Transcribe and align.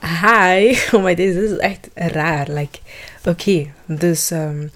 Hi. 0.00 0.76
Oh 0.92 1.02
my, 1.02 1.14
dit 1.14 1.36
is 1.36 1.56
echt 1.56 1.88
raar. 1.94 2.50
Like, 2.50 2.78
oké, 3.24 3.72
dus 3.86 4.30
ehm, 4.30 4.66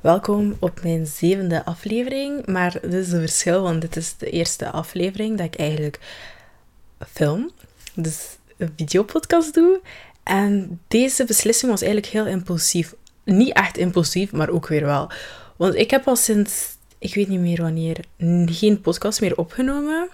welkom 0.00 0.56
op 0.58 0.80
mijn 0.82 1.06
zevende 1.06 1.64
aflevering. 1.64 2.46
Maar 2.46 2.78
dit 2.82 2.92
is 2.92 3.12
een 3.12 3.20
verschil, 3.20 3.62
want 3.62 3.80
dit 3.80 3.96
is 3.96 4.16
de 4.16 4.30
eerste 4.30 4.70
aflevering 4.70 5.38
dat 5.38 5.46
ik 5.46 5.56
eigenlijk 5.56 5.98
film. 7.12 7.50
Dus 7.94 8.36
een 8.56 8.72
videopodcast 8.76 9.54
doe. 9.54 9.80
En 10.22 10.80
deze 10.88 11.24
beslissing 11.24 11.70
was 11.70 11.82
eigenlijk 11.82 12.12
heel 12.12 12.26
impulsief. 12.26 12.94
Niet 13.24 13.52
echt 13.52 13.76
impulsief, 13.76 14.32
maar 14.32 14.48
ook 14.48 14.66
weer 14.68 14.84
wel. 14.84 15.10
Want 15.56 15.74
ik 15.74 15.90
heb 15.90 16.06
al 16.06 16.16
sinds, 16.16 16.76
ik 16.98 17.14
weet 17.14 17.28
niet 17.28 17.40
meer 17.40 17.62
wanneer, 17.62 17.96
geen 18.46 18.80
podcast 18.80 19.20
meer 19.20 19.36
opgenomen. 19.36 20.08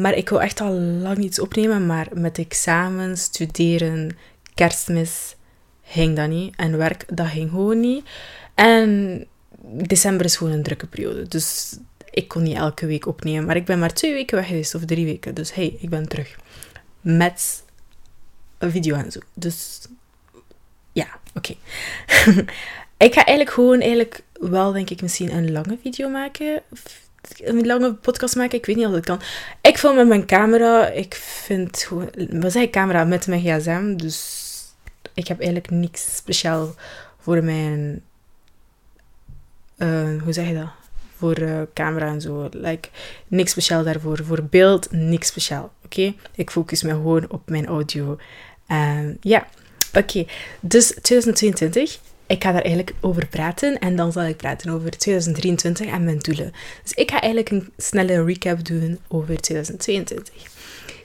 Maar 0.00 0.14
ik 0.14 0.28
wil 0.28 0.42
echt 0.42 0.60
al 0.60 0.72
lang 0.80 1.18
iets 1.18 1.40
opnemen, 1.40 1.86
maar 1.86 2.08
met 2.12 2.38
examen, 2.38 3.16
studeren, 3.16 4.16
kerstmis 4.54 5.36
ging 5.82 6.16
dat 6.16 6.28
niet. 6.28 6.56
En 6.56 6.76
werk, 6.76 7.04
dat 7.16 7.26
ging 7.26 7.50
gewoon 7.50 7.80
niet. 7.80 8.04
En 8.54 9.26
december 9.60 10.26
is 10.26 10.36
gewoon 10.36 10.52
een 10.52 10.62
drukke 10.62 10.86
periode. 10.86 11.28
Dus 11.28 11.76
ik 12.10 12.28
kon 12.28 12.42
niet 12.42 12.56
elke 12.56 12.86
week 12.86 13.06
opnemen. 13.06 13.46
Maar 13.46 13.56
ik 13.56 13.64
ben 13.64 13.78
maar 13.78 13.92
twee 13.92 14.12
weken 14.12 14.36
weg 14.36 14.46
geweest, 14.46 14.74
of 14.74 14.84
drie 14.84 15.04
weken. 15.04 15.34
Dus 15.34 15.54
hey, 15.54 15.76
ik 15.80 15.88
ben 15.88 16.08
terug. 16.08 16.36
Met 17.00 17.62
een 18.58 18.70
video 18.70 18.94
en 18.94 19.12
zo. 19.12 19.20
Dus 19.34 19.86
ja, 20.92 21.20
oké. 21.34 21.54
ik 23.06 23.14
ga 23.14 23.24
eigenlijk 23.24 23.50
gewoon, 23.50 23.80
eigenlijk 23.80 24.22
wel 24.32 24.72
denk 24.72 24.90
ik 24.90 25.02
misschien 25.02 25.32
een 25.32 25.52
lange 25.52 25.78
video 25.82 26.08
maken 26.08 26.62
een 27.36 27.66
lange 27.66 27.94
podcast 27.94 28.36
maken. 28.36 28.58
Ik 28.58 28.66
weet 28.66 28.76
niet 28.76 28.86
of 28.86 28.92
dat 28.92 29.04
kan. 29.04 29.20
Ik 29.60 29.78
film 29.78 29.96
met 29.96 30.08
mijn 30.08 30.26
camera. 30.26 30.88
Ik 30.88 31.14
vind 31.14 31.82
gewoon... 31.82 32.10
Wat 32.30 32.52
zeg 32.52 32.62
ik? 32.62 32.70
Camera 32.72 33.04
met 33.04 33.26
mijn 33.26 33.40
gsm. 33.40 33.96
Dus 33.96 34.46
ik 35.14 35.28
heb 35.28 35.38
eigenlijk 35.38 35.70
niks 35.70 36.16
speciaal 36.16 36.74
voor 37.20 37.44
mijn... 37.44 38.02
Uh, 39.78 40.22
hoe 40.22 40.32
zeg 40.32 40.48
je 40.48 40.54
dat? 40.54 40.68
Voor 41.16 41.38
uh, 41.38 41.60
camera 41.74 42.06
en 42.06 42.20
zo. 42.20 42.48
Like, 42.50 42.88
niks 43.26 43.50
speciaal 43.50 43.84
daarvoor. 43.84 44.24
Voor 44.24 44.42
beeld, 44.42 44.90
niks 44.90 45.26
speciaal. 45.26 45.72
Oké? 45.84 46.14
Ik 46.34 46.50
focus 46.50 46.82
me 46.82 46.90
gewoon 46.90 47.30
op 47.30 47.50
mijn 47.50 47.66
audio. 47.66 48.18
Ja. 49.20 49.46
Oké. 49.92 50.26
Dus 50.60 50.86
2022 51.02 51.98
ik 52.28 52.42
ga 52.42 52.52
daar 52.52 52.62
eigenlijk 52.62 52.96
over 53.00 53.26
praten 53.26 53.78
en 53.78 53.96
dan 53.96 54.12
zal 54.12 54.22
ik 54.22 54.36
praten 54.36 54.70
over 54.70 54.90
2023 54.90 55.86
en 55.86 56.04
mijn 56.04 56.18
doelen. 56.18 56.52
Dus 56.82 56.92
ik 56.92 57.10
ga 57.10 57.20
eigenlijk 57.20 57.50
een 57.50 57.72
snelle 57.76 58.24
recap 58.24 58.64
doen 58.64 58.98
over 59.08 59.40
2022. 59.40 60.34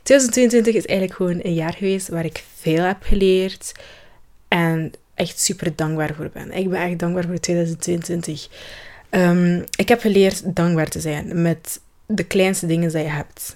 2022 0.04 0.76
is 0.76 0.86
eigenlijk 0.86 1.18
gewoon 1.18 1.40
een 1.44 1.54
jaar 1.54 1.74
geweest 1.74 2.08
waar 2.08 2.26
ik 2.26 2.44
veel 2.60 2.84
heb 2.84 3.04
geleerd 3.04 3.72
en 4.48 4.94
echt 5.14 5.40
super 5.40 5.76
dankbaar 5.76 6.14
voor 6.16 6.30
ben. 6.34 6.52
Ik 6.52 6.70
ben 6.70 6.82
echt 6.82 7.00
dankbaar 7.00 7.26
voor 7.26 7.40
2022. 7.40 8.48
Um, 9.10 9.64
ik 9.78 9.90
heb 9.90 10.02
geleerd 10.02 10.56
dankbaar 10.56 10.90
te 10.90 11.00
zijn 11.00 11.42
met 11.42 11.80
de 12.06 12.24
kleinste 12.24 12.66
dingen 12.66 12.90
die 12.90 13.02
je 13.02 13.10
hebt 13.10 13.56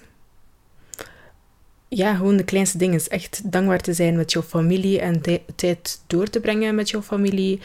ja, 1.87 2.15
gewoon 2.15 2.37
de 2.37 2.43
kleinste 2.43 2.77
dingen. 2.77 3.01
Echt 3.07 3.41
dankbaar 3.51 3.81
te 3.81 3.93
zijn 3.93 4.15
met 4.15 4.31
jouw 4.31 4.41
familie 4.41 4.99
en 4.99 5.21
tijd 5.55 6.01
door 6.07 6.27
te 6.27 6.39
brengen 6.39 6.75
met 6.75 6.89
jouw 6.89 7.01
familie. 7.01 7.59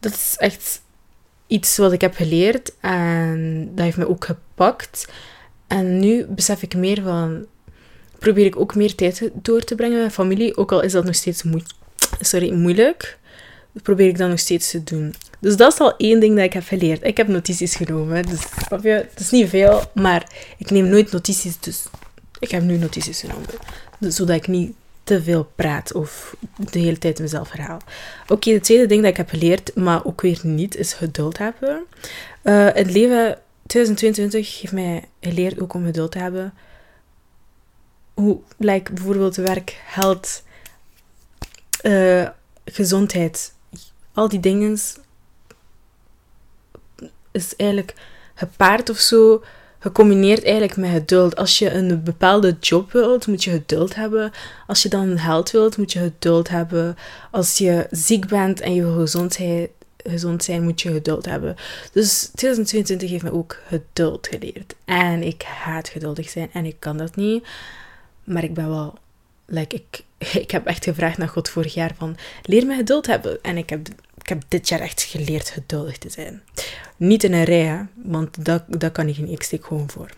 Dat 0.00 0.12
is 0.12 0.34
echt 0.38 0.82
iets 1.46 1.76
wat 1.76 1.92
ik 1.92 2.00
heb 2.00 2.14
geleerd 2.14 2.72
en 2.80 3.68
dat 3.74 3.84
heeft 3.84 3.96
me 3.96 4.08
ook 4.08 4.24
gepakt. 4.24 5.08
En 5.66 5.98
nu 5.98 6.26
besef 6.26 6.62
ik 6.62 6.74
meer 6.74 7.02
van, 7.02 7.46
probeer 8.18 8.46
ik 8.46 8.60
ook 8.60 8.74
meer 8.74 8.94
tijd 8.94 9.30
door 9.34 9.60
te 9.60 9.74
brengen 9.74 10.02
met 10.02 10.12
familie, 10.12 10.56
ook 10.56 10.72
al 10.72 10.80
is 10.82 10.92
dat 10.92 11.04
nog 11.04 11.14
steeds 11.14 11.44
sorry, 12.20 12.52
moeilijk. 12.52 13.18
probeer 13.82 14.08
ik 14.08 14.18
dat 14.18 14.28
nog 14.28 14.38
steeds 14.38 14.70
te 14.70 14.84
doen. 14.84 15.14
Dus 15.38 15.56
dat 15.56 15.72
is 15.72 15.78
al 15.78 15.96
één 15.96 16.20
ding 16.20 16.34
dat 16.36 16.44
ik 16.44 16.52
heb 16.52 16.66
geleerd. 16.66 17.04
Ik 17.04 17.16
heb 17.16 17.28
notities 17.28 17.74
genomen, 17.74 18.22
dus 18.22 18.40
het 18.82 19.20
is 19.20 19.30
niet 19.30 19.48
veel, 19.48 19.82
maar 19.94 20.26
ik 20.58 20.70
neem 20.70 20.88
nooit 20.88 21.12
notities, 21.12 21.60
dus 21.60 21.84
ik 22.42 22.50
heb 22.50 22.62
nu 22.62 22.76
notities 22.76 23.20
genomen, 23.20 23.48
zodat 23.98 24.36
ik 24.36 24.46
niet 24.46 24.72
te 25.04 25.22
veel 25.22 25.50
praat 25.54 25.92
of 25.92 26.36
de 26.56 26.78
hele 26.78 26.98
tijd 26.98 27.18
mezelf 27.18 27.50
herhaal. 27.50 27.80
Oké, 28.28 28.50
het 28.50 28.64
tweede 28.64 28.86
ding 28.86 29.00
dat 29.00 29.10
ik 29.10 29.16
heb 29.16 29.28
geleerd, 29.28 29.74
maar 29.74 30.04
ook 30.04 30.20
weer 30.20 30.40
niet, 30.42 30.76
is 30.76 30.92
geduld 30.92 31.38
hebben. 31.38 31.82
Uh, 32.42 32.68
het 32.72 32.90
leven 32.90 33.38
2022 33.66 34.60
heeft 34.60 34.72
mij 34.72 35.08
geleerd 35.20 35.60
ook 35.60 35.74
om 35.74 35.84
geduld 35.84 36.12
te 36.12 36.18
hebben. 36.18 36.54
Hoe, 38.14 38.40
like, 38.56 38.92
bijvoorbeeld 38.92 39.36
werk, 39.36 39.80
geld, 39.88 40.42
uh, 41.82 42.28
gezondheid, 42.64 43.54
al 44.12 44.28
die 44.28 44.40
dingen 44.40 44.78
is 47.30 47.56
eigenlijk 47.56 47.94
gepaard 48.34 48.90
of 48.90 48.98
zo 48.98 49.42
gecombineerd 49.82 50.42
eigenlijk 50.42 50.76
met 50.76 50.90
geduld. 50.90 51.36
Als 51.36 51.58
je 51.58 51.70
een 51.70 52.02
bepaalde 52.02 52.56
job 52.60 52.92
wilt, 52.92 53.26
moet 53.26 53.44
je 53.44 53.50
geduld 53.50 53.94
hebben. 53.94 54.32
Als 54.66 54.82
je 54.82 54.88
dan 54.88 55.18
geld 55.18 55.50
wilt, 55.50 55.76
moet 55.76 55.92
je 55.92 55.98
geduld 55.98 56.48
hebben. 56.48 56.96
Als 57.30 57.58
je 57.58 57.86
ziek 57.90 58.26
bent 58.26 58.60
en 58.60 58.74
je 58.74 58.94
gezondheid, 58.98 59.70
gezond 59.96 60.44
zijn, 60.44 60.62
moet 60.62 60.80
je 60.80 60.92
geduld 60.92 61.26
hebben. 61.26 61.56
Dus 61.92 62.30
2022 62.34 63.10
heeft 63.10 63.22
me 63.22 63.32
ook 63.32 63.58
geduld 63.66 64.26
geleerd. 64.30 64.74
En 64.84 65.22
ik 65.22 65.42
haat 65.42 65.88
geduldig 65.88 66.28
zijn 66.28 66.48
en 66.52 66.64
ik 66.64 66.76
kan 66.78 66.96
dat 66.96 67.16
niet. 67.16 67.46
Maar 68.24 68.44
ik 68.44 68.54
ben 68.54 68.68
wel... 68.68 68.94
Like, 69.46 69.76
ik, 69.76 70.04
ik 70.42 70.50
heb 70.50 70.66
echt 70.66 70.84
gevraagd 70.84 71.18
naar 71.18 71.28
God 71.28 71.48
vorig 71.48 71.74
jaar 71.74 71.94
van... 71.98 72.16
Leer 72.42 72.66
me 72.66 72.76
geduld 72.76 73.06
hebben. 73.06 73.38
En 73.42 73.56
ik 73.56 73.70
heb 73.70 73.88
ik 74.22 74.28
heb 74.28 74.42
dit 74.48 74.68
jaar 74.68 74.80
echt 74.80 75.02
geleerd 75.02 75.50
geduldig 75.50 75.98
te 75.98 76.10
zijn. 76.10 76.42
Niet 76.96 77.24
in 77.24 77.32
een 77.32 77.44
rij, 77.44 77.86
want 77.94 78.44
dat, 78.44 78.62
dat 78.68 78.92
kan 78.92 79.08
ik 79.08 79.18
niet. 79.18 79.30
Ik 79.30 79.42
steek 79.42 79.64
gewoon 79.64 79.90
voor. 79.90 80.10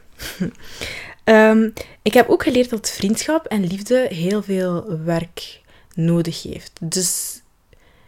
um, 1.24 1.72
ik 2.02 2.14
heb 2.14 2.28
ook 2.28 2.42
geleerd 2.42 2.70
dat 2.70 2.90
vriendschap 2.90 3.46
en 3.46 3.66
liefde 3.66 4.06
heel 4.10 4.42
veel 4.42 4.98
werk 5.04 5.60
nodig 5.94 6.42
heeft. 6.42 6.72
Dus 6.80 7.40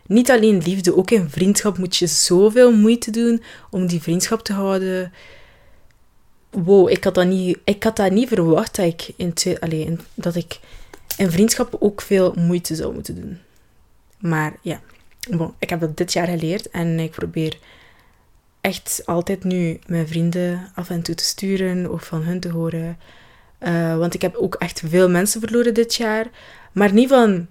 niet 0.07 0.31
alleen 0.31 0.59
liefde, 0.59 0.97
ook 0.97 1.11
in 1.11 1.31
vriendschap 1.31 1.79
moet 1.79 1.97
je 1.97 2.07
zoveel 2.07 2.73
moeite 2.73 3.11
doen 3.11 3.43
om 3.71 3.87
die 3.87 4.03
vriendschap 4.03 4.43
te 4.43 4.53
houden. 4.53 5.13
Wow, 6.51 6.91
ik 6.91 7.05
had 7.05 7.15
dat 7.15 7.27
niet, 7.27 7.59
ik 7.65 7.83
had 7.83 7.97
dat 7.97 8.11
niet 8.11 8.29
verwacht 8.29 8.77
dat 8.77 8.87
ik 8.87 9.13
in, 9.17 9.35
allez, 9.61 9.89
dat 10.15 10.35
ik 10.35 10.59
in 11.17 11.31
vriendschap 11.31 11.77
ook 11.79 12.01
veel 12.01 12.35
moeite 12.37 12.75
zou 12.75 12.95
moeten 12.95 13.15
doen. 13.21 13.39
Maar 14.19 14.57
ja, 14.63 14.81
ik 15.59 15.71
heb 15.71 15.81
dat 15.81 15.97
dit 15.97 16.13
jaar 16.13 16.27
geleerd 16.27 16.71
en 16.71 16.99
ik 16.99 17.11
probeer 17.11 17.59
echt 18.61 19.03
altijd 19.05 19.45
nu 19.45 19.79
mijn 19.87 20.09
vrienden 20.09 20.71
af 20.75 20.91
en 20.91 21.03
toe 21.03 21.15
te 21.15 21.25
sturen 21.25 21.93
of 21.93 22.05
van 22.05 22.23
hun 22.23 22.41
te 22.41 22.49
horen. 22.49 22.99
Uh, 23.61 23.99
want 23.99 24.15
ik 24.15 24.23
heb 24.23 24.35
ook 24.35 24.55
echt 24.55 24.83
veel 24.87 25.11
mensen 25.11 25.41
verloren 25.41 25.75
dit 25.75 25.95
jaar. 25.95 26.27
Maar 26.73 26.93
niet 26.93 27.09
van, 27.09 27.47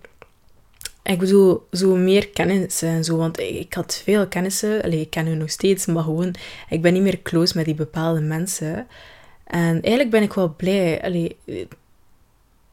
ik 1.03 1.19
bedoel, 1.19 1.67
zo 1.71 1.95
meer 1.95 2.29
kennissen 2.29 2.89
en 2.89 3.03
zo. 3.03 3.17
Want 3.17 3.39
ik, 3.39 3.73
had 3.73 4.01
veel 4.03 4.27
kennissen, 4.27 4.81
Allee, 4.83 4.99
ik 4.99 5.09
ken 5.09 5.25
hun 5.25 5.37
nog 5.37 5.49
steeds, 5.49 5.85
maar 5.85 6.03
gewoon, 6.03 6.35
ik 6.69 6.81
ben 6.81 6.93
niet 6.93 7.01
meer 7.01 7.21
close 7.21 7.57
met 7.57 7.65
die 7.65 7.75
bepaalde 7.75 8.21
mensen. 8.21 8.87
En 9.43 9.81
eigenlijk 9.81 10.09
ben 10.09 10.23
ik 10.23 10.33
wel 10.33 10.53
blij. 10.55 11.35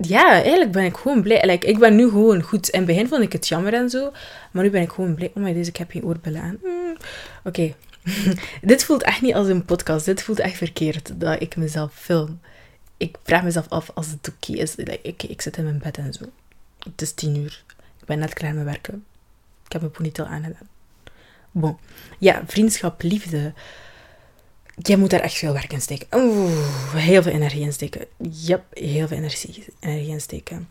Ja, 0.08 0.30
eigenlijk 0.30 0.72
ben 0.72 0.84
ik 0.84 0.96
gewoon 0.96 1.22
blij. 1.22 1.46
Like, 1.46 1.66
ik 1.66 1.78
ben 1.78 1.96
nu 1.96 2.08
gewoon 2.08 2.42
goed. 2.42 2.68
In 2.68 2.78
het 2.78 2.88
begin 2.88 3.08
vond 3.08 3.22
ik 3.22 3.32
het 3.32 3.48
jammer 3.48 3.74
en 3.74 3.90
zo. 3.90 4.12
Maar 4.50 4.62
nu 4.62 4.70
ben 4.70 4.82
ik 4.82 4.92
gewoon 4.92 5.14
blij. 5.14 5.30
Oh 5.34 5.42
my, 5.42 5.52
deze, 5.52 5.68
ik 5.68 5.76
heb 5.76 5.90
geen 5.90 6.04
oorbellen 6.04 6.42
aan. 6.42 6.58
Mm, 6.62 6.96
Oké. 7.44 7.74
dit 8.62 8.84
voelt 8.84 9.02
echt 9.02 9.20
niet 9.20 9.34
als 9.34 9.48
een 9.48 9.64
podcast. 9.64 10.04
Dit 10.04 10.22
voelt 10.22 10.38
echt 10.38 10.56
verkeerd 10.56 11.20
dat 11.20 11.40
ik 11.42 11.56
mezelf 11.56 11.92
film. 11.94 12.40
Ik 12.96 13.16
vraag 13.22 13.42
mezelf 13.42 13.68
af 13.68 13.90
als 13.94 14.06
het 14.06 14.28
oké 14.28 14.52
is. 14.52 14.76
Like, 14.76 15.26
ik 15.28 15.40
zit 15.42 15.56
in 15.56 15.64
mijn 15.64 15.78
bed 15.78 15.98
en 15.98 16.12
zo. 16.12 16.24
Het 16.78 17.02
is 17.02 17.12
tien 17.12 17.36
uur. 17.36 17.64
Ik 18.00 18.06
ben 18.06 18.18
net 18.18 18.34
klaar 18.34 18.54
met 18.54 18.64
werken. 18.64 19.04
Ik 19.66 19.72
heb 19.72 19.80
mijn 19.80 19.92
ponytail 19.92 20.28
aangedaan. 20.28 20.68
Bon. 21.50 21.78
Ja, 22.18 22.42
vriendschap, 22.46 23.02
liefde 23.02 23.52
jij 24.76 24.96
moet 24.96 25.10
daar 25.10 25.20
echt 25.20 25.38
veel 25.38 25.52
werk 25.52 25.72
in 25.72 25.80
steken. 25.80 26.06
Oeh, 26.12 26.94
heel 26.94 27.22
veel 27.22 27.32
energie 27.32 27.60
in 27.60 27.72
steken. 27.72 28.06
Yep, 28.30 28.64
heel 28.72 29.06
veel 29.08 29.16
energie, 29.16 29.64
energie 29.80 30.10
in 30.10 30.20
steken. 30.20 30.68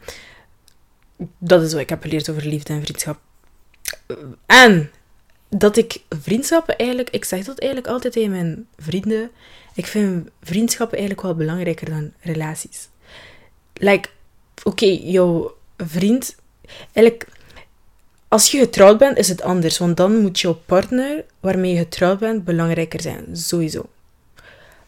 Dat 1.37 1.61
is 1.61 1.71
wat 1.71 1.81
ik 1.81 1.89
heb 1.89 2.01
geleerd 2.01 2.29
over 2.29 2.45
liefde 2.45 2.73
en 2.73 2.81
vriendschap. 2.81 3.19
En 4.45 4.91
dat 5.49 5.77
ik 5.77 6.01
vriendschappen 6.09 6.77
eigenlijk, 6.77 7.09
ik 7.09 7.25
zeg 7.25 7.45
dat 7.45 7.59
eigenlijk 7.59 7.91
altijd 7.91 8.13
tegen 8.13 8.31
mijn 8.31 8.67
vrienden. 8.77 9.31
Ik 9.75 9.85
vind 9.85 10.29
vriendschappen 10.41 10.97
eigenlijk 10.97 11.27
wel 11.27 11.35
belangrijker 11.35 11.89
dan 11.89 12.13
relaties. 12.19 12.89
Like, 13.73 14.09
oké, 14.63 14.85
jouw 14.85 15.55
vriend, 15.77 16.35
eigenlijk, 16.91 17.27
als 18.31 18.51
je 18.51 18.59
getrouwd 18.59 18.97
bent, 18.97 19.17
is 19.17 19.27
het 19.27 19.41
anders. 19.41 19.77
Want 19.77 19.97
dan 19.97 20.21
moet 20.21 20.39
jouw 20.39 20.59
partner 20.65 21.23
waarmee 21.39 21.73
je 21.73 21.77
getrouwd 21.77 22.19
bent 22.19 22.43
belangrijker 22.43 23.01
zijn. 23.01 23.25
Sowieso. 23.37 23.85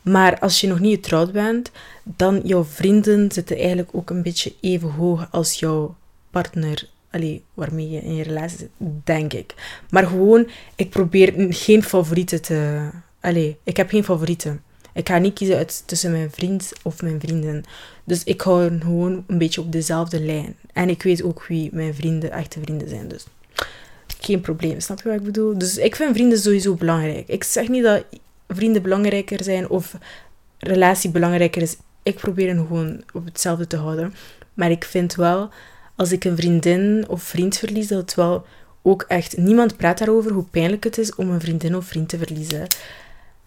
Maar 0.01 0.39
als 0.39 0.61
je 0.61 0.67
nog 0.67 0.79
niet 0.79 0.95
getrouwd 0.95 1.31
bent, 1.31 1.71
dan 2.03 2.41
jouw 2.43 2.63
vrienden 2.63 3.31
zitten 3.31 3.57
eigenlijk 3.57 3.89
ook 3.91 4.09
een 4.09 4.21
beetje 4.21 4.53
even 4.61 4.89
hoog 4.89 5.27
als 5.31 5.53
jouw 5.53 5.95
partner. 6.31 6.89
Allee, 7.11 7.43
waarmee 7.53 7.89
je 7.89 8.01
in 8.01 8.15
je 8.15 8.23
relatie 8.23 8.57
zit, 8.57 8.69
denk 9.03 9.33
ik. 9.33 9.53
Maar 9.89 10.07
gewoon, 10.07 10.47
ik 10.75 10.89
probeer 10.89 11.33
geen 11.49 11.83
favorieten 11.83 12.41
te... 12.41 12.89
Allee, 13.19 13.57
ik 13.63 13.77
heb 13.77 13.89
geen 13.89 14.03
favorieten. 14.03 14.62
Ik 14.93 15.07
ga 15.07 15.17
niet 15.17 15.33
kiezen 15.33 15.57
uit, 15.57 15.83
tussen 15.85 16.11
mijn 16.11 16.31
vriend 16.31 16.71
of 16.81 17.01
mijn 17.01 17.19
vrienden. 17.19 17.63
Dus 18.03 18.23
ik 18.23 18.41
hou 18.41 18.79
gewoon 18.79 19.23
een 19.27 19.37
beetje 19.37 19.61
op 19.61 19.71
dezelfde 19.71 20.19
lijn. 20.19 20.55
En 20.73 20.89
ik 20.89 21.03
weet 21.03 21.23
ook 21.23 21.45
wie 21.47 21.69
mijn 21.73 21.95
vrienden, 21.95 22.31
echte 22.31 22.59
vrienden 22.61 22.89
zijn. 22.89 23.07
Dus 23.07 23.25
geen 24.19 24.41
probleem, 24.41 24.79
snap 24.79 25.01
je 25.01 25.09
wat 25.09 25.17
ik 25.17 25.23
bedoel? 25.23 25.57
Dus 25.57 25.77
ik 25.77 25.95
vind 25.95 26.15
vrienden 26.15 26.39
sowieso 26.39 26.73
belangrijk. 26.73 27.27
Ik 27.27 27.43
zeg 27.43 27.67
niet 27.67 27.83
dat 27.83 28.05
vrienden 28.47 28.81
belangrijker 28.81 29.43
zijn 29.43 29.69
of 29.69 29.97
relatie 30.57 31.09
belangrijker 31.09 31.61
is. 31.61 31.75
Ik 32.03 32.15
probeer 32.15 32.47
hen 32.47 32.57
gewoon 32.67 33.03
op 33.13 33.25
hetzelfde 33.25 33.67
te 33.67 33.77
houden. 33.77 34.13
Maar 34.53 34.71
ik 34.71 34.83
vind 34.83 35.15
wel, 35.15 35.49
als 35.95 36.11
ik 36.11 36.23
een 36.23 36.37
vriendin 36.37 37.05
of 37.07 37.23
vriend 37.23 37.57
verlies, 37.57 37.87
dat 37.87 38.01
het 38.01 38.15
wel 38.15 38.45
ook 38.81 39.05
echt... 39.07 39.37
Niemand 39.37 39.77
praat 39.77 39.97
daarover 39.97 40.31
hoe 40.31 40.45
pijnlijk 40.51 40.83
het 40.83 40.97
is 40.97 41.15
om 41.15 41.29
een 41.29 41.41
vriendin 41.41 41.75
of 41.75 41.85
vriend 41.85 42.09
te 42.09 42.17
verliezen. 42.17 42.67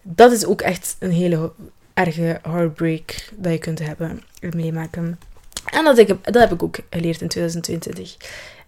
Dat 0.09 0.31
is 0.31 0.45
ook 0.45 0.61
echt 0.61 0.95
een 0.99 1.11
hele 1.11 1.51
erge 1.93 2.39
heartbreak 2.41 3.29
dat 3.35 3.51
je 3.51 3.57
kunt 3.57 3.79
hebben, 3.79 4.21
meemaken. 4.55 5.19
En 5.65 5.83
dat, 5.83 5.97
ik, 5.97 6.07
dat 6.07 6.35
heb 6.35 6.51
ik 6.51 6.63
ook 6.63 6.77
geleerd 6.89 7.21
in 7.21 7.27
2022. 7.27 8.17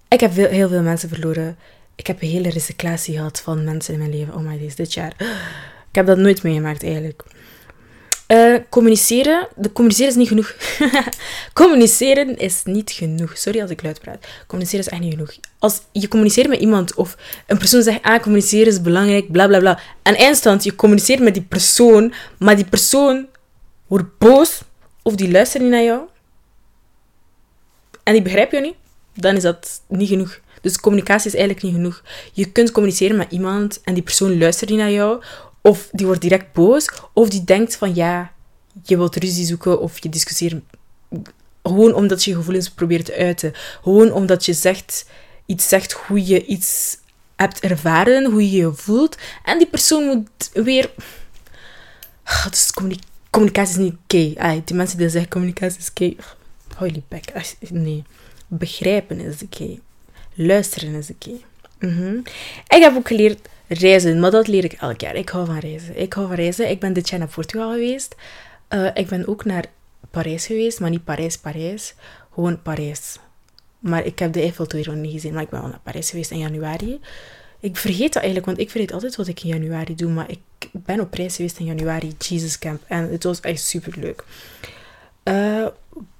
Ik 0.07 0.19
heb 0.19 0.35
heel 0.35 0.69
veel 0.69 0.81
mensen 0.81 1.09
verloren. 1.09 1.57
Ik 1.95 2.07
heb 2.07 2.21
een 2.21 2.29
hele 2.29 2.49
recyclatie 2.49 3.15
gehad 3.15 3.41
van 3.41 3.63
mensen 3.63 3.93
in 3.93 3.99
mijn 3.99 4.11
leven. 4.11 4.33
Oh 4.33 4.41
my 4.41 4.59
days, 4.59 4.75
dit 4.75 4.93
jaar. 4.93 5.13
Ik 5.89 5.95
heb 5.95 6.05
dat 6.05 6.17
nooit 6.17 6.43
meegemaakt 6.43 6.83
eigenlijk. 6.83 7.23
Uh, 8.33 8.55
communiceren. 8.69 9.47
De 9.55 9.71
communiceren 9.71 10.11
is 10.11 10.17
niet 10.17 10.27
genoeg. 10.27 10.55
communiceren 11.53 12.37
is 12.37 12.61
niet 12.63 12.91
genoeg. 12.91 13.37
Sorry 13.37 13.61
als 13.61 13.69
ik 13.69 13.83
luid 13.83 13.99
praat. 13.99 14.25
Communiceren 14.47 14.85
is 14.85 14.91
echt 14.91 15.01
niet 15.01 15.13
genoeg. 15.13 15.31
Als 15.59 15.81
je 15.91 16.07
communiceert 16.07 16.47
met 16.47 16.59
iemand 16.59 16.93
of 16.93 17.17
een 17.47 17.57
persoon 17.57 17.81
zegt, 17.81 18.01
ah, 18.01 18.21
communiceren 18.21 18.67
is 18.67 18.81
belangrijk, 18.81 19.31
bla 19.31 19.47
bla 19.47 19.59
bla. 19.59 19.79
En 20.01 20.15
eindstand, 20.15 20.63
je 20.63 20.75
communiceert 20.75 21.19
met 21.19 21.33
die 21.33 21.43
persoon, 21.43 22.13
maar 22.37 22.55
die 22.55 22.65
persoon 22.65 23.27
wordt 23.87 24.17
boos 24.17 24.61
of 25.01 25.15
die 25.15 25.31
luistert 25.31 25.63
niet 25.63 25.71
naar 25.71 25.83
jou. 25.83 26.01
En 28.03 28.13
die 28.13 28.21
begrijpt 28.21 28.51
je 28.51 28.59
niet. 28.59 28.75
Dan 29.13 29.35
is 29.35 29.41
dat 29.41 29.81
niet 29.87 30.09
genoeg. 30.09 30.39
Dus 30.61 30.79
communicatie 30.79 31.27
is 31.27 31.35
eigenlijk 31.35 31.65
niet 31.65 31.75
genoeg. 31.75 32.03
Je 32.33 32.51
kunt 32.51 32.71
communiceren 32.71 33.17
met 33.17 33.31
iemand 33.31 33.81
en 33.83 33.93
die 33.93 34.03
persoon 34.03 34.37
luistert 34.37 34.69
niet 34.69 34.79
naar 34.79 34.91
jou. 34.91 35.23
Of 35.61 35.89
die 35.91 36.05
wordt 36.05 36.21
direct 36.21 36.53
boos. 36.53 36.89
Of 37.13 37.29
die 37.29 37.43
denkt 37.43 37.75
van 37.75 37.95
ja, 37.95 38.31
je 38.83 38.97
wilt 38.97 39.15
ruzie 39.15 39.45
zoeken 39.45 39.79
of 39.79 40.03
je 40.03 40.09
discussieert. 40.09 40.63
Gewoon 41.63 41.93
omdat 41.93 42.23
je 42.23 42.35
gevoelens 42.35 42.69
probeert 42.69 43.05
te 43.05 43.15
uiten. 43.15 43.53
Gewoon 43.83 44.11
omdat 44.11 44.45
je 44.45 44.53
zegt, 44.53 45.05
iets 45.45 45.67
zegt 45.67 45.91
hoe 45.91 46.25
je 46.25 46.45
iets 46.45 46.97
hebt 47.35 47.59
ervaren, 47.59 48.31
hoe 48.31 48.51
je 48.51 48.57
je 48.57 48.73
voelt. 48.73 49.17
En 49.43 49.57
die 49.57 49.67
persoon 49.67 50.05
moet 50.05 50.49
weer... 50.53 50.89
Dus 52.49 52.71
communicatie 53.29 53.73
is 53.73 53.83
niet 53.83 53.95
oké. 54.03 54.61
Die 54.65 54.75
mensen 54.75 54.97
die 54.97 55.09
zeggen 55.09 55.29
communicatie 55.29 55.79
is 55.79 55.89
oké. 55.89 56.13
Holy 56.75 57.03
back. 57.07 57.23
Nee. 57.69 58.03
Begrijpen 58.47 59.19
is 59.19 59.43
oké. 59.43 59.79
Luisteren 60.33 60.93
is 60.93 61.09
oké. 61.09 61.31
Mhm. 61.79 62.17
Ik 62.67 62.81
heb 62.81 62.95
ook 62.95 63.07
geleerd 63.07 63.47
reizen, 63.69 64.19
maar 64.19 64.31
dat 64.31 64.47
leer 64.47 64.63
ik 64.63 64.73
elk 64.73 65.01
jaar. 65.01 65.15
Ik 65.15 65.29
hou 65.29 65.45
van 65.45 65.59
reizen. 65.59 65.99
Ik 65.99 66.13
hou 66.13 66.27
van 66.27 66.35
reizen. 66.35 66.69
Ik 66.69 66.79
ben 66.79 66.93
dit 66.93 67.09
jaar 67.09 67.19
naar 67.19 67.27
Portugal 67.27 67.71
geweest. 67.71 68.15
Uh, 68.69 68.89
ik 68.93 69.07
ben 69.07 69.27
ook 69.27 69.45
naar 69.45 69.65
Parijs 70.11 70.45
geweest, 70.45 70.79
maar 70.79 70.89
niet 70.89 71.03
Parijs, 71.03 71.37
Parijs. 71.37 71.93
Gewoon 72.33 72.61
Parijs. 72.61 73.17
Maar 73.79 74.05
ik 74.05 74.19
heb 74.19 74.33
de 74.33 74.41
Eiffeltoren 74.41 75.01
niet 75.01 75.11
gezien, 75.11 75.33
maar 75.33 75.43
ik 75.43 75.49
ben 75.49 75.61
wel 75.61 75.69
naar 75.69 75.79
Parijs 75.83 76.09
geweest 76.09 76.31
in 76.31 76.37
januari. 76.37 76.99
Ik 77.59 77.77
vergeet 77.77 78.13
dat 78.13 78.23
eigenlijk, 78.23 78.45
want 78.45 78.59
ik 78.59 78.69
vergeet 78.69 78.93
altijd 78.93 79.15
wat 79.15 79.27
ik 79.27 79.43
in 79.43 79.49
januari 79.49 79.95
doe. 79.95 80.11
Maar 80.11 80.29
ik 80.29 80.39
ben 80.71 80.99
op 80.99 81.13
reis 81.13 81.35
geweest 81.35 81.59
in 81.59 81.65
januari, 81.65 82.13
Jesus 82.17 82.59
Camp. 82.59 82.83
En 82.87 83.11
het 83.11 83.23
was 83.23 83.39
echt 83.39 83.61
super 83.61 83.93
leuk. 83.99 84.23
Uh, 85.23 85.67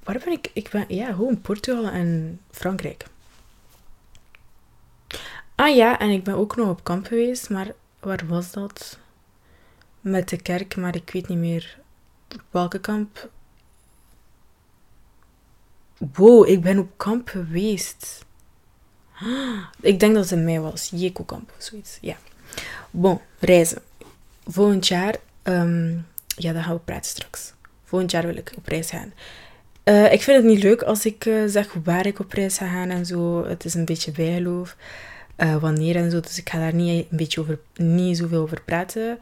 waar 0.04 0.22
ben 0.24 0.32
ik? 0.32 0.50
Ik 0.54 0.70
ben, 0.70 0.86
ja, 0.88 1.06
gewoon 1.06 1.42
Portugal 1.42 1.88
en 1.88 2.40
Frankrijk. 2.52 3.06
Ah 5.60 5.76
ja, 5.76 6.00
en 6.00 6.10
ik 6.10 6.24
ben 6.24 6.36
ook 6.36 6.56
nog 6.56 6.70
op 6.70 6.84
kamp 6.84 7.06
geweest, 7.06 7.50
maar 7.50 7.74
waar 8.00 8.28
was 8.28 8.52
dat? 8.52 9.00
Met 10.02 10.30
de 10.30 10.42
kerk, 10.42 10.76
maar 10.76 10.96
ik 10.96 11.10
weet 11.10 11.28
niet 11.28 11.38
meer 11.38 11.80
welke 12.50 12.80
kamp. 12.80 13.30
Wow, 15.98 16.48
ik 16.48 16.62
ben 16.62 16.80
op 16.80 16.90
kamp 16.98 17.28
geweest. 17.28 18.26
Ik 19.82 20.00
denk 20.00 20.14
dat 20.14 20.24
het 20.24 20.32
in 20.32 20.44
mei 20.44 20.60
was. 20.60 20.90
Jeko-kamp 20.94 21.52
of 21.58 21.64
zoiets. 21.64 21.98
Ja. 22.02 22.16
Bon, 22.92 23.20
reizen. 23.40 23.82
Volgend 24.48 24.88
jaar, 24.88 25.16
um, 25.44 26.06
ja, 26.28 26.54
dan 26.54 26.64
gaan 26.64 26.76
we 26.76 26.80
praten 26.80 27.10
straks. 27.10 27.54
Volgend 27.84 28.12
jaar 28.12 28.26
wil 28.26 28.38
ik 28.38 28.54
op 28.58 28.68
reis 28.68 28.90
gaan. 28.90 29.14
Uh, 29.84 30.14
ik 30.14 30.22
vind 30.22 30.38
het 30.38 30.46
niet 30.46 30.64
leuk 30.64 30.82
als 30.82 31.06
ik 31.06 31.26
uh, 31.26 31.44
zeg 31.48 31.74
waar 31.84 32.06
ik 32.06 32.20
op 32.20 32.32
reis 32.32 32.58
ga 32.58 32.68
gaan 32.68 32.90
en 32.90 33.06
zo. 33.06 33.46
Het 33.46 33.66
is 33.66 33.74
een 33.74 33.86
beetje 33.86 34.12
bijgeloof 34.12 34.76
uh, 35.40 35.56
wanneer 35.56 35.96
en 35.96 36.12
zo. 36.12 36.20
Dus 36.20 36.38
ik 36.38 36.50
ga 36.50 36.60
daar 36.60 36.74
niet, 36.74 37.06
een 37.10 37.18
beetje 37.18 37.42
over, 37.42 37.60
niet 37.76 38.18
zoveel 38.18 38.42
over 38.42 38.62
praten. 38.62 39.20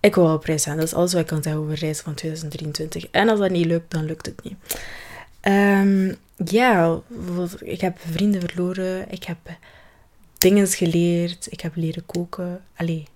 Ik 0.00 0.14
wil 0.14 0.32
op 0.32 0.44
reis 0.44 0.64
gaan. 0.64 0.76
Dat 0.76 0.86
is 0.86 0.94
alles 0.94 1.12
wat 1.12 1.22
ik 1.22 1.26
kan 1.26 1.42
zeggen 1.42 1.62
over 1.62 1.74
reis 1.74 2.00
van 2.00 2.14
2023. 2.14 3.10
En 3.10 3.28
als 3.28 3.38
dat 3.38 3.50
niet 3.50 3.66
lukt, 3.66 3.90
dan 3.90 4.04
lukt 4.04 4.26
het 4.26 4.42
niet. 4.42 4.56
Um, 5.42 6.16
ja, 6.44 7.00
ik 7.58 7.80
heb 7.80 7.98
vrienden 8.10 8.40
verloren. 8.40 9.10
Ik 9.10 9.24
heb 9.24 9.38
dingen 10.38 10.66
geleerd. 10.66 11.46
Ik 11.50 11.60
heb 11.60 11.76
leren 11.76 12.06
koken. 12.06 12.64
Allee, 12.76 13.06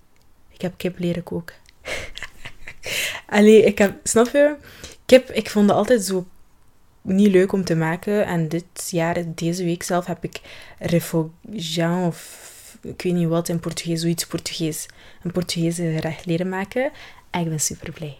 ik 0.48 0.60
heb 0.60 0.72
kip 0.76 0.98
leren 0.98 1.22
koken. 1.22 1.54
Allee, 3.26 3.64
ik 3.64 3.78
heb, 3.78 3.94
snap 4.02 4.26
je? 4.26 4.56
Kip, 5.06 5.30
ik 5.30 5.50
vond 5.50 5.68
het 5.68 5.78
altijd 5.78 6.04
zo 6.04 6.26
niet 7.02 7.30
leuk 7.30 7.52
om 7.52 7.64
te 7.64 7.74
maken. 7.74 8.26
En 8.26 8.48
dit 8.48 8.88
jaar, 8.90 9.34
deze 9.34 9.64
week 9.64 9.82
zelf, 9.82 10.06
heb 10.06 10.24
ik 10.24 10.40
refogian 10.78 12.06
of 12.06 12.48
ik 12.82 13.02
weet 13.02 13.14
niet 13.14 13.28
wat 13.28 13.48
in 13.48 13.60
Portugees, 13.60 14.00
zoiets 14.00 14.26
Portugees. 14.26 14.88
Een 15.22 15.32
Portugese 15.32 15.82
gerecht 15.82 16.26
leren 16.26 16.48
maken. 16.48 16.90
En 17.30 17.40
ik 17.40 17.48
ben 17.48 17.60
super 17.60 17.92
blij. 17.92 18.16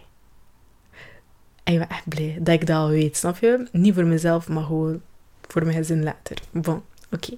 En 1.63 1.73
ik 1.73 1.79
ben 1.79 1.89
echt 1.89 2.07
blij 2.07 2.37
dat 2.39 2.53
ik 2.53 2.67
dat 2.67 2.77
al 2.77 2.89
weet, 2.89 3.17
snap 3.17 3.37
je? 3.37 3.67
Niet 3.71 3.93
voor 3.93 4.05
mezelf, 4.05 4.47
maar 4.47 4.63
gewoon 4.63 5.01
voor 5.47 5.63
mijn 5.63 5.77
gezin 5.77 6.03
later. 6.03 6.37
Bon, 6.51 6.83
oké. 7.11 7.37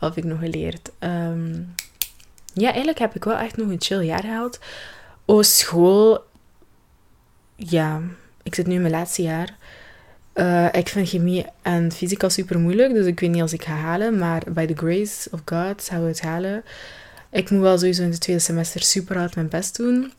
Wat 0.00 0.14
heb 0.14 0.24
ik 0.24 0.30
nog 0.30 0.38
geleerd? 0.38 0.90
Ehm, 0.98 1.62
ja, 2.54 2.68
eigenlijk 2.68 2.98
heb 2.98 3.14
ik 3.14 3.24
wel 3.24 3.36
echt 3.36 3.56
nog 3.56 3.68
een 3.68 3.80
chill 3.80 4.04
jaar 4.04 4.22
gehad. 4.22 4.58
Oh, 5.24 5.42
school. 5.42 6.24
Ja, 7.56 8.00
ik 8.42 8.54
zit 8.54 8.66
nu 8.66 8.74
in 8.74 8.80
mijn 8.80 8.92
laatste 8.92 9.22
jaar. 9.22 9.58
Ik 10.72 10.88
vind 10.88 11.08
chemie 11.08 11.46
en 11.62 11.92
fysica 11.92 12.28
super 12.28 12.58
moeilijk, 12.58 12.94
dus 12.94 13.06
ik 13.06 13.20
weet 13.20 13.30
niet 13.30 13.42
als 13.42 13.52
ik 13.52 13.64
ga 13.64 13.72
halen. 13.72 14.18
Maar 14.18 14.42
by 14.48 14.66
the 14.66 14.76
grace 14.76 15.28
of 15.30 15.40
God 15.44 15.82
zou 15.82 16.02
we 16.02 16.08
het 16.08 16.20
halen. 16.20 16.64
Ik 17.30 17.50
moet 17.50 17.60
wel 17.60 17.78
sowieso 17.78 18.02
in 18.02 18.10
het 18.10 18.20
tweede 18.20 18.42
semester 18.42 18.82
super 18.82 19.18
hard 19.18 19.34
mijn 19.34 19.48
best 19.48 19.76
doen. 19.76 20.12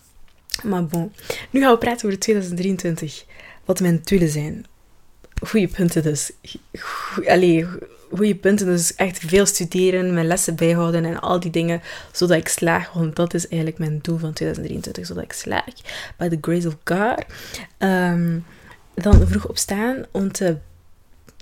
Maar 0.63 0.85
bon, 0.85 1.11
nu 1.49 1.61
gaan 1.61 1.71
we 1.71 1.77
praten 1.77 2.05
over 2.05 2.19
2023. 2.19 3.25
Wat 3.65 3.79
mijn 3.79 4.01
doelen 4.03 4.29
zijn. 4.29 4.65
Goede 5.43 5.67
punten 5.67 6.03
dus. 6.03 6.31
Allee, 7.25 7.67
goede 8.11 8.35
punten 8.35 8.65
dus 8.65 8.95
echt 8.95 9.19
veel 9.19 9.45
studeren, 9.45 10.13
mijn 10.13 10.27
lessen 10.27 10.55
bijhouden 10.55 11.05
en 11.05 11.19
al 11.19 11.39
die 11.39 11.51
dingen, 11.51 11.81
zodat 12.11 12.37
ik 12.37 12.47
slaag. 12.47 12.93
Want 12.93 13.15
dat 13.15 13.33
is 13.33 13.47
eigenlijk 13.47 13.79
mijn 13.79 13.99
doel 14.01 14.17
van 14.17 14.33
2023, 14.33 15.05
zodat 15.05 15.23
ik 15.23 15.33
slaag. 15.33 15.73
By 16.17 16.27
the 16.27 16.37
grace 16.41 16.67
of 16.67 16.77
God. 16.83 17.25
Um, 17.79 18.45
dan 18.93 19.27
vroeg 19.27 19.47
opstaan 19.47 20.05
om, 20.11 20.31
te, 20.31 20.57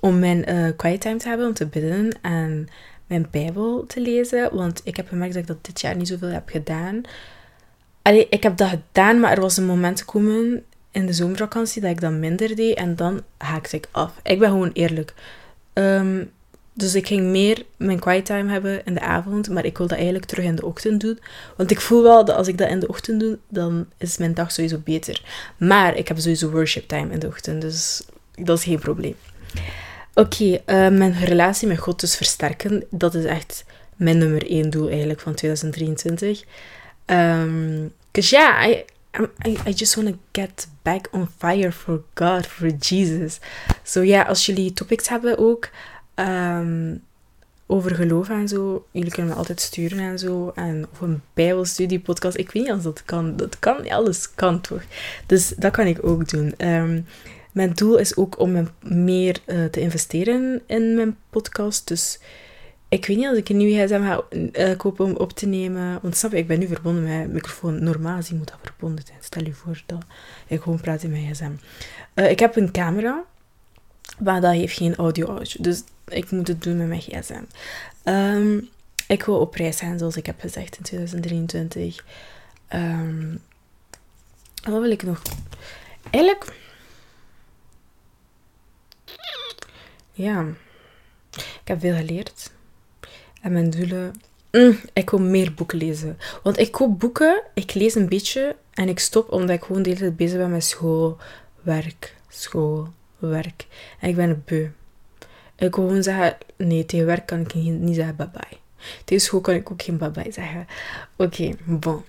om 0.00 0.18
mijn 0.18 0.50
uh, 0.50 0.70
quiet 0.76 1.00
time 1.00 1.16
te 1.16 1.28
hebben, 1.28 1.46
om 1.46 1.54
te 1.54 1.66
bidden 1.66 2.18
en 2.22 2.68
mijn 3.06 3.26
Bijbel 3.30 3.84
te 3.86 4.00
lezen. 4.00 4.56
Want 4.56 4.80
ik 4.84 4.96
heb 4.96 5.08
gemerkt 5.08 5.34
dat 5.34 5.42
ik 5.42 5.48
dat 5.48 5.64
dit 5.64 5.80
jaar 5.80 5.96
niet 5.96 6.08
zoveel 6.08 6.28
heb 6.28 6.48
gedaan. 6.48 7.00
Allee, 8.02 8.26
ik 8.30 8.42
heb 8.42 8.56
dat 8.56 8.68
gedaan, 8.68 9.20
maar 9.20 9.32
er 9.32 9.40
was 9.40 9.56
een 9.56 9.66
moment 9.66 10.00
gekomen 10.00 10.64
in 10.90 11.06
de 11.06 11.12
zomervakantie 11.12 11.82
dat 11.82 11.90
ik 11.90 12.00
dat 12.00 12.12
minder 12.12 12.56
deed 12.56 12.76
en 12.76 12.96
dan 12.96 13.22
haakte 13.36 13.76
ik 13.76 13.88
af. 13.90 14.20
Ik 14.22 14.38
ben 14.38 14.48
gewoon 14.48 14.70
eerlijk. 14.72 15.14
Um, 15.72 16.30
dus 16.72 16.94
ik 16.94 17.06
ging 17.06 17.26
meer 17.26 17.64
mijn 17.76 17.98
quiet 17.98 18.24
time 18.24 18.52
hebben 18.52 18.84
in 18.84 18.94
de 18.94 19.00
avond, 19.00 19.48
maar 19.48 19.64
ik 19.64 19.78
wil 19.78 19.86
dat 19.86 19.96
eigenlijk 19.96 20.26
terug 20.26 20.44
in 20.44 20.54
de 20.54 20.66
ochtend 20.66 21.00
doen. 21.00 21.18
Want 21.56 21.70
ik 21.70 21.80
voel 21.80 22.02
wel 22.02 22.24
dat 22.24 22.36
als 22.36 22.48
ik 22.48 22.58
dat 22.58 22.68
in 22.68 22.80
de 22.80 22.88
ochtend 22.88 23.20
doe, 23.20 23.38
dan 23.48 23.86
is 23.98 24.18
mijn 24.18 24.34
dag 24.34 24.52
sowieso 24.52 24.78
beter. 24.84 25.22
Maar 25.56 25.96
ik 25.96 26.08
heb 26.08 26.18
sowieso 26.18 26.50
worship 26.50 26.88
time 26.88 27.12
in 27.12 27.18
de 27.18 27.26
ochtend, 27.26 27.60
dus 27.60 28.02
dat 28.34 28.58
is 28.58 28.64
geen 28.64 28.78
probleem. 28.78 29.16
Oké, 30.14 30.60
eh, 30.64 30.88
mijn 30.88 31.24
relatie 31.24 31.68
met 31.68 31.78
God 31.78 32.00
dus 32.00 32.16
versterken, 32.16 32.84
dat 32.90 33.14
is 33.14 33.24
echt 33.24 33.64
mijn 33.96 34.18
nummer 34.18 34.50
één 34.50 34.70
doel 34.70 34.88
eigenlijk 34.88 35.20
van 35.20 35.34
2023. 35.34 36.44
Um, 37.06 37.92
ja, 38.10 38.66
I, 38.66 38.84
I 39.66 39.72
just 39.74 39.94
want 39.94 40.08
to 40.08 40.18
get 40.32 40.68
back 40.82 41.08
on 41.10 41.28
fire 41.38 41.72
for 41.72 42.02
God, 42.14 42.46
for 42.46 42.68
Jesus. 42.68 43.38
So 43.82 44.02
ja, 44.02 44.22
als 44.22 44.46
jullie 44.46 44.72
topics 44.72 45.08
hebben 45.08 45.38
ook 45.38 45.68
ehm, 46.26 46.96
over 47.66 47.94
geloof 47.94 48.28
en 48.28 48.48
zo, 48.48 48.86
jullie 48.90 49.10
kunnen 49.10 49.32
me 49.32 49.38
altijd 49.38 49.60
sturen 49.60 49.98
en 49.98 50.18
zo. 50.18 50.52
En 50.54 50.86
of 50.92 51.00
een 51.00 51.22
bijbelstudiepodcast. 51.34 52.36
Ik 52.36 52.50
weet 52.50 52.62
niet 52.62 52.72
als 52.72 52.82
dat 52.82 53.04
kan. 53.04 53.36
Dat 53.36 53.58
kan, 53.58 53.90
alles 53.90 54.34
kan 54.34 54.60
toch? 54.60 54.82
Dus 55.26 55.48
dat 55.56 55.72
kan 55.72 55.86
ik 55.86 56.04
ook 56.04 56.28
doen. 56.28 56.54
Ehm, 56.56 57.00
mijn 57.52 57.72
doel 57.72 57.96
is 57.96 58.16
ook 58.16 58.38
om 58.38 58.68
meer 58.82 59.36
uh, 59.46 59.64
te 59.64 59.80
investeren 59.80 60.62
in 60.66 60.94
mijn 60.94 61.16
podcast. 61.30 61.88
Dus 61.88 62.18
ik 62.88 63.06
weet 63.06 63.16
niet 63.16 63.26
als 63.26 63.36
ik 63.36 63.48
een 63.48 63.56
nieuwe 63.56 63.84
gsm 63.84 64.02
ga 64.02 64.22
uh, 64.30 64.76
kopen 64.76 65.04
om 65.04 65.16
op 65.16 65.32
te 65.32 65.46
nemen. 65.46 65.98
Want 66.02 66.16
snap 66.16 66.30
je, 66.30 66.36
ik 66.36 66.46
ben 66.46 66.58
nu 66.58 66.66
verbonden 66.66 67.02
met 67.02 67.12
mijn 67.12 67.32
microfoon. 67.32 67.84
Normaal 67.84 68.16
gezien 68.16 68.36
moet 68.36 68.48
dat 68.48 68.58
verbonden 68.62 69.04
zijn. 69.06 69.18
Stel 69.20 69.44
je 69.44 69.52
voor 69.52 69.82
dat 69.86 70.04
ik 70.46 70.60
gewoon 70.60 70.80
praat 70.80 71.02
in 71.02 71.10
mijn 71.10 71.34
gsm. 71.34 71.50
Uh, 72.14 72.30
ik 72.30 72.38
heb 72.38 72.56
een 72.56 72.70
camera, 72.70 73.24
maar 74.18 74.40
dat 74.40 74.52
heeft 74.52 74.76
geen 74.76 74.96
audio-output. 74.96 75.64
Dus 75.64 75.82
ik 76.10 76.30
moet 76.30 76.48
het 76.48 76.62
doen 76.62 76.76
met 76.76 76.88
mijn 76.88 77.00
gsm. 77.00 77.42
Um, 78.04 78.68
ik 79.06 79.22
wil 79.22 79.38
op 79.38 79.54
reis 79.54 79.78
gaan, 79.78 79.98
zoals 79.98 80.16
ik 80.16 80.26
heb 80.26 80.40
gezegd, 80.40 80.76
in 80.76 80.82
2023. 80.82 82.04
Um, 82.74 83.42
wat 84.62 84.80
wil 84.80 84.90
ik 84.90 85.02
nog? 85.02 85.22
Eigenlijk... 86.10 86.58
Ja, 90.12 90.46
ik 91.30 91.60
heb 91.64 91.80
veel 91.80 91.94
geleerd. 91.94 92.50
En 93.42 93.52
mijn 93.52 93.70
doelen. 93.70 94.14
Mm, 94.50 94.78
ik 94.92 95.10
wil 95.10 95.20
meer 95.20 95.54
boeken 95.54 95.78
lezen. 95.78 96.18
Want 96.42 96.58
ik 96.58 96.72
koop 96.72 96.98
boeken, 96.98 97.42
ik 97.54 97.74
lees 97.74 97.94
een 97.94 98.08
beetje 98.08 98.56
en 98.74 98.88
ik 98.88 98.98
stop 98.98 99.32
omdat 99.32 99.56
ik 99.56 99.62
gewoon 99.62 99.82
de 99.82 99.88
hele 99.88 100.00
tijd 100.00 100.16
bezig 100.16 100.38
ben 100.38 100.50
met 100.50 100.64
school, 100.64 101.16
werk, 101.62 102.16
school, 102.28 102.88
werk. 103.18 103.66
En 104.00 104.08
ik 104.08 104.16
ben 104.16 104.42
beu. 104.46 104.68
Ik 105.60 105.74
wil 105.74 105.86
gewoon 105.86 106.02
zeggen, 106.02 106.36
nee, 106.56 106.86
tegen 106.86 107.06
werk 107.06 107.26
kan 107.26 107.40
ik 107.40 107.54
niet 107.54 107.94
zeggen 107.94 108.16
bye 108.16 108.30
bye. 108.32 108.58
Tegen 109.04 109.24
school 109.24 109.40
kan 109.40 109.54
ik 109.54 109.70
ook 109.70 109.82
geen 109.82 109.98
bye 109.98 110.10
bye 110.10 110.32
zeggen. 110.32 110.66
Oké, 111.16 111.54
bon. 111.64 112.04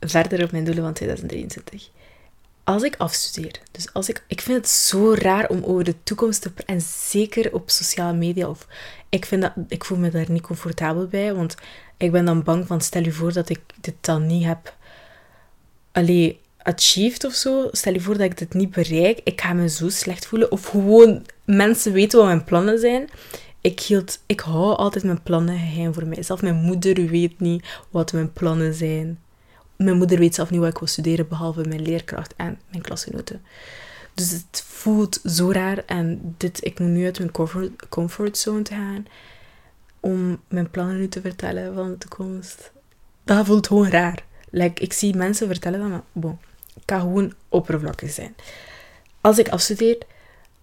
Verder 0.00 0.44
op 0.44 0.50
mijn 0.50 0.64
doelen 0.64 0.84
van 0.84 0.92
2023 0.92 1.90
als 2.64 2.82
ik 2.82 2.94
afstudeer, 2.96 3.60
dus 3.70 3.92
als 3.92 4.08
ik, 4.08 4.24
ik 4.26 4.40
vind 4.40 4.56
het 4.58 4.68
zo 4.68 5.14
raar 5.14 5.48
om 5.48 5.64
over 5.64 5.84
de 5.84 6.02
toekomst 6.02 6.42
te 6.42 6.52
en 6.66 6.80
zeker 6.80 7.54
op 7.54 7.70
sociale 7.70 8.16
media, 8.16 8.48
of 8.48 8.66
ik 9.08 9.24
vind 9.24 9.42
dat, 9.42 9.52
ik 9.68 9.84
voel 9.84 9.98
me 9.98 10.10
daar 10.10 10.30
niet 10.30 10.42
comfortabel 10.42 11.06
bij, 11.06 11.34
want 11.34 11.54
ik 11.96 12.12
ben 12.12 12.24
dan 12.24 12.42
bang 12.42 12.66
van, 12.66 12.80
stel 12.80 13.02
je 13.02 13.12
voor 13.12 13.32
dat 13.32 13.48
ik 13.48 13.60
dit 13.80 13.94
dan 14.00 14.26
niet 14.26 14.44
heb, 14.44 14.76
alleen 15.92 16.38
achieved 16.62 17.24
of 17.24 17.32
zo, 17.32 17.68
stel 17.70 17.92
je 17.92 18.00
voor 18.00 18.16
dat 18.16 18.26
ik 18.26 18.38
dit 18.38 18.54
niet 18.54 18.70
bereik, 18.70 19.20
ik 19.24 19.40
ga 19.40 19.52
me 19.52 19.68
zo 19.68 19.88
slecht 19.88 20.26
voelen, 20.26 20.52
of 20.52 20.66
gewoon 20.66 21.26
mensen 21.44 21.92
weten 21.92 22.18
wat 22.18 22.26
mijn 22.26 22.44
plannen 22.44 22.78
zijn. 22.78 23.08
Ik, 23.60 23.80
hield, 23.80 24.18
ik 24.26 24.40
hou 24.40 24.76
altijd 24.76 25.04
mijn 25.04 25.22
plannen 25.22 25.58
geheim 25.58 25.94
voor 25.94 26.06
mij. 26.06 26.22
Zelf 26.22 26.42
mijn 26.42 26.54
moeder 26.54 27.06
weet 27.06 27.40
niet 27.40 27.64
wat 27.90 28.12
mijn 28.12 28.32
plannen 28.32 28.74
zijn 28.74 29.18
mijn 29.82 29.96
moeder 29.96 30.18
weet 30.18 30.34
zelf 30.34 30.50
niet 30.50 30.60
wat 30.60 30.68
ik 30.68 30.78
wil 30.78 30.88
studeren, 30.88 31.28
behalve 31.28 31.68
mijn 31.68 31.82
leerkracht 31.82 32.34
en 32.36 32.58
mijn 32.70 32.82
klasgenoten. 32.82 33.42
Dus 34.14 34.30
het 34.30 34.64
voelt 34.66 35.20
zo 35.24 35.50
raar 35.50 35.82
en 35.86 36.34
dit, 36.36 36.64
ik 36.64 36.78
moet 36.78 36.88
nu 36.88 37.04
uit 37.04 37.18
mijn 37.18 37.30
comfort, 37.30 37.88
comfortzone 37.88 38.64
gaan 38.64 39.06
om 40.00 40.40
mijn 40.48 40.70
plannen 40.70 40.96
nu 40.96 41.08
te 41.08 41.20
vertellen 41.20 41.74
van 41.74 41.90
de 41.90 41.98
toekomst. 41.98 42.72
Dat 43.24 43.46
voelt 43.46 43.66
gewoon 43.66 43.88
raar. 43.88 44.24
Like, 44.50 44.82
ik 44.82 44.92
zie 44.92 45.16
mensen 45.16 45.46
vertellen 45.46 45.80
dat, 45.80 45.88
maar 45.88 46.02
bon, 46.12 46.38
kan 46.84 47.00
gewoon 47.00 47.32
oppervlakkig 47.48 48.10
zijn. 48.10 48.34
Als 49.20 49.38
ik 49.38 49.48
afstudeer, 49.48 49.98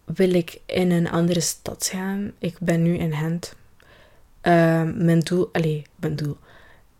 wil 0.06 0.34
ik 0.34 0.60
in 0.66 0.92
een 0.92 1.10
andere 1.10 1.40
stad 1.40 1.90
gaan. 1.92 2.32
Ik 2.38 2.58
ben 2.60 2.82
nu 2.82 2.98
in 2.98 3.14
Gent. 3.14 3.56
Uh, 4.44 4.84
mijn 4.96 5.20
doel, 5.20 5.50
allez, 5.52 5.82
mijn 5.96 6.16
doel. 6.16 6.38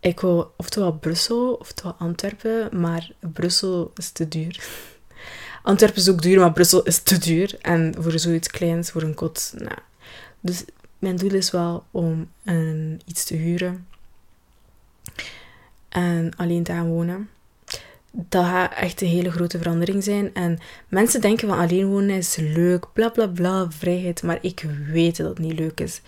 Ik 0.00 0.20
wil 0.20 0.52
oftewel 0.56 0.92
Brussel, 0.92 1.52
oftewel 1.54 1.94
Antwerpen, 1.98 2.80
maar 2.80 3.10
Brussel 3.20 3.92
is 3.96 4.10
te 4.10 4.28
duur. 4.28 4.64
Antwerpen 5.62 6.00
is 6.00 6.08
ook 6.08 6.22
duur, 6.22 6.38
maar 6.38 6.52
Brussel 6.52 6.82
is 6.82 6.98
te 6.98 7.18
duur. 7.18 7.58
En 7.60 7.94
voor 7.98 8.18
zoiets 8.18 8.48
kleins, 8.48 8.90
voor 8.90 9.02
een 9.02 9.14
kot, 9.14 9.54
nou. 9.56 9.78
Dus 10.40 10.64
mijn 10.98 11.16
doel 11.16 11.34
is 11.34 11.50
wel 11.50 11.84
om 11.90 12.30
een, 12.44 13.00
iets 13.04 13.24
te 13.24 13.34
huren. 13.34 13.86
En 15.88 16.32
alleen 16.36 16.62
te 16.62 16.72
gaan 16.72 16.88
wonen. 16.88 17.28
Dat 18.10 18.44
gaat 18.44 18.72
echt 18.74 19.00
een 19.00 19.08
hele 19.08 19.30
grote 19.30 19.58
verandering 19.58 20.04
zijn. 20.04 20.34
En 20.34 20.58
mensen 20.88 21.20
denken 21.20 21.48
van 21.48 21.58
alleen 21.58 21.86
wonen 21.86 22.16
is 22.16 22.36
leuk, 22.36 22.92
bla 22.92 23.08
bla 23.08 23.26
bla, 23.26 23.70
vrijheid. 23.70 24.22
Maar 24.22 24.38
ik 24.40 24.66
weet 24.86 25.16
dat 25.16 25.28
het 25.28 25.38
niet 25.38 25.58
leuk 25.58 25.80
is. 25.80 26.00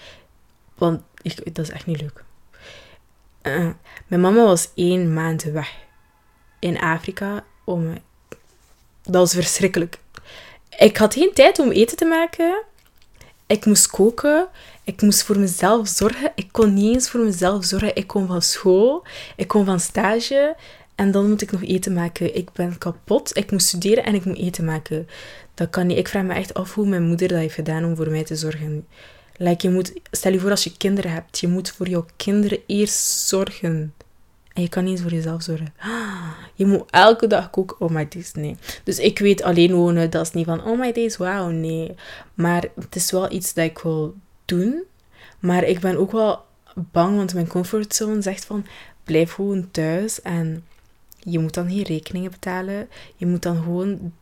Want 0.75 1.01
ik, 1.23 1.55
dat 1.55 1.65
is 1.65 1.71
echt 1.71 1.87
niet 1.87 2.01
leuk. 2.01 2.25
Uh, 3.43 3.71
mijn 4.07 4.21
mama 4.21 4.45
was 4.45 4.69
één 4.75 5.13
maand 5.13 5.43
weg 5.43 5.75
in 6.59 6.81
Afrika. 6.81 7.45
Om, 7.65 7.99
dat 9.03 9.15
was 9.15 9.35
verschrikkelijk. 9.35 9.99
Ik 10.79 10.97
had 10.97 11.15
geen 11.15 11.33
tijd 11.35 11.59
om 11.59 11.71
eten 11.71 11.97
te 11.97 12.05
maken. 12.05 12.63
Ik 13.47 13.67
moest 13.67 13.91
koken. 13.91 14.49
Ik 14.85 15.03
moest 15.03 15.23
voor 15.23 15.39
mezelf 15.39 15.89
zorgen. 15.89 16.33
Ik 16.35 16.49
kon 16.53 16.75
niet 16.75 16.95
eens 16.95 17.11
voor 17.11 17.21
mezelf 17.21 17.65
zorgen. 17.65 17.97
Ik 17.97 18.07
kom 18.07 18.27
van 18.27 18.43
school. 18.43 19.05
Ik 19.37 19.49
kom 19.49 19.65
van 19.65 19.81
stage. 19.81 20.57
En 20.95 21.11
dan 21.11 21.29
moet 21.29 21.43
ik 21.43 21.53
nog 21.53 21.63
eten 21.63 21.93
maken. 21.93 22.37
Ik 22.37 22.53
ben 22.53 22.79
kapot. 22.79 23.37
Ik 23.37 23.51
moet 23.51 23.63
studeren 23.63 24.05
en 24.05 24.15
ik 24.15 24.25
moet 24.25 24.39
eten 24.39 24.65
maken. 24.65 25.09
Dat 25.55 25.71
kan 25.71 25.87
niet. 25.87 25.99
Ik 25.99 26.09
vraag 26.09 26.25
me 26.25 26.35
echt 26.35 26.55
af 26.55 26.75
hoe 26.75 26.87
mijn 26.87 27.03
moeder 27.03 27.29
dat 27.29 27.39
heeft 27.39 27.55
gedaan 27.55 27.85
om 27.85 27.97
voor 27.97 28.11
mij 28.11 28.25
te 28.25 28.37
zorgen. 28.37 28.87
Like, 29.37 29.67
je 29.67 29.73
moet, 29.73 29.93
stel 30.11 30.33
je 30.33 30.41
voor 30.41 30.51
als 30.51 30.65
je 30.65 30.77
kinderen 30.77 31.11
hebt, 31.11 31.39
je 31.39 31.49
moet 31.49 31.71
voor 31.71 31.89
jouw 31.89 32.07
kinderen 32.17 32.59
eerst 32.67 33.29
zorgen. 33.29 33.95
En 34.53 34.63
je 34.63 34.69
kan 34.69 34.85
niet 34.85 34.93
eens 34.93 35.03
voor 35.03 35.13
jezelf 35.13 35.43
zorgen. 35.43 35.75
Je 36.55 36.67
moet 36.67 36.91
elke 36.91 37.27
dag 37.27 37.51
koken. 37.51 37.81
Oh 37.81 37.91
my 37.91 38.09
days, 38.09 38.33
nee. 38.33 38.57
Dus 38.85 38.99
ik 38.99 39.19
weet 39.19 39.43
alleen 39.43 39.73
wonen, 39.73 40.11
dat 40.11 40.27
is 40.27 40.33
niet 40.33 40.47
van, 40.47 40.65
oh 40.65 40.79
my 40.79 40.93
days, 40.93 41.17
wauw, 41.17 41.49
nee. 41.49 41.95
Maar 42.35 42.65
het 42.75 42.97
is 42.97 43.11
wel 43.11 43.33
iets 43.33 43.55
dat 43.55 43.65
ik 43.65 43.79
wil 43.79 44.15
doen. 44.45 44.83
Maar 45.39 45.65
ik 45.65 45.81
ben 45.81 45.97
ook 45.97 46.13
wel 46.13 46.45
bang, 46.75 47.17
want 47.17 47.35
mijn 47.35 47.47
comfortzone 47.47 48.23
zegt 48.23 48.45
van, 48.45 48.67
blijf 49.05 49.33
gewoon 49.33 49.71
thuis. 49.71 50.23
En 50.23 50.65
je 51.25 51.39
moet 51.39 51.55
dan 51.55 51.69
geen 51.69 51.83
rekeningen 51.83 52.31
betalen. 52.31 52.89
Je 53.17 53.27
moet 53.27 53.43
dan 53.43 53.57
gewoon 53.57 54.13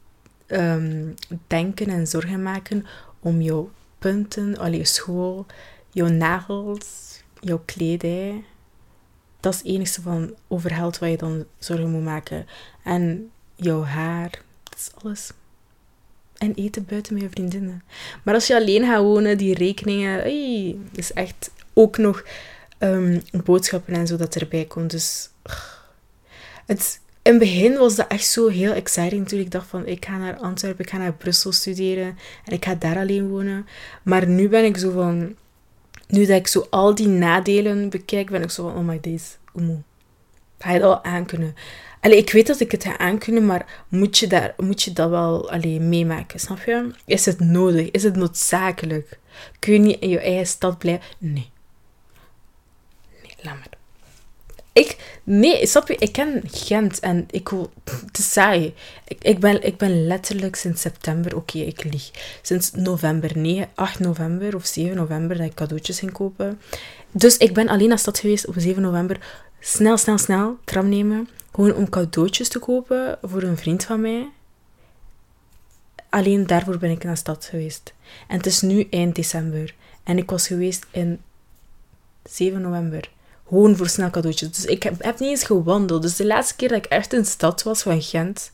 ehm, 0.47 1.07
denken 1.47 1.89
en 1.89 2.07
zorgen 2.07 2.43
maken 2.43 2.87
om 3.21 3.41
jouw 3.41 3.71
punten, 3.99 4.59
al 4.59 4.73
je 4.73 4.85
school, 4.85 5.47
jouw 5.91 6.09
nagels, 6.09 7.21
jouw 7.41 7.63
kledij. 7.65 8.45
Dat 9.41 9.53
is 9.55 9.59
het 9.59 9.69
enige 9.69 10.03
van 10.03 10.35
overheld 10.49 10.99
wat 10.99 11.11
je 11.11 11.17
dan 11.17 11.45
zorgen 11.59 11.91
moet 11.91 12.05
maken. 12.05 12.47
En 12.85 13.31
jouw 13.55 13.83
haar, 13.83 14.31
dat 14.63 14.79
is 14.79 14.91
alles. 15.03 15.33
En 16.37 16.55
eten 16.55 16.85
buiten 16.85 17.15
met 17.15 17.23
je 17.23 17.29
vriendinnen. 17.31 17.83
Maar 18.23 18.35
als 18.35 18.47
je 18.47 18.57
alleen 18.57 18.85
gaat 18.85 19.03
wonen, 19.03 19.39
die 19.39 19.55
rekeningen, 19.55 20.19
hey, 20.19 20.77
is 20.93 21.13
echt 21.13 21.51
ook 21.73 21.99
nog 21.99 22.25
um, 22.79 23.23
boodschappen 23.45 23.95
en 23.95 24.07
zo 24.07 24.17
dat 24.17 24.35
erbij 24.35 24.65
komt. 24.65 24.91
Dus 24.91 25.31
het, 26.71 27.01
in 27.23 27.31
het 27.31 27.41
begin 27.41 27.77
was 27.77 27.97
dat 27.97 28.07
echt 28.07 28.27
zo 28.27 28.49
heel 28.49 28.73
exciting 28.73 29.29
toen 29.29 29.41
ik 29.41 29.51
dacht 29.51 29.67
van 29.67 29.87
ik 29.87 30.05
ga 30.05 30.19
naar 30.19 30.37
Antwerpen, 30.37 30.85
ik 30.85 30.91
ga 30.91 30.99
naar 30.99 31.13
Brussel 31.13 31.53
studeren 31.53 32.19
en 32.45 32.53
ik 32.53 32.65
ga 32.65 32.75
daar 32.75 32.97
alleen 32.97 33.29
wonen. 33.29 33.67
Maar 34.03 34.27
nu 34.29 34.49
ben 34.49 34.65
ik 34.65 34.77
zo 34.77 34.91
van, 34.91 35.35
nu 36.09 36.27
dat 36.27 36.37
ik 36.37 36.47
zo 36.47 36.67
al 36.71 36.95
die 36.95 37.09
nadelen 37.09 37.89
bekijk, 37.89 38.31
ben 38.31 38.43
ik 38.43 38.51
zo 38.51 38.69
van 38.69 38.79
oh 38.79 38.87
my 38.87 39.01
days, 39.01 39.37
hoe 39.53 39.83
Ga 40.59 40.73
je 40.73 40.79
dat 40.79 40.89
wel 40.89 41.13
aankunnen? 41.13 41.55
Allee, 42.01 42.19
ik 42.19 42.31
weet 42.31 42.47
dat 42.47 42.61
ik 42.61 42.73
het 42.73 42.85
ga 42.85 42.99
aankunnen, 42.99 43.47
maar 43.47 43.85
moet 43.89 44.19
je, 44.19 44.27
daar, 44.27 44.55
moet 44.57 44.83
je 44.83 44.93
dat 44.93 45.11
wel 45.11 45.51
allee, 45.51 45.81
meemaken, 45.81 46.41
snap 46.41 46.63
je? 46.63 46.91
Is 47.05 47.27
het 47.27 47.41
nodig? 47.41 47.91
Is 47.91 48.03
het 48.03 48.17
noodzakelijk? 48.17 49.19
Kun 49.59 49.73
je 49.73 49.79
niet 49.79 50.01
in 50.01 50.09
je 50.09 50.21
eigen 50.21 50.47
stad 50.47 50.79
blijven? 50.79 51.05
Nee. 51.19 51.51
Nee, 53.23 53.35
laat 53.43 53.55
maar. 53.55 53.70
Ik, 54.73 55.19
nee, 55.23 55.67
snap 55.67 55.89
je? 55.89 55.97
Ik 55.97 56.13
ken 56.13 56.43
Gent 56.45 57.01
en 57.01 57.27
ik 57.31 57.49
wil, 57.49 57.73
het 58.07 58.19
is 58.19 58.33
saai. 58.33 58.75
Ik, 59.05 59.25
ik, 59.25 59.39
ben, 59.39 59.67
ik 59.67 59.77
ben 59.77 60.07
letterlijk 60.07 60.57
sinds 60.57 60.81
september, 60.81 61.37
oké, 61.37 61.59
ik 61.59 61.85
lieg. 61.85 62.11
Sinds 62.43 62.73
november, 62.73 63.39
nee, 63.39 63.67
8 63.75 63.99
november 63.99 64.55
of 64.55 64.67
7 64.67 64.97
november 64.97 65.37
dat 65.37 65.47
ik 65.47 65.55
cadeautjes 65.55 65.99
ging 65.99 66.13
kopen. 66.13 66.61
Dus 67.11 67.37
ik 67.37 67.55
ben 67.55 67.69
alleen 67.69 67.89
naar 67.89 67.99
stad 67.99 68.19
geweest 68.19 68.47
op 68.47 68.55
7 68.57 68.83
november. 68.83 69.45
Snel, 69.61 69.97
snel, 69.97 70.19
snel, 70.19 70.59
tram 70.65 70.89
nemen. 70.89 71.29
Gewoon 71.55 71.75
om 71.75 71.89
cadeautjes 71.89 72.49
te 72.49 72.59
kopen 72.59 73.19
voor 73.23 73.43
een 73.43 73.57
vriend 73.57 73.85
van 73.85 74.01
mij. 74.01 74.29
Alleen 76.09 76.47
daarvoor 76.47 76.79
ben 76.79 76.91
ik 76.91 77.05
naar 77.05 77.17
stad 77.17 77.45
geweest. 77.45 77.95
En 78.29 78.37
het 78.37 78.47
is 78.47 78.61
nu 78.61 78.87
eind 78.91 79.15
december. 79.15 79.75
En 80.03 80.19
ik 80.19 80.31
was 80.31 80.47
geweest 80.47 80.87
in 80.91 81.21
7 82.25 82.61
november. 82.61 83.11
Gewoon 83.51 83.77
voor 83.77 83.89
snel 83.89 84.11
cadeautjes. 84.11 84.51
Dus 84.51 84.65
ik 84.65 84.83
heb, 84.83 85.03
heb 85.03 85.19
niet 85.19 85.29
eens 85.29 85.45
gewandeld. 85.45 86.03
Dus 86.03 86.17
de 86.17 86.27
laatste 86.27 86.57
keer 86.57 86.69
dat 86.69 86.79
ik 86.79 86.85
echt 86.85 87.13
in 87.13 87.25
stad 87.25 87.63
was 87.63 87.83
van 87.83 88.03
Gent, 88.03 88.53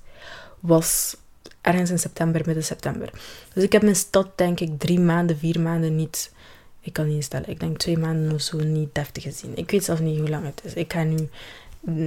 was 0.60 1.16
ergens 1.60 1.90
in 1.90 1.98
september, 1.98 2.42
midden 2.46 2.64
september. 2.64 3.10
Dus 3.52 3.62
ik 3.64 3.72
heb 3.72 3.82
mijn 3.82 3.96
stad, 3.96 4.28
denk 4.34 4.60
ik, 4.60 4.78
drie 4.78 5.00
maanden, 5.00 5.38
vier 5.38 5.60
maanden 5.60 5.96
niet. 5.96 6.32
Ik 6.80 6.92
kan 6.92 7.08
niet 7.08 7.24
stellen. 7.24 7.48
Ik 7.48 7.60
denk 7.60 7.76
twee 7.76 7.98
maanden 7.98 8.32
of 8.32 8.40
zo 8.40 8.58
niet 8.58 8.94
deftig 8.94 9.22
gezien. 9.22 9.56
Ik 9.56 9.70
weet 9.70 9.84
zelf 9.84 10.00
niet 10.00 10.18
hoe 10.18 10.28
lang 10.28 10.44
het 10.44 10.60
is. 10.64 10.74
Ik 10.74 10.92
ga 10.92 11.02
nu 11.02 11.28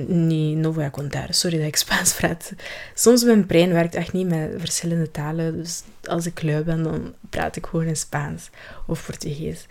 niet 0.08 0.58
no 0.58 0.72
voy 0.72 0.84
a 0.84 0.90
contar. 0.90 1.34
Sorry 1.34 1.58
dat 1.58 1.68
ik 1.68 1.76
Spaans 1.76 2.14
praat. 2.14 2.54
Soms 2.94 3.24
mijn 3.24 3.46
brein 3.46 3.74
werkt 3.74 3.96
echt 3.96 4.14
niet 4.14 4.28
met 4.28 4.54
verschillende 4.58 5.12
talen. 5.12 5.58
Dus 5.58 5.84
als 6.04 6.26
ik 6.26 6.44
lui 6.44 6.64
ben, 6.64 6.84
dan 6.84 7.14
praat 7.30 7.56
ik 7.56 7.66
gewoon 7.66 7.86
in 7.86 7.98
Spaans 7.98 8.50
of 8.88 9.06
Portugees. 9.06 9.66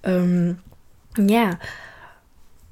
Ehm, 0.00 0.52
ja, 1.12 1.58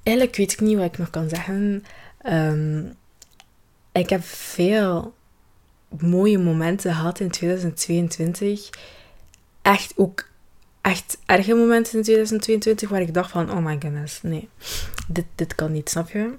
eigenlijk 0.07 0.37
weet 0.37 0.53
ik 0.53 0.61
niet 0.61 0.77
wat 0.77 0.87
ik 0.87 0.99
nog 0.99 1.11
kan 1.11 1.29
zeggen. 1.29 1.85
Ehm, 2.19 2.85
ik 3.93 4.09
heb 4.09 4.25
veel 4.25 5.15
mooie 6.01 6.39
momenten 6.39 6.95
gehad 6.95 7.21
in 7.21 7.31
2022. 7.31 8.71
Echt 9.63 9.93
ook 9.97 10.29
echt 10.81 11.19
erge 11.27 11.55
momenten 11.55 11.97
in 11.99 12.03
2022 12.03 12.89
waar 12.89 13.01
ik 13.01 13.15
dacht 13.15 13.31
van, 13.31 13.51
oh 13.51 13.65
my 13.65 13.77
goodness, 13.81 14.23
nee, 14.23 14.49
dit, 15.09 15.25
dit 15.35 15.55
kan 15.55 15.73
niet, 15.73 15.89
snap 15.89 16.11
je? 16.11 16.35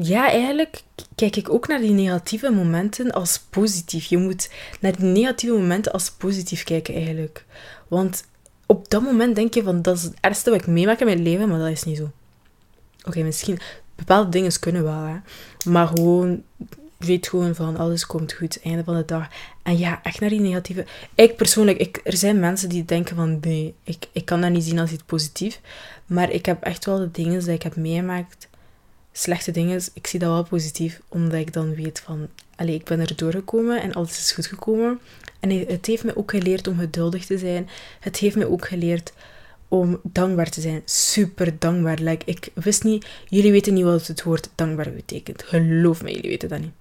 Ja, 0.00 0.28
eigenlijk 0.30 0.82
kijk 1.14 1.36
ik 1.36 1.50
ook 1.50 1.68
naar 1.68 1.80
die 1.80 1.92
negatieve 1.92 2.50
momenten 2.50 3.10
als 3.10 3.38
positief. 3.50 4.04
Je 4.04 4.16
moet 4.16 4.50
naar 4.80 4.96
die 4.96 5.06
negatieve 5.06 5.54
momenten 5.54 5.92
als 5.92 6.10
positief 6.10 6.64
kijken, 6.64 6.94
eigenlijk. 6.94 7.44
Want 7.88 8.24
op 8.66 8.90
dat 8.90 9.02
moment 9.02 9.34
denk 9.34 9.54
je 9.54 9.62
van, 9.62 9.82
dat 9.82 9.96
is 9.96 10.02
het 10.02 10.14
ergste 10.20 10.50
wat 10.50 10.60
ik 10.60 10.66
meemaak 10.66 11.00
in 11.00 11.06
mijn 11.06 11.22
leven, 11.22 11.48
maar 11.48 11.58
dat 11.58 11.68
is 11.68 11.84
niet 11.84 11.96
zo. 11.96 12.10
Oké, 13.04 13.22
misschien, 13.22 13.58
bepaalde 13.94 14.30
dingen 14.30 14.60
kunnen 14.60 14.82
wel, 14.82 15.02
hè. 15.02 15.16
Maar 15.70 15.86
gewoon 15.86 16.42
weet 16.96 17.28
gewoon 17.28 17.54
van 17.54 17.76
alles 17.76 18.06
komt 18.06 18.32
goed, 18.32 18.62
einde 18.62 18.84
van 18.84 18.96
de 18.96 19.04
dag. 19.04 19.28
En 19.62 19.78
ja, 19.78 20.02
echt 20.02 20.20
naar 20.20 20.30
die 20.30 20.40
negatieve. 20.40 20.84
Ik 21.14 21.36
persoonlijk, 21.36 21.78
ik, 21.78 22.00
er 22.04 22.16
zijn 22.16 22.40
mensen 22.40 22.68
die 22.68 22.84
denken 22.84 23.16
van 23.16 23.38
nee, 23.40 23.74
ik, 23.82 24.06
ik 24.12 24.24
kan 24.24 24.40
dat 24.40 24.50
niet 24.50 24.64
zien 24.64 24.78
als 24.78 24.92
iets 24.92 25.02
positief. 25.06 25.60
Maar 26.06 26.30
ik 26.30 26.46
heb 26.46 26.62
echt 26.62 26.84
wel 26.84 26.98
de 26.98 27.10
dingen 27.10 27.44
die 27.44 27.52
ik 27.52 27.62
heb 27.62 27.76
meegemaakt, 27.76 28.48
slechte 29.12 29.50
dingen, 29.50 29.82
ik 29.92 30.06
zie 30.06 30.18
dat 30.18 30.28
wel 30.28 30.44
positief, 30.44 31.00
omdat 31.08 31.40
ik 31.40 31.52
dan 31.52 31.74
weet 31.74 32.00
van, 32.00 32.28
allez, 32.56 32.74
ik 32.74 32.84
ben 32.84 33.00
er 33.00 33.16
doorgekomen 33.16 33.82
en 33.82 33.92
alles 33.92 34.18
is 34.18 34.32
goed 34.32 34.46
gekomen. 34.46 35.00
En 35.50 35.66
het 35.66 35.86
heeft 35.86 36.04
me 36.04 36.16
ook 36.16 36.30
geleerd 36.30 36.66
om 36.66 36.78
geduldig 36.78 37.26
te 37.26 37.38
zijn. 37.38 37.68
Het 38.00 38.16
heeft 38.16 38.36
me 38.36 38.50
ook 38.50 38.68
geleerd 38.68 39.12
om 39.68 40.00
dankbaar 40.02 40.50
te 40.50 40.60
zijn. 40.60 40.82
Super 40.84 41.58
dankbaar. 41.58 41.98
Like, 41.98 42.24
ik 42.30 42.50
wist 42.54 42.84
niet, 42.84 43.06
jullie 43.28 43.50
weten 43.50 43.74
niet 43.74 43.84
wat 43.84 44.06
het 44.06 44.22
woord 44.22 44.50
dankbaar 44.54 44.92
betekent. 44.92 45.42
Geloof 45.42 46.02
me, 46.02 46.12
jullie 46.12 46.30
weten 46.30 46.48
dat 46.48 46.60
niet. 46.60 46.72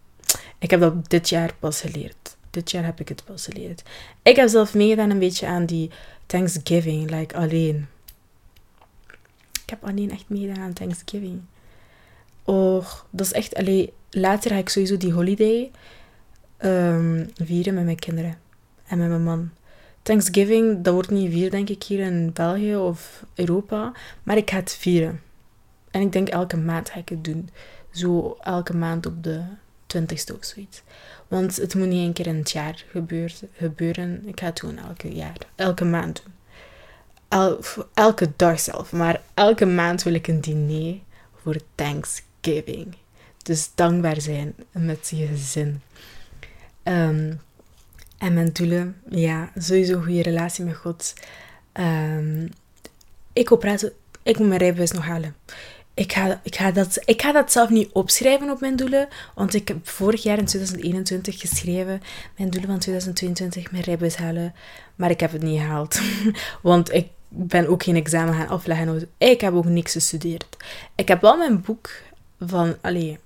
Ik 0.59 0.69
heb 0.69 0.79
dat 0.79 1.09
dit 1.09 1.29
jaar 1.29 1.53
pas 1.59 1.81
geleerd. 1.81 2.37
Dit 2.49 2.71
jaar 2.71 2.85
heb 2.85 2.99
ik 2.99 3.09
het 3.09 3.23
pas 3.25 3.45
geleerd. 3.45 3.83
Ik 4.21 4.35
heb 4.35 4.49
zelf 4.49 4.73
meegedaan 4.73 5.09
een 5.09 5.19
beetje 5.19 5.47
aan 5.47 5.65
die 5.65 5.89
Thanksgiving, 6.25 7.09
like 7.09 7.35
alleen. 7.35 7.87
Ik 9.63 9.69
heb 9.69 9.83
alleen 9.83 10.11
echt 10.11 10.25
meegedaan 10.27 10.63
aan 10.63 10.73
Thanksgiving. 10.73 11.41
Oh, 12.43 12.85
dat 13.09 13.25
is 13.25 13.31
echt, 13.31 13.55
alleen. 13.55 13.89
later 14.09 14.51
ga 14.51 14.57
ik 14.57 14.69
sowieso 14.69 14.97
die 14.97 15.13
holiday 15.13 15.71
um, 16.63 17.29
vieren 17.35 17.73
met 17.73 17.83
mijn 17.83 17.99
kinderen 17.99 18.37
en 18.87 18.97
met 18.97 19.09
mijn 19.09 19.23
man. 19.23 19.49
Thanksgiving, 20.01 20.81
dat 20.81 20.93
wordt 20.93 21.09
niet 21.09 21.31
vieren, 21.31 21.51
denk 21.51 21.69
ik, 21.69 21.83
hier 21.83 21.99
in 21.99 22.31
België 22.33 22.75
of 22.75 23.23
Europa. 23.35 23.91
Maar 24.23 24.37
ik 24.37 24.49
ga 24.49 24.55
het 24.55 24.75
vieren. 24.79 25.21
En 25.91 26.01
ik 26.01 26.11
denk 26.11 26.29
elke 26.29 26.57
maand 26.57 26.89
ga 26.89 26.99
ik 26.99 27.09
het 27.09 27.23
doen. 27.23 27.49
Zo 27.91 28.37
elke 28.41 28.75
maand 28.75 29.05
op 29.05 29.23
de 29.23 29.41
twintigste 29.85 30.35
of 30.37 30.45
zoiets. 30.45 30.81
Want 31.27 31.55
het 31.55 31.75
moet 31.75 31.87
niet 31.87 31.99
één 32.03 32.13
keer 32.13 32.27
in 32.27 32.35
het 32.35 32.51
jaar 32.51 32.85
gebeuren. 33.55 34.27
Ik 34.27 34.39
ga 34.39 34.45
het 34.45 34.57
doen 34.57 34.77
elke 34.77 35.15
jaar, 35.15 35.37
elke 35.55 35.85
maand 35.85 36.21
doen. 36.23 36.33
El, 37.27 37.59
elke 37.93 38.31
dag 38.35 38.59
zelf. 38.59 38.91
Maar 38.91 39.21
elke 39.33 39.65
maand 39.65 40.03
wil 40.03 40.13
ik 40.13 40.27
een 40.27 40.41
diner 40.41 40.99
voor 41.41 41.57
Thanksgiving. 41.75 42.95
Dus 43.43 43.71
dankbaar 43.75 44.21
zijn 44.21 44.55
met 44.71 45.09
je 45.09 45.27
gezin. 45.27 45.81
Ehm, 46.83 47.33
en 48.17 48.33
mijn 48.33 48.49
doelen, 48.53 48.95
ja, 49.09 49.51
sowieso 49.57 49.93
een 49.93 50.03
goede 50.03 50.21
relatie 50.21 50.65
met 50.65 50.75
God. 50.75 51.13
Um, 51.73 52.49
ik, 53.33 53.57
praten, 53.59 53.93
ik 54.23 54.37
moet 54.37 54.47
mijn 54.47 54.59
rijbewijs 54.59 54.91
nog 54.91 55.05
halen 55.05 55.35
ik 55.95 56.13
ga, 56.13 56.39
ik, 56.43 56.55
ga 56.55 56.71
dat, 56.71 57.01
ik 57.05 57.21
ga 57.21 57.31
dat 57.31 57.51
zelf 57.51 57.69
niet 57.69 57.89
opschrijven 57.91 58.49
op 58.49 58.59
mijn 58.59 58.75
doelen, 58.75 59.07
want 59.35 59.53
ik 59.53 59.67
heb 59.67 59.87
vorig 59.87 60.23
jaar 60.23 60.37
in 60.37 60.45
2021 60.45 61.39
geschreven 61.39 62.01
mijn 62.37 62.49
doelen 62.49 62.69
van 62.69 62.79
2022, 62.79 63.71
mijn 63.71 63.83
rijbewijs 63.83 64.15
halen, 64.15 64.53
maar 64.95 65.09
ik 65.09 65.19
heb 65.19 65.31
het 65.31 65.41
niet 65.41 65.59
gehaald. 65.59 65.99
want 66.61 66.93
ik 66.93 67.07
ben 67.27 67.67
ook 67.67 67.83
geen 67.83 67.95
examen 67.95 68.33
gaan 68.33 68.47
afleggen. 68.47 69.09
Ik 69.17 69.41
heb 69.41 69.53
ook 69.53 69.65
niks 69.65 69.91
gestudeerd. 69.91 70.45
Ik 70.95 71.07
heb 71.07 71.21
wel 71.21 71.37
mijn 71.37 71.61
boek 71.61 71.89
van, 72.39 72.75
allee, 72.81 73.19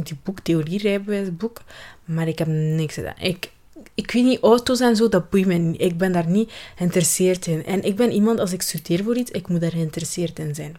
die 0.00 0.16
boek, 0.22 0.40
theorie 0.40 0.78
rijbewijsboek, 0.78 1.62
maar 2.04 2.28
ik 2.28 2.38
heb 2.38 2.48
niks 2.48 2.94
gedaan. 2.94 3.18
Ik, 3.18 3.50
ik 3.94 4.10
weet 4.10 4.24
niet, 4.24 4.40
auto's 4.40 4.80
en 4.80 4.96
zo, 4.96 5.08
dat 5.08 5.30
boeit 5.30 5.46
me 5.46 5.54
niet. 5.54 5.80
Ik 5.80 5.98
ben 5.98 6.12
daar 6.12 6.28
niet 6.28 6.52
geïnteresseerd 6.76 7.46
in. 7.46 7.64
En 7.64 7.82
ik 7.82 7.96
ben 7.96 8.12
iemand, 8.12 8.40
als 8.40 8.52
ik 8.52 8.62
studeer 8.62 9.02
voor 9.02 9.16
iets, 9.16 9.30
ik 9.30 9.48
moet 9.48 9.60
daar 9.60 9.70
geïnteresseerd 9.70 10.38
in 10.38 10.54
zijn. 10.54 10.76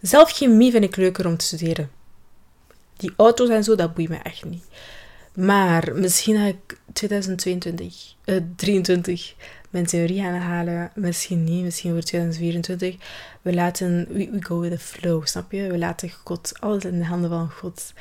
Zelf 0.00 0.32
chemie 0.32 0.70
vind 0.70 0.84
ik 0.84 0.96
leuker 0.96 1.26
om 1.26 1.36
te 1.36 1.44
studeren. 1.44 1.90
Die 2.96 3.12
auto's 3.16 3.48
en 3.48 3.64
zo, 3.64 3.74
dat 3.74 3.94
boeit 3.94 4.08
me 4.08 4.16
echt 4.16 4.44
niet. 4.44 4.64
Maar 5.34 5.92
misschien 5.94 6.36
ga 6.36 6.44
ik 6.44 6.78
2022, 6.92 8.14
uh, 8.24 8.36
23 8.56 9.34
mijn 9.72 9.86
theorie 9.86 10.20
gaan 10.20 10.34
halen. 10.34 10.90
Misschien 10.94 11.44
niet, 11.44 11.64
misschien 11.64 11.92
voor 11.92 12.00
2024. 12.00 12.96
We 13.42 13.54
laten, 13.54 14.06
we, 14.08 14.30
we, 14.30 14.44
go 14.44 14.58
with 14.60 14.70
the 14.70 14.78
flow, 14.78 15.26
snap 15.26 15.52
je? 15.52 15.66
We 15.66 15.78
laten 15.78 16.10
God, 16.24 16.52
alles 16.60 16.84
in 16.84 16.98
de 16.98 17.04
handen 17.04 17.30
van 17.30 17.50
God. 17.50 17.92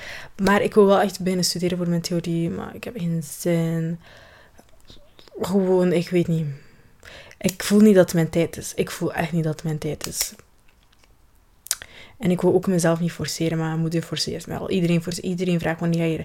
Maar 0.43 0.61
ik 0.61 0.73
wil 0.73 0.85
wel 0.85 1.01
echt 1.01 1.19
beginnen 1.19 1.45
studeren 1.45 1.77
voor 1.77 1.89
mijn 1.89 2.01
theorie, 2.01 2.49
maar 2.49 2.75
ik 2.75 2.83
heb 2.83 2.97
geen 2.97 3.23
zin. 3.23 3.99
Gewoon, 5.41 5.91
ik 5.91 6.09
weet 6.09 6.27
niet. 6.27 6.45
Ik 7.37 7.63
voel 7.63 7.79
niet 7.79 7.95
dat 7.95 8.05
het 8.05 8.13
mijn 8.13 8.29
tijd 8.29 8.57
is. 8.57 8.73
Ik 8.75 8.91
voel 8.91 9.13
echt 9.13 9.31
niet 9.31 9.43
dat 9.43 9.53
het 9.53 9.63
mijn 9.63 9.77
tijd 9.77 10.07
is. 10.07 10.33
En 12.19 12.31
ik 12.31 12.41
wil 12.41 12.53
ook 12.53 12.67
mezelf 12.67 12.99
niet 12.99 13.11
forceren, 13.11 13.57
maar 13.57 13.67
mijn 13.67 13.79
moeder 13.79 14.01
forceert 14.01 14.47
me 14.47 14.57
al. 14.57 14.69
Iedereen, 14.69 15.03
iedereen 15.21 15.59
vraagt 15.59 15.79
wanneer 15.79 15.99
ga 15.99 16.05
je... 16.05 16.23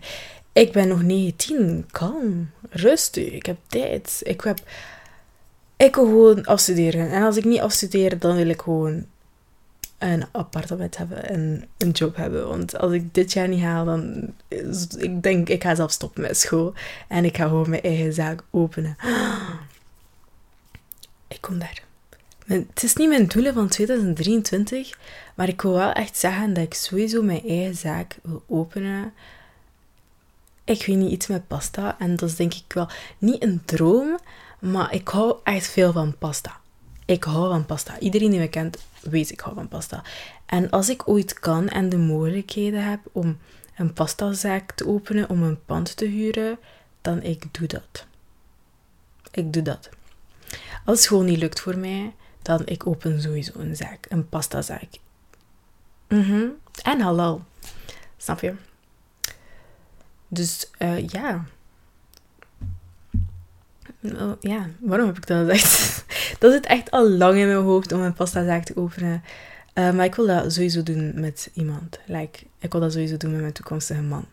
Ik 0.53 0.73
ben 0.73 0.89
nog 0.89 1.03
19, 1.03 1.87
kalm, 1.91 2.51
rustig, 2.71 3.33
ik 3.33 3.47
heb 3.47 3.57
tijd. 3.67 4.21
Ik, 4.23 4.41
heb, 4.41 4.59
ik 5.77 5.95
wil 5.95 6.05
gewoon 6.05 6.45
afstuderen. 6.45 7.11
En 7.11 7.23
als 7.23 7.37
ik 7.37 7.45
niet 7.45 7.61
afstudeer, 7.61 8.19
dan 8.19 8.37
wil 8.37 8.49
ik 8.49 8.61
gewoon 8.61 9.07
een 9.99 10.25
appartement 10.33 10.97
hebben 10.97 11.29
en 11.29 11.69
een 11.79 11.91
job 11.91 12.17
hebben. 12.17 12.49
Want 12.49 12.79
als 12.79 12.93
ik 12.93 13.15
dit 13.15 13.33
jaar 13.33 13.49
niet 13.49 13.63
haal, 13.63 13.85
dan... 13.85 14.33
Ik 14.99 15.23
denk, 15.23 15.49
ik 15.49 15.63
ga 15.63 15.75
zelf 15.75 15.91
stoppen 15.93 16.23
met 16.23 16.39
school. 16.39 16.75
En 17.09 17.25
ik 17.25 17.37
ga 17.37 17.45
gewoon 17.45 17.71
mijn 17.71 17.83
eigen 17.83 18.13
zaak 18.13 18.43
openen. 18.51 18.97
Ik 21.29 21.41
kom 21.41 21.59
daar. 21.59 21.85
Het 22.47 22.83
is 22.83 22.97
niet 22.97 23.09
mijn 23.09 23.27
doelen 23.27 23.55
van 23.55 23.69
2023, 23.69 24.99
maar 25.35 25.49
ik 25.49 25.63
wil 25.63 25.73
wel 25.73 25.93
echt 25.93 26.17
zeggen 26.17 26.55
dat 26.55 26.65
ik 26.65 26.75
sowieso 26.75 27.23
mijn 27.23 27.43
eigen 27.43 27.75
zaak 27.75 28.19
wil 28.23 28.43
openen. 28.49 29.13
Ik 30.65 30.87
weet 30.87 30.97
niet, 30.97 31.11
iets 31.11 31.27
met 31.27 31.47
pasta. 31.47 31.99
En 31.99 32.17
dat 32.17 32.29
is 32.29 32.37
denk 32.37 32.55
ik 32.55 32.73
wel 32.73 32.89
niet 33.19 33.43
een 33.43 33.63
droom, 33.65 34.19
maar 34.59 34.95
ik 34.95 35.09
hou 35.09 35.37
echt 35.43 35.67
veel 35.67 35.93
van 35.93 36.19
pasta. 36.19 36.61
Ik 37.05 37.25
hou 37.25 37.49
van 37.49 37.67
pasta. 37.67 37.99
Iedereen 37.99 38.31
die 38.31 38.41
me 38.41 38.49
kent, 38.49 38.79
weet 39.03 39.31
ik 39.31 39.41
hou 39.41 39.55
van 39.55 39.69
pasta. 39.69 40.03
En 40.47 40.71
als 40.71 40.89
ik 40.89 41.09
ooit 41.09 41.39
kan 41.39 41.69
en 41.69 41.89
de 41.89 41.99
mogelijkheden 41.99 42.85
heb 42.85 43.01
om 43.13 43.39
een 43.77 43.93
pastazaak 43.93 44.73
te 44.73 44.87
openen, 44.87 45.29
om 45.29 45.43
een 45.43 45.65
pand 45.65 45.97
te 45.97 46.05
huren, 46.05 46.59
dan 47.01 47.23
ik 47.23 47.55
doe 47.55 47.67
dat. 47.67 48.07
Ik 49.31 49.53
doe 49.53 49.63
dat. 49.63 49.89
Als 50.85 50.99
het 50.99 51.09
gewoon 51.09 51.25
niet 51.25 51.39
lukt 51.39 51.61
voor 51.61 51.79
mij, 51.79 52.15
dan 52.43 52.67
ik 52.67 52.87
open 52.87 53.23
sowieso 53.23 53.59
een 53.59 53.77
zaak, 53.77 54.07
een 54.09 54.29
pastazaak. 54.29 54.89
Mm 56.09 56.53
En 56.83 57.01
halal. 57.01 57.45
Snap 58.17 58.41
je? 58.41 58.55
Dus 60.29 60.71
uh, 60.79 61.09
ja. 61.09 61.45
Oh, 64.03 64.33
ja, 64.41 64.69
waarom 64.81 65.07
heb 65.07 65.17
ik 65.17 65.27
dat 65.27 65.49
gezegd? 65.49 66.05
dat 66.41 66.53
zit 66.53 66.67
echt 66.67 66.91
al 66.91 67.11
lang 67.11 67.39
in 67.39 67.47
mijn 67.47 67.63
hoofd 67.63 67.93
om 67.93 68.01
een 68.01 68.15
pastazaak 68.15 68.65
te 68.65 68.77
openen. 68.77 69.23
Uh, 69.75 69.93
maar 69.93 70.05
ik 70.05 70.15
wil 70.15 70.27
dat 70.27 70.53
sowieso 70.53 70.83
doen 70.83 71.13
met 71.15 71.51
iemand. 71.55 71.99
Like, 72.07 72.39
ik 72.59 72.73
wil 72.73 72.81
dat 72.81 72.93
sowieso 72.93 73.17
doen 73.17 73.31
met 73.31 73.41
mijn 73.41 73.53
toekomstige 73.53 74.03
man. 74.03 74.25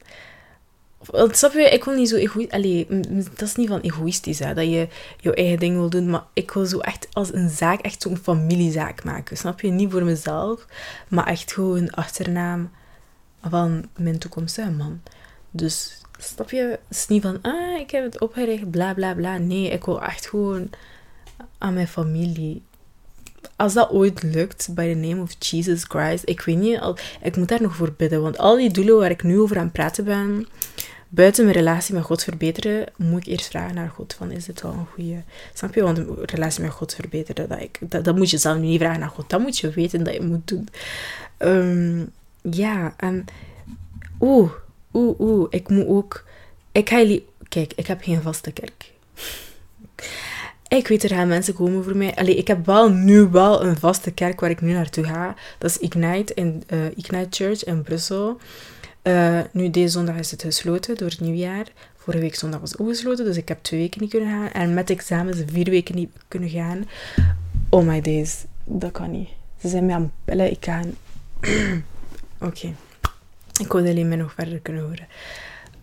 Snap 1.32 1.54
je, 1.54 1.70
ik 1.70 1.84
wil 1.84 1.96
niet 1.96 2.10
zo 2.10 2.16
egoïstisch... 2.16 2.86
Dat 3.30 3.48
is 3.48 3.56
niet 3.56 3.68
van 3.68 3.80
egoïstisch, 3.80 4.40
hè, 4.40 4.54
dat 4.54 4.66
je 4.66 4.88
je 5.20 5.34
eigen 5.34 5.60
ding 5.60 5.76
wil 5.76 5.90
doen. 5.90 6.10
Maar 6.10 6.24
ik 6.34 6.52
wil 6.52 6.66
zo 6.66 6.80
echt 6.80 7.08
als 7.12 7.34
een 7.34 7.50
zaak, 7.50 7.80
echt 7.80 8.02
zo'n 8.02 8.18
familiezaak 8.18 9.04
maken. 9.04 9.38
Snap 9.38 9.62
je? 9.62 9.70
Niet 9.70 9.92
voor 9.92 10.04
mezelf, 10.04 10.66
maar 11.08 11.28
echt 11.28 11.54
gewoon 11.54 11.92
achternaam 11.92 12.72
van 13.42 13.90
mijn 13.98 14.18
toekomstige 14.18 14.72
man. 14.72 15.02
Dus, 15.52 16.02
snap 16.18 16.52
je? 16.52 16.62
Het 16.88 16.98
is 16.98 17.08
niet 17.08 17.22
van, 17.22 17.40
ah, 17.42 17.80
ik 17.80 17.92
heb 17.92 18.04
het 18.04 18.20
opgericht, 18.20 18.72
bla, 18.72 18.94
bla, 18.94 19.14
bla. 19.14 19.38
Nee, 19.38 19.70
ik 19.70 19.86
wil 19.86 20.02
echt 20.02 20.28
gewoon 20.28 20.70
aan 21.58 21.74
mijn 21.74 21.88
familie 21.88 22.62
als 23.56 23.74
dat 23.74 23.90
ooit 23.90 24.24
lukt, 24.24 24.70
by 24.72 24.94
the 24.94 25.00
name 25.00 25.22
of 25.22 25.36
Jesus 25.40 25.84
Christ, 25.84 26.30
ik 26.30 26.42
weet 26.42 26.58
niet, 26.58 26.80
al, 26.80 26.98
ik 27.22 27.38
moet 27.38 27.48
daar 27.48 27.62
nog 27.62 27.76
voor 27.76 27.94
bidden. 27.98 28.22
Want 28.22 28.38
al 28.38 28.56
die 28.56 28.72
doelen 28.72 28.98
waar 28.98 29.12
ik 29.12 29.24
nu 29.24 29.40
over 29.40 29.58
aan 29.58 29.64
het 29.64 29.74
praten 29.74 30.06
ben, 30.06 30.48
buiten 31.10 31.44
mijn 31.44 31.58
relatie 31.58 31.94
met 31.94 32.04
God 32.04 32.24
verbeteren, 32.24 32.86
moet 32.98 33.20
ik 33.20 33.26
eerst 33.28 33.48
vragen 33.48 33.76
naar 33.76 33.90
God 33.90 34.14
van, 34.14 34.32
is 34.32 34.46
dit 34.46 34.62
wel 34.62 34.72
een 34.72 34.88
goede... 34.94 35.22
Snap 35.54 35.74
je? 35.74 35.84
Want 35.84 35.98
een 35.98 36.18
relatie 36.22 36.64
met 36.64 36.72
God 36.72 36.94
verbeteren, 36.96 37.50
dat, 37.50 37.62
ik, 37.62 37.80
dat, 37.82 38.04
dat 38.04 38.16
moet 38.16 38.30
je 38.30 38.38
zelf 38.38 38.58
niet 38.58 38.80
vragen 38.80 39.00
naar 39.00 39.10
God. 39.10 39.30
Dat 39.30 39.40
moet 39.40 39.58
je 39.58 39.70
weten 39.70 40.04
dat 40.04 40.14
je 40.14 40.22
moet 40.22 40.48
doen. 40.48 40.68
Um, 41.40 42.12
ja, 42.42 42.94
en... 42.98 43.26
Oeh, 44.20 44.52
oeh, 44.94 45.20
oeh, 45.20 45.48
ik 45.50 45.70
moet 45.70 45.88
ook... 45.88 46.26
Ik 46.72 46.90
ga 46.90 46.98
jullie... 46.98 47.28
Kijk, 47.50 47.74
ik 47.76 47.88
heb 47.88 48.04
geen 48.04 48.22
vaste 48.22 48.52
kerk. 48.52 48.92
Ik 50.68 50.88
weet, 50.88 51.04
er 51.04 51.10
gaan 51.10 51.28
mensen 51.28 51.54
komen 51.54 51.84
voor 51.84 51.98
mij. 51.98 52.16
Allee, 52.16 52.36
ik 52.36 52.48
heb 52.48 52.66
wel 52.66 52.90
nu 52.90 53.28
wel 53.28 53.64
een 53.64 53.78
vaste 53.78 54.12
kerk 54.12 54.40
waar 54.40 54.50
ik 54.50 54.62
nu 54.62 54.74
naartoe 54.74 55.04
ga. 55.04 55.36
Dat 55.58 55.70
is 55.70 55.78
Ignite, 55.78 56.34
in, 56.34 56.64
uh, 56.74 56.86
Ignite 56.86 57.28
Church 57.30 57.64
in 57.64 57.82
Brussel. 57.82 58.38
Uh, 59.04 59.40
nu, 59.52 59.70
deze 59.70 59.88
zondag 59.88 60.16
is 60.16 60.32
het 60.32 60.42
gesloten 60.42 60.98
door 60.98 61.10
het 61.10 61.20
nieuwjaar. 61.20 61.66
Vorige 61.96 62.24
week 62.24 62.36
zondag 62.36 62.60
was 62.60 62.78
ook 62.78 62.88
gesloten, 62.88 63.26
dus 63.26 63.38
ik 63.38 63.48
heb 63.48 63.64
twee 63.64 63.80
weken 63.80 64.02
niet 64.02 64.10
kunnen 64.10 64.30
gaan. 64.30 64.52
En 64.52 64.74
met 64.74 64.90
examens 64.90 65.38
vier 65.46 65.70
weken 65.70 65.96
niet 65.96 66.12
kunnen 66.28 66.50
gaan. 66.50 66.90
Oh 67.70 67.86
my 67.86 68.02
days, 68.02 68.46
dat 68.64 68.92
kan 68.92 69.12
niet. 69.12 69.30
Ze 69.60 69.68
zijn 69.68 69.86
mij 69.86 69.96
aan 69.96 70.02
het 70.02 70.12
bellen, 70.26 70.52
ik 70.52 70.66
ga... 70.66 70.82
Oké. 72.48 72.74
Ik 73.60 73.72
wil 73.72 73.88
alleen 73.88 74.08
maar 74.08 74.18
nog 74.18 74.34
verder 74.34 74.60
kunnen 74.60 74.84
horen. 74.84 75.08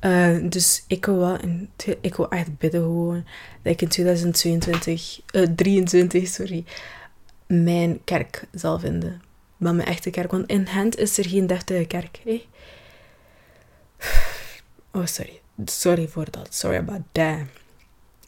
Uh, 0.01 0.51
dus 0.51 0.85
ik 0.87 1.07
wil, 1.07 1.19
wel 1.19 1.41
in, 1.41 1.71
ik 2.01 2.15
wil 2.15 2.31
echt 2.31 2.59
bidden 2.59 2.81
gewoon 2.81 3.25
dat 3.63 3.73
ik 3.73 3.83
in 3.83 3.89
2022, 3.89 5.21
uh, 5.33 5.47
23, 5.55 6.29
sorry, 6.29 6.65
mijn 7.47 8.05
kerk 8.05 8.45
zal 8.53 8.79
vinden. 8.79 9.23
Maar 9.57 9.75
mijn 9.75 9.89
echte 9.89 10.11
kerk. 10.11 10.31
Want 10.31 10.47
in 10.47 10.67
Gent 10.67 10.97
is 10.97 11.19
er 11.19 11.29
geen 11.29 11.47
deftige 11.47 11.85
kerk. 11.85 12.21
Hè? 12.25 12.47
Oh, 14.93 15.07
sorry. 15.07 15.41
Sorry 15.65 16.09
voor 16.09 16.31
dat. 16.31 16.55
Sorry 16.55 16.77
about 16.77 17.03
that. 17.13 17.39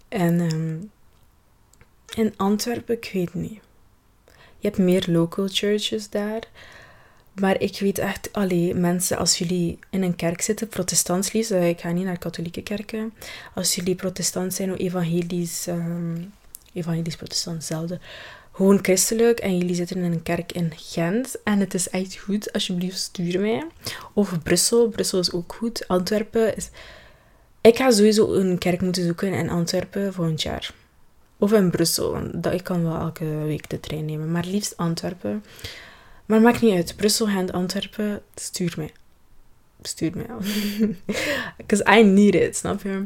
En 0.09 0.41
um, 0.41 0.91
in 2.15 2.35
Antwerpen, 2.37 2.95
ik 2.95 3.11
weet 3.13 3.35
niet. 3.35 3.61
Je 4.59 4.69
hebt 4.69 4.79
meer 4.79 5.05
local 5.09 5.49
churches 5.49 6.11
daar. 6.11 6.43
Maar 7.33 7.61
ik 7.61 7.79
weet 7.79 7.99
echt, 7.99 8.29
allee, 8.33 8.75
mensen, 8.75 9.17
als 9.17 9.39
jullie 9.39 9.79
in 9.91 10.03
een 10.03 10.17
kerk 10.17 10.43
zitten, 10.43 10.69
protestants 10.69 11.33
liefst, 11.33 11.51
ik 11.51 11.81
ga 11.81 11.91
niet 11.91 12.05
naar 12.05 12.19
katholieke 12.19 12.63
kerken, 12.63 13.13
als 13.55 13.75
jullie 13.75 13.95
protestant 13.95 14.55
zijn 14.55 14.73
of 14.73 14.79
evangelisch, 14.79 15.67
um, 15.67 16.33
evangelisch 16.73 17.17
protestant, 17.17 17.57
hetzelfde, 17.57 17.99
gewoon 18.53 18.79
christelijk 18.83 19.39
en 19.39 19.59
jullie 19.59 19.75
zitten 19.75 19.97
in 19.97 20.13
een 20.13 20.23
kerk 20.23 20.53
in 20.53 20.73
Gent 20.77 21.43
en 21.43 21.59
het 21.61 21.75
is 21.75 21.89
echt 21.89 22.17
goed, 22.17 22.53
alsjeblieft 22.53 22.99
stuur 22.99 23.41
mij. 23.41 23.67
Of 24.13 24.43
Brussel, 24.43 24.89
Brussel 24.89 25.19
is 25.19 25.33
ook 25.33 25.55
goed. 25.55 25.89
Antwerpen 25.89 26.57
is... 26.57 26.69
Ik 27.61 27.77
ga 27.77 27.91
sowieso 27.91 28.35
een 28.35 28.59
kerk 28.59 28.81
moeten 28.81 29.05
zoeken 29.05 29.33
in 29.33 29.51
Antwerpen 29.51 30.13
volgend 30.13 30.43
jaar. 30.43 30.75
Of 31.39 31.53
in 31.53 31.71
Brussel, 31.71 32.13
want 32.13 32.47
ik 32.47 32.65
kan 32.65 32.83
wel 32.83 32.99
elke 32.99 33.25
week 33.25 33.71
de 33.71 33.81
trein 33.81 34.05
nemen, 34.05 34.31
maar 34.31 34.45
liefst 34.45 34.77
Antwerpen. 34.77 35.45
Maar 36.33 36.41
maakt 36.41 36.61
niet 36.61 36.75
uit. 36.75 36.97
Brussel, 36.97 37.27
Gent, 37.27 37.53
Antwerpen, 37.53 38.23
stuur 38.35 38.75
mij. 38.77 38.93
Stuur 39.83 40.13
mij. 40.15 40.27
Because 41.57 41.85
I 41.99 42.03
need 42.03 42.35
it, 42.35 42.57
snap 42.57 42.83
je? 42.83 43.05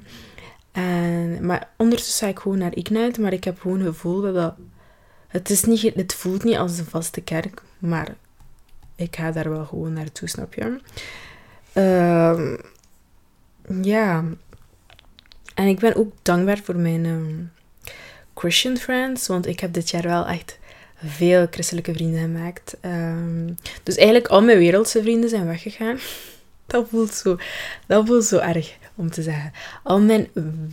En, 0.73 1.47
maar 1.47 1.71
ondertussen 1.77 2.27
ga 2.27 2.33
ik 2.33 2.39
gewoon 2.39 2.59
naar 2.59 2.77
Ignite, 2.77 3.21
maar 3.21 3.33
ik 3.33 3.45
heb 3.45 3.61
gewoon 3.61 3.81
het 3.81 3.89
gevoel 3.89 4.33
dat. 4.33 4.55
Het, 5.27 5.51
is 5.51 5.65
niet, 5.65 5.95
het 5.95 6.15
voelt 6.15 6.45
niet 6.45 6.57
als 6.57 6.79
een 6.79 6.85
vaste 6.85 7.21
kerk, 7.21 7.62
maar 7.79 8.15
ik 8.97 9.17
ga 9.17 9.31
daar 9.31 9.51
wel 9.51 9.65
gewoon 9.65 9.93
naartoe, 9.93 10.29
snap 10.29 10.55
je? 10.55 10.81
Uh, 11.73 12.55
ja. 13.83 14.25
En 15.55 15.67
ik 15.67 15.79
ben 15.79 15.95
ook 15.95 16.12
dankbaar 16.23 16.59
voor 16.59 16.77
mijn 16.77 17.05
um, 17.05 17.53
Christian 18.35 18.77
friends, 18.77 19.27
want 19.27 19.47
ik 19.47 19.61
heb 19.61 19.73
dit 19.73 19.91
jaar 19.91 20.03
wel 20.03 20.27
echt 20.27 20.59
veel 21.05 21.47
christelijke 21.51 21.93
vrienden 21.93 22.21
gemaakt. 22.21 22.77
Um, 22.85 23.57
dus 23.83 23.97
eigenlijk 23.97 24.29
al 24.29 24.43
mijn 24.43 24.59
wereldse 24.59 25.03
vrienden 25.03 25.31
zijn 25.31 25.47
weggegaan. 25.47 25.99
Dat 26.67 26.87
voelt, 26.89 27.15
zo, 27.15 27.37
dat 27.87 28.07
voelt 28.07 28.25
zo 28.25 28.39
erg 28.39 28.77
om 28.95 29.11
te 29.11 29.23
zeggen. 29.23 29.53
Al 29.83 30.01
mijn 30.01 30.29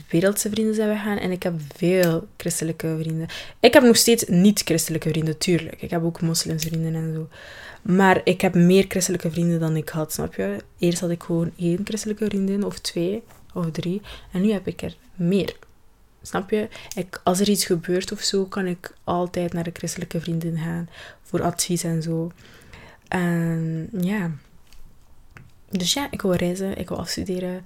wereldse 0.10 0.50
vrienden 0.50 0.76
zijn 0.76 0.88
weggegaan 0.88 1.18
en 1.18 1.32
ik 1.32 1.44
heb 1.44 1.54
veel 1.76 2.28
christelijke 2.38 2.98
vrienden. 3.00 3.28
Ik 3.60 3.74
heb 3.74 3.84
nog 3.84 3.98
steeds 3.98 4.24
niet-christelijke 4.28 5.10
vrienden, 5.10 5.38
tuurlijk. 5.38 5.82
Ik 5.82 5.90
heb 5.90 6.04
ook 6.04 6.22
moslimvrienden 6.22 6.96
en 6.96 7.14
zo. 7.14 7.28
Maar 7.82 8.22
ik 8.24 8.42
heb 8.42 8.54
meer 8.54 8.86
christelijke 8.88 9.32
vrienden 9.32 9.60
dan 9.60 9.76
ik 9.76 9.90
had, 9.90 10.14
snap 10.14 10.36
je? 10.36 10.58
Eerst 10.78 11.00
had 11.00 11.10
ik 11.10 11.24
gewoon 11.24 11.52
één 11.58 11.82
christelijke 11.84 12.26
vriendin, 12.26 12.64
of 12.64 12.80
twee, 12.80 13.24
of 13.54 13.72
drie. 13.72 14.02
En 14.32 14.42
nu 14.42 14.52
heb 14.52 14.68
ik 14.68 14.82
er 14.82 14.96
meer. 15.16 15.56
Snap 16.26 16.50
je? 16.50 16.68
Ik, 16.96 17.22
als 17.24 17.40
er 17.40 17.50
iets 17.50 17.66
gebeurt 17.66 18.12
of 18.12 18.22
zo, 18.22 18.46
kan 18.46 18.66
ik 18.66 18.94
altijd 19.04 19.54
naar 19.54 19.64
de 19.64 19.72
christelijke 19.74 20.20
vriendin 20.20 20.58
gaan 20.58 20.90
voor 21.22 21.42
advies 21.42 21.84
en 21.84 22.02
zo. 22.02 22.32
En 23.08 23.90
ja. 24.02 24.32
Dus 25.70 25.94
ja, 25.94 26.08
ik 26.12 26.22
wil 26.22 26.34
reizen, 26.34 26.78
ik 26.78 26.90
wil 26.90 27.00
afstuderen. 27.00 27.66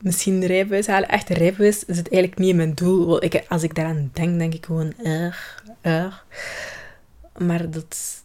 Misschien 0.00 0.44
rijbewijs 0.44 0.86
halen. 0.86 1.08
Echt, 1.08 1.28
rijbewijs 1.28 1.84
is 1.84 1.96
het 1.96 2.10
eigenlijk 2.10 2.42
niet 2.42 2.56
mijn 2.56 2.74
doel. 2.74 3.24
Ik, 3.24 3.44
als 3.48 3.62
ik 3.62 3.74
daaraan 3.74 4.10
denk, 4.12 4.38
denk 4.38 4.54
ik 4.54 4.66
gewoon, 4.66 4.94
erg, 5.02 5.64
erg. 5.80 6.26
Maar 7.36 7.70
dat 7.70 8.22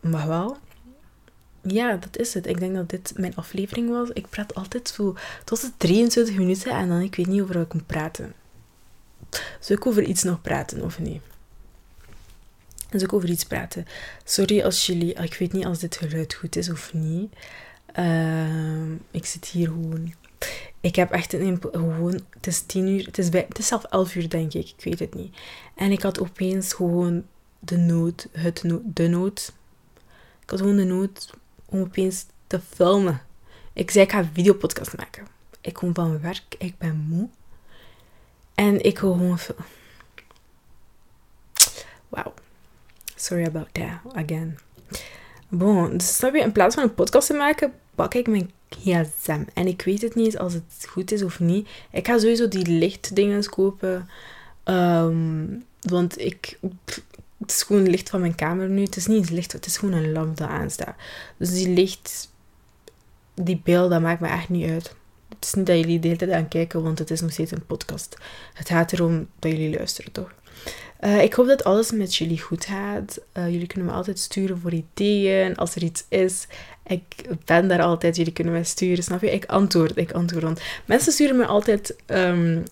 mag 0.00 0.24
wel. 0.24 0.56
Ja, 1.62 1.96
dat 1.96 2.16
is 2.16 2.34
het. 2.34 2.46
Ik 2.46 2.58
denk 2.58 2.74
dat 2.74 2.88
dit 2.88 3.12
mijn 3.16 3.36
aflevering 3.36 3.90
was. 3.90 4.08
Ik 4.08 4.28
praat 4.28 4.54
altijd 4.54 4.88
zo 4.88 5.16
tot 5.44 5.60
de 5.60 5.70
23 5.76 6.36
minuten 6.36 6.72
en 6.72 6.88
dan 6.88 7.00
ik 7.00 7.14
weet 7.14 7.26
niet 7.26 7.42
over 7.42 7.54
wat 7.54 7.66
ik 7.66 7.72
moet 7.74 7.86
praten. 7.86 8.34
Zou 9.60 9.78
ik 9.78 9.86
over 9.86 10.02
iets 10.02 10.22
nog 10.22 10.40
praten 10.40 10.82
of 10.82 10.98
niet? 10.98 11.22
Zou 12.90 13.02
ik 13.02 13.12
over 13.12 13.28
iets 13.28 13.44
praten? 13.44 13.86
Sorry 14.24 14.62
als 14.62 14.86
jullie... 14.86 15.12
Ik 15.12 15.34
weet 15.34 15.52
niet 15.52 15.64
als 15.64 15.78
dit 15.78 15.96
geluid 15.96 16.34
goed 16.34 16.56
is 16.56 16.70
of 16.70 16.92
niet. 16.92 17.32
Uh, 17.98 18.90
ik 19.10 19.26
zit 19.26 19.46
hier 19.46 19.66
gewoon... 19.66 20.14
Ik 20.80 20.96
heb 20.96 21.10
echt 21.10 21.32
een... 21.32 21.58
Gewoon... 21.72 22.20
Het 22.30 22.46
is 22.46 22.60
tien 22.60 22.88
uur... 22.88 23.04
Het 23.06 23.18
is, 23.18 23.28
bij, 23.28 23.44
het 23.48 23.58
is 23.58 23.66
zelf 23.66 23.84
elf 23.84 24.14
uur, 24.14 24.28
denk 24.28 24.52
ik. 24.52 24.72
Ik 24.76 24.84
weet 24.84 24.98
het 24.98 25.14
niet. 25.14 25.36
En 25.74 25.92
ik 25.92 26.02
had 26.02 26.20
opeens 26.20 26.72
gewoon 26.72 27.24
de 27.58 27.76
nood... 27.76 28.28
Het 28.32 28.62
nood... 28.62 28.82
De 28.84 29.08
nood... 29.08 29.52
Ik 30.42 30.50
had 30.50 30.58
gewoon 30.58 30.76
de 30.76 30.84
nood 30.84 31.30
om 31.64 31.80
opeens 31.80 32.26
te 32.46 32.60
filmen. 32.74 33.22
Ik 33.72 33.90
zei, 33.90 34.04
ik 34.04 34.12
ga 34.12 34.28
videopodcast 34.32 34.96
maken. 34.96 35.26
Ik 35.60 35.74
kom 35.74 35.94
van 35.94 36.20
werk. 36.20 36.54
Ik 36.58 36.78
ben 36.78 36.96
moe. 37.08 37.28
En 38.54 38.84
ik 38.84 38.98
wil 38.98 39.12
gewoon. 39.12 39.38
Wauw. 42.08 42.34
Sorry 43.14 43.44
about 43.44 43.68
that 43.74 44.14
again. 44.14 44.58
Bon, 45.48 45.96
dus 45.96 46.20
in 46.20 46.52
plaats 46.52 46.74
van 46.74 46.84
een 46.84 46.94
podcast 46.94 47.26
te 47.26 47.34
maken, 47.34 47.72
pak 47.94 48.14
ik 48.14 48.26
mijn 48.26 48.50
gsm. 48.68 49.42
En 49.54 49.66
ik 49.66 49.82
weet 49.82 50.02
het 50.02 50.14
niet 50.14 50.38
als 50.38 50.52
het 50.52 50.86
goed 50.88 51.12
is 51.12 51.22
of 51.22 51.40
niet. 51.40 51.68
Ik 51.90 52.06
ga 52.06 52.18
sowieso 52.18 52.48
die 52.48 52.66
lichtdingen 52.66 53.48
kopen. 53.48 54.08
Um, 54.64 55.64
want 55.80 56.20
ik. 56.20 56.58
Het 57.38 57.50
is 57.50 57.62
gewoon 57.62 57.88
licht 57.88 58.10
van 58.10 58.20
mijn 58.20 58.34
kamer 58.34 58.68
nu. 58.68 58.82
Het 58.82 58.96
is 58.96 59.06
niet 59.06 59.30
licht, 59.30 59.52
het 59.52 59.66
is 59.66 59.76
gewoon 59.76 59.94
een 59.94 60.12
lamp 60.12 60.36
dat 60.36 60.48
aanstaat. 60.48 60.94
Dus 61.36 61.50
die 61.50 61.68
licht, 61.68 62.32
die 63.34 63.60
beeld, 63.64 63.90
dat 63.90 64.00
maakt 64.00 64.20
me 64.20 64.28
echt 64.28 64.48
niet 64.48 64.70
uit. 64.70 64.94
Het 65.34 65.44
is 65.44 65.54
niet 65.54 65.66
dat 65.66 65.78
jullie 65.78 65.98
de 65.98 66.06
hele 66.06 66.18
tijd 66.18 66.30
aan 66.30 66.48
kijken, 66.48 66.82
want 66.82 66.98
het 66.98 67.10
is 67.10 67.20
nog 67.20 67.32
steeds 67.32 67.50
een 67.50 67.66
podcast. 67.66 68.16
Het 68.54 68.68
gaat 68.68 68.92
erom 68.92 69.28
dat 69.38 69.50
jullie 69.50 69.76
luisteren, 69.76 70.12
toch? 70.12 70.32
Uh, 71.00 71.22
ik 71.22 71.34
hoop 71.34 71.46
dat 71.46 71.64
alles 71.64 71.92
met 71.92 72.16
jullie 72.16 72.40
goed 72.40 72.64
gaat. 72.64 73.20
Uh, 73.34 73.50
jullie 73.50 73.66
kunnen 73.66 73.90
me 73.90 73.96
altijd 73.96 74.18
sturen 74.18 74.58
voor 74.58 74.72
ideeën. 74.72 75.56
Als 75.56 75.74
er 75.74 75.82
iets 75.82 76.04
is, 76.08 76.46
ik 76.86 77.02
ben 77.44 77.68
daar 77.68 77.82
altijd. 77.82 78.16
Jullie 78.16 78.32
kunnen 78.32 78.52
mij 78.52 78.64
sturen, 78.64 79.04
snap 79.04 79.20
je? 79.20 79.30
Ik 79.30 79.44
antwoord, 79.44 79.96
ik 79.96 80.12
antwoord. 80.12 80.62
Mensen 80.84 81.12
sturen 81.12 81.36
me 81.36 81.46
altijd... 81.46 81.96
Um, 82.06 82.62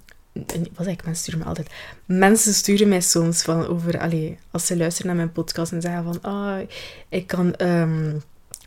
wat 0.74 0.84
zeg 0.84 0.92
ik? 0.92 1.04
Mensen 1.04 1.22
sturen 1.22 1.40
me 1.40 1.46
altijd... 1.46 1.70
Mensen 2.04 2.54
sturen 2.54 2.88
mij 2.88 3.00
soms 3.00 3.42
van 3.42 3.66
over... 3.66 3.98
Allee, 3.98 4.38
als 4.50 4.66
ze 4.66 4.76
luisteren 4.76 5.06
naar 5.06 5.16
mijn 5.16 5.32
podcast 5.32 5.72
en 5.72 5.80
zeggen 5.80 6.04
van... 6.04 6.32
Oh, 6.32 6.58
ik 7.08 7.26
kan... 7.26 7.54
Um, 7.58 8.22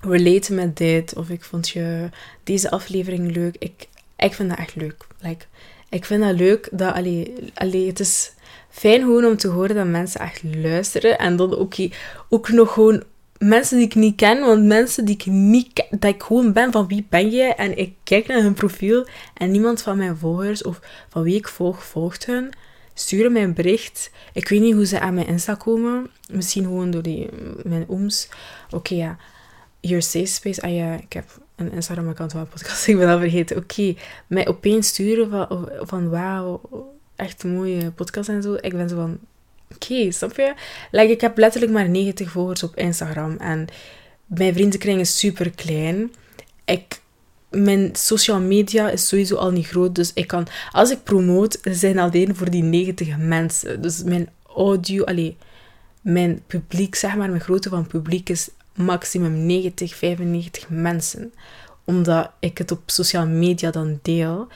relaten 0.06 0.56
met 0.56 0.78
dit. 0.78 1.15
Of 1.15 1.30
ik 1.30 1.44
vond 1.44 1.70
je 1.70 2.10
deze 2.44 2.72
aflevering 2.72 3.36
leuk. 3.36 3.56
Ik, 3.60 3.88
ik 4.18 4.34
vind 4.34 4.50
dat 4.50 4.58
echt 4.58 4.76
leuk. 4.76 5.08
Like, 5.20 5.46
ik 5.89 6.06
vind 6.06 6.24
dat 6.24 6.36
leuk 6.36 6.70
dat, 6.72 6.94
allee, 6.94 7.34
allee, 7.54 7.88
het 7.88 8.00
is 8.00 8.32
fijn 8.70 9.02
gewoon 9.02 9.26
om 9.26 9.38
te 9.38 9.48
horen 9.48 9.76
dat 9.76 9.88
mensen 9.88 10.22
echt 10.22 10.41
luisteren. 10.44 11.18
En 11.18 11.36
dan 11.36 11.58
ook, 11.58 11.74
ook 12.30 12.50
nog 12.50 12.74
gewoon 12.74 13.04
mensen 13.38 13.78
die 13.78 13.86
ik 13.86 13.96
niet 13.96 14.15
ken, 14.15 14.39
want 14.39 14.63
mensen 14.63 15.06
die 15.06 15.15
ik 15.15 15.26
niet 15.26 15.74
ken, 15.74 16.00
dat 16.00 16.13
ik 16.13 16.24
gewoon 16.24 16.54
ben 16.54 16.72
van 16.72 16.88
wie 16.88 17.06
ben 17.10 17.32
je 17.32 17.44
en 17.44 17.78
ik 17.78 17.94
kijk 18.04 18.28
naar 18.28 18.41
hun 18.41 18.54
profiel 18.54 19.08
en 19.34 19.52
niemand 19.52 19.82
van 19.82 19.98
mijn 19.98 20.18
volgers 20.18 20.63
of 20.63 20.80
van 21.10 21.24
wie 21.24 21.36
ik 21.36 21.48
volg, 21.48 21.84
volgt 21.84 22.26
hun, 22.26 22.54
sturen 22.94 23.32
mij 23.32 23.44
een 23.44 23.54
bericht. 23.54 24.12
Ik 24.34 24.48
weet 24.48 24.62
niet 24.62 24.74
hoe 24.74 24.86
ze 24.86 25.00
aan 25.00 25.13
mijn 25.13 25.28
Insta 25.28 25.54
komen. 25.54 26.10
Misschien 26.32 26.63
gewoon 26.63 26.91
door 26.91 27.02
die, 27.02 27.30
mijn 27.63 27.86
ooms. 27.88 28.30
Oké, 28.70 28.96
ja. 28.96 29.18
Your 29.88 30.02
safe 30.02 30.26
space. 30.26 30.62
Ah 30.62 31.00
ik 31.00 31.13
heb 31.13 31.26
een 31.56 31.71
Instagram-account 31.71 32.32
van 32.32 32.41
een 32.41 32.48
podcast. 32.48 32.88
Ik 32.88 32.98
ben 32.98 33.08
dat 33.08 33.19
vergeten. 33.19 33.58
Oké, 33.58 33.95
mij 34.28 34.48
opeens 34.48 34.88
sturen 34.88 35.30
van, 35.30 35.69
van 35.80 36.10
wauw, 36.10 36.62
echt 37.15 37.43
een 37.43 37.54
mooie 37.54 37.91
podcast 37.91 38.30
en 38.30 38.41
zo. 38.41 38.54
Ik 38.54 38.71
ben 38.71 38.89
zo 38.89 38.95
van, 38.95 39.19
oké, 39.74 40.12
snap 40.12 40.36
je? 40.36 40.54
Like, 40.91 41.12
ik 41.12 41.21
heb 41.21 41.38
letterlijk 41.38 41.74
maar 41.74 41.89
90 41.89 42.32
volgers 42.32 42.63
op 42.63 42.76
Instagram. 42.76 43.38
En 43.38 43.67
mijn 44.26 44.54
vriendenkring 44.54 45.00
is 45.00 45.19
super 45.19 45.52
klein. 45.52 46.13
Ik, 46.65 47.02
mijn 47.50 47.89
social 47.93 48.39
media 48.39 48.89
is 48.89 49.08
sowieso 49.08 49.36
al 49.36 49.52
niet 49.52 49.67
groot. 49.67 49.95
Dus 49.95 50.12
ik 50.13 50.28
kan, 50.28 50.48
als 50.71 50.91
ik 50.91 51.04
promote, 51.04 51.60
zijn 51.63 52.00
alleen 52.00 52.36
voor 52.36 52.50
die 52.50 52.63
90 52.63 53.17
mensen. 53.17 53.82
Dus 53.82 54.04
mijn 54.04 54.30
audio, 54.56 55.04
allee, 55.04 55.38
mijn 56.02 56.41
publiek, 56.48 56.95
zeg 56.95 57.15
maar, 57.15 57.30
mijn 57.30 57.41
grootte 57.41 57.69
van 57.69 57.88
publiek 57.88 58.30
is 58.30 58.50
maximum 58.76 59.46
90, 59.46 59.96
95 59.96 60.70
mensen. 60.70 61.34
Omdat 61.84 62.32
ik 62.40 62.58
het 62.58 62.72
op 62.72 62.82
social 62.86 63.28
media 63.28 63.72
dan 63.72 64.00
deel. 64.02 64.48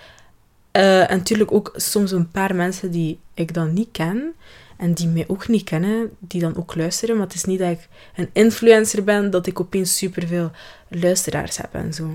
Uh, 0.72 1.12
en 1.12 1.18
natuurlijk 1.18 1.52
ook 1.52 1.74
soms 1.76 2.12
een 2.12 2.32
paar 2.32 2.56
mensen 2.56 2.92
die 2.92 3.20
ik 3.34 3.54
dan 3.54 3.74
niet 3.74 3.90
ken 3.92 4.34
en 4.78 4.94
die 4.94 5.08
mij 5.08 5.26
ook 5.28 5.48
niet 5.48 5.64
kennen, 5.64 6.12
die 6.20 6.42
dan 6.42 6.58
ook 6.58 6.76
luisteren. 6.76 7.18
Maar 7.18 7.26
het 7.26 7.36
is 7.36 7.44
niet 7.44 7.60
dat 7.60 7.72
ik 7.72 7.88
een 8.16 8.30
influencer 8.34 9.04
ben, 9.04 9.30
dat 9.30 9.48
ik 9.48 9.60
opeens 9.60 9.98
superveel 9.98 10.52
luisteraars 10.88 11.58
heb 11.58 11.74
en 11.74 11.94
zo. 11.94 12.10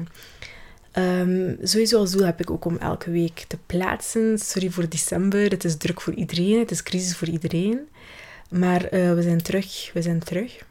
Um, 0.98 1.58
sowieso 1.62 1.98
als 1.98 2.10
doel 2.10 2.26
heb 2.26 2.40
ik 2.40 2.50
ook 2.50 2.64
om 2.64 2.76
elke 2.76 3.10
week 3.10 3.44
te 3.48 3.58
plaatsen. 3.66 4.38
Sorry 4.38 4.70
voor 4.70 4.88
december, 4.88 5.50
het 5.50 5.64
is 5.64 5.76
druk 5.76 6.00
voor 6.00 6.14
iedereen, 6.14 6.58
het 6.58 6.70
is 6.70 6.82
crisis 6.82 7.16
voor 7.16 7.28
iedereen. 7.28 7.88
Maar 8.50 8.82
uh, 8.82 9.14
we 9.14 9.22
zijn 9.22 9.42
terug, 9.42 9.90
we 9.92 10.02
zijn 10.02 10.18
terug. 10.18 10.64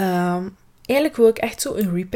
Um, 0.00 0.56
eigenlijk 0.84 1.16
wil 1.16 1.28
ik 1.28 1.38
echt 1.38 1.60
zo 1.60 1.74
een 1.74 2.08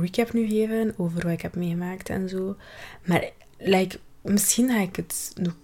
recap, 0.00 0.32
nu 0.32 0.48
geven 0.48 0.94
over 0.96 1.22
wat 1.22 1.32
ik 1.32 1.42
heb 1.42 1.54
meegemaakt 1.54 2.08
en 2.08 2.28
zo. 2.28 2.56
Maar 3.04 3.30
like, 3.58 3.98
misschien 4.20 4.68
ga 4.68 4.80
ik 4.80 4.96
het 4.96 5.32
nog 5.34 5.54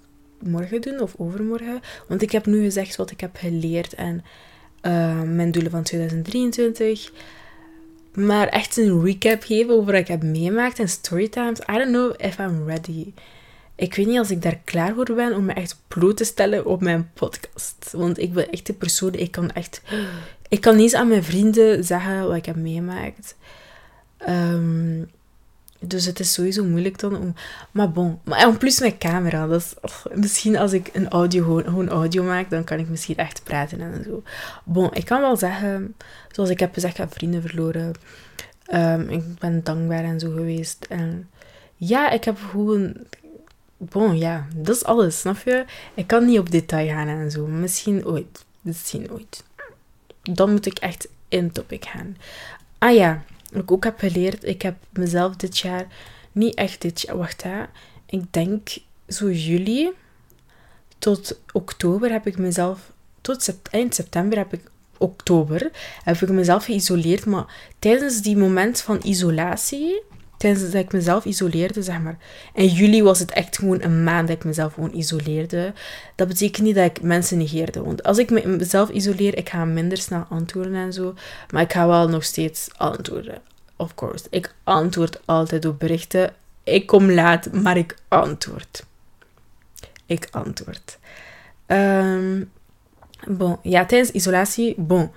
morgen 0.42 0.80
doen 0.80 1.00
of 1.00 1.14
overmorgen. 1.16 1.80
Want 2.08 2.22
ik 2.22 2.32
heb 2.32 2.46
nu 2.46 2.62
gezegd 2.62 2.96
wat 2.96 3.10
ik 3.10 3.20
heb 3.20 3.36
geleerd 3.36 3.94
en 3.94 4.24
uh, 4.82 5.22
mijn 5.22 5.50
doelen 5.50 5.70
van 5.70 5.82
2023. 5.82 7.12
Maar 8.12 8.48
echt 8.48 8.76
een 8.76 9.04
recap 9.04 9.42
geven 9.42 9.74
over 9.74 9.92
wat 9.92 10.00
ik 10.00 10.08
heb 10.08 10.22
meegemaakt 10.22 10.78
en 10.78 10.88
storytimes. 10.88 11.58
I 11.58 11.72
don't 11.72 11.88
know 11.88 12.14
if 12.16 12.38
I'm 12.38 12.66
ready. 12.66 13.12
Ik 13.74 13.94
weet 13.94 14.06
niet 14.06 14.18
als 14.18 14.30
ik 14.30 14.42
daar 14.42 14.60
klaar 14.64 14.94
voor 14.94 15.14
ben 15.14 15.36
om 15.36 15.44
me 15.44 15.52
echt 15.52 15.80
bloot 15.88 16.16
te 16.16 16.24
stellen 16.24 16.66
op 16.66 16.80
mijn 16.80 17.10
podcast. 17.14 17.92
Want 17.92 18.18
ik 18.18 18.32
ben 18.32 18.50
echt 18.50 18.66
de 18.66 18.72
persoon, 18.72 19.14
ik 19.14 19.30
kan 19.30 19.50
echt... 19.50 19.82
Ik 20.48 20.60
kan 20.60 20.76
niet 20.76 20.94
aan 20.94 21.08
mijn 21.08 21.24
vrienden 21.24 21.84
zeggen 21.84 22.26
wat 22.26 22.36
ik 22.36 22.46
heb 22.46 22.56
meegemaakt. 22.56 23.36
Um, 24.28 25.10
dus 25.80 26.04
het 26.04 26.20
is 26.20 26.32
sowieso 26.32 26.64
moeilijk 26.64 26.98
dan 26.98 27.16
om... 27.16 27.34
Maar 27.70 27.90
bon. 27.90 28.18
Maar 28.24 28.38
en 28.38 28.56
plus 28.56 28.80
met 28.80 28.98
camera. 28.98 29.46
Dat 29.46 29.60
is, 29.60 29.74
oh, 29.80 30.14
misschien 30.14 30.56
als 30.56 30.72
ik 30.72 30.90
een 30.92 31.08
audio, 31.08 31.44
gewoon, 31.44 31.88
audio 31.88 32.22
maak, 32.22 32.50
dan 32.50 32.64
kan 32.64 32.78
ik 32.78 32.88
misschien 32.88 33.16
echt 33.16 33.40
praten 33.44 33.80
en 33.80 34.04
zo. 34.04 34.22
Bon, 34.64 34.90
ik 34.92 35.04
kan 35.04 35.20
wel 35.20 35.36
zeggen... 35.36 35.94
Zoals 36.32 36.50
ik 36.50 36.60
heb 36.60 36.74
gezegd, 36.74 36.92
ik 36.92 37.00
heb 37.00 37.12
vrienden 37.12 37.42
verloren. 37.42 37.92
Um, 38.72 39.08
ik 39.08 39.38
ben 39.38 39.64
dankbaar 39.64 40.04
en 40.04 40.20
zo 40.20 40.30
geweest. 40.30 40.86
En 40.88 41.28
ja, 41.76 42.10
ik 42.10 42.24
heb 42.24 42.38
gewoon... 42.50 42.96
Bon, 43.76 44.18
ja. 44.18 44.46
Dat 44.56 44.76
is 44.76 44.84
alles, 44.84 45.20
snap 45.20 45.38
je? 45.44 45.64
Ik 45.94 46.06
kan 46.06 46.24
niet 46.24 46.38
op 46.38 46.50
detail 46.50 46.88
gaan 46.88 47.08
en 47.08 47.30
zo. 47.30 47.46
Misschien 47.46 48.06
ooit. 48.06 48.44
Misschien 48.60 49.12
ooit. 49.12 49.44
Dan 50.34 50.50
moet 50.50 50.66
ik 50.66 50.78
echt 50.78 51.08
in 51.28 51.52
topic 51.52 51.84
gaan. 51.84 52.16
Ah 52.78 52.94
ja 52.94 53.22
wat 53.52 53.62
ik 53.62 53.72
ook 53.72 53.84
heb 53.84 53.98
geleerd, 53.98 54.44
ik 54.44 54.62
heb 54.62 54.76
mezelf 54.90 55.36
dit 55.36 55.58
jaar, 55.58 55.86
niet 56.32 56.54
echt 56.54 56.80
dit 56.80 57.00
jaar, 57.00 57.16
wacht 57.16 57.42
hè, 57.42 57.62
ik 58.06 58.32
denk 58.32 58.68
zo 59.08 59.30
juli 59.30 59.90
tot 60.98 61.40
oktober 61.52 62.10
heb 62.10 62.26
ik 62.26 62.38
mezelf, 62.38 62.92
tot 63.20 63.54
eind 63.70 63.94
september 63.94 64.38
heb 64.38 64.52
ik, 64.52 64.70
oktober, 64.98 65.70
heb 66.04 66.20
ik 66.20 66.28
mezelf 66.28 66.64
geïsoleerd. 66.64 67.26
Maar 67.26 67.72
tijdens 67.78 68.22
die 68.22 68.36
moment 68.36 68.80
van 68.80 69.00
isolatie, 69.02 70.02
tijdens 70.38 70.64
dat 70.64 70.74
ik 70.74 70.92
mezelf 70.92 71.24
isoleerde, 71.24 71.82
zeg 71.82 72.00
maar. 72.00 72.18
In 72.54 72.66
juli 72.66 73.02
was 73.02 73.18
het 73.18 73.30
echt 73.30 73.58
gewoon 73.58 73.82
een 73.82 74.04
maand 74.04 74.28
dat 74.28 74.36
ik 74.36 74.44
mezelf 74.44 74.74
gewoon 74.74 74.94
isoleerde. 74.94 75.72
Dat 76.14 76.28
betekent 76.28 76.66
niet 76.66 76.74
dat 76.74 76.84
ik 76.84 77.02
mensen 77.02 77.38
negeerde. 77.38 77.82
Want 77.82 78.02
als 78.02 78.18
ik 78.18 78.44
mezelf 78.44 78.90
isoleer, 78.90 79.36
ik 79.36 79.48
ga 79.48 79.64
minder 79.64 79.98
snel 79.98 80.26
antwoorden 80.28 80.74
en 80.74 80.92
zo. 80.92 81.14
Maar 81.50 81.62
ik 81.62 81.72
ga 81.72 81.86
wel 81.86 82.08
nog 82.08 82.24
steeds 82.24 82.68
antwoorden. 82.76 83.40
Of 83.76 83.94
course. 83.94 84.26
Ik 84.30 84.54
antwoord 84.64 85.20
altijd 85.24 85.64
op 85.64 85.78
berichten. 85.78 86.34
Ik 86.64 86.86
kom 86.86 87.10
laat, 87.10 87.52
maar 87.52 87.76
ik 87.76 87.96
antwoord. 88.08 88.84
Ik 90.06 90.28
antwoord. 90.30 90.98
Um, 91.66 92.50
bon, 93.26 93.58
ja, 93.62 93.86
tijdens 93.86 94.10
isolatie, 94.10 94.74
bon. 94.76 95.10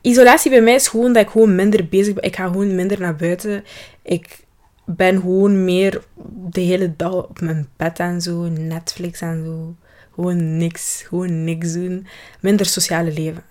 Isolatie 0.00 0.50
bij 0.50 0.62
mij 0.62 0.74
is 0.74 0.88
gewoon 0.88 1.12
dat 1.12 1.22
ik 1.22 1.30
gewoon 1.30 1.54
minder 1.54 1.88
bezig 1.88 2.14
ben. 2.14 2.24
Ik 2.24 2.36
ga 2.36 2.46
gewoon 2.46 2.74
minder 2.74 3.00
naar 3.00 3.16
buiten. 3.16 3.64
Ik 4.02 4.38
ben 4.84 5.20
gewoon 5.20 5.64
meer 5.64 6.02
de 6.50 6.60
hele 6.60 6.96
dag 6.96 7.12
op 7.12 7.40
mijn 7.40 7.68
bed 7.76 7.98
en 7.98 8.20
zo. 8.20 8.48
Netflix 8.48 9.20
en 9.20 9.44
zo. 9.44 9.74
Gewoon 10.14 10.56
niks. 10.56 11.02
Gewoon 11.08 11.44
niks 11.44 11.72
doen. 11.72 12.06
Minder 12.40 12.66
sociale 12.66 13.12
leven. 13.12 13.42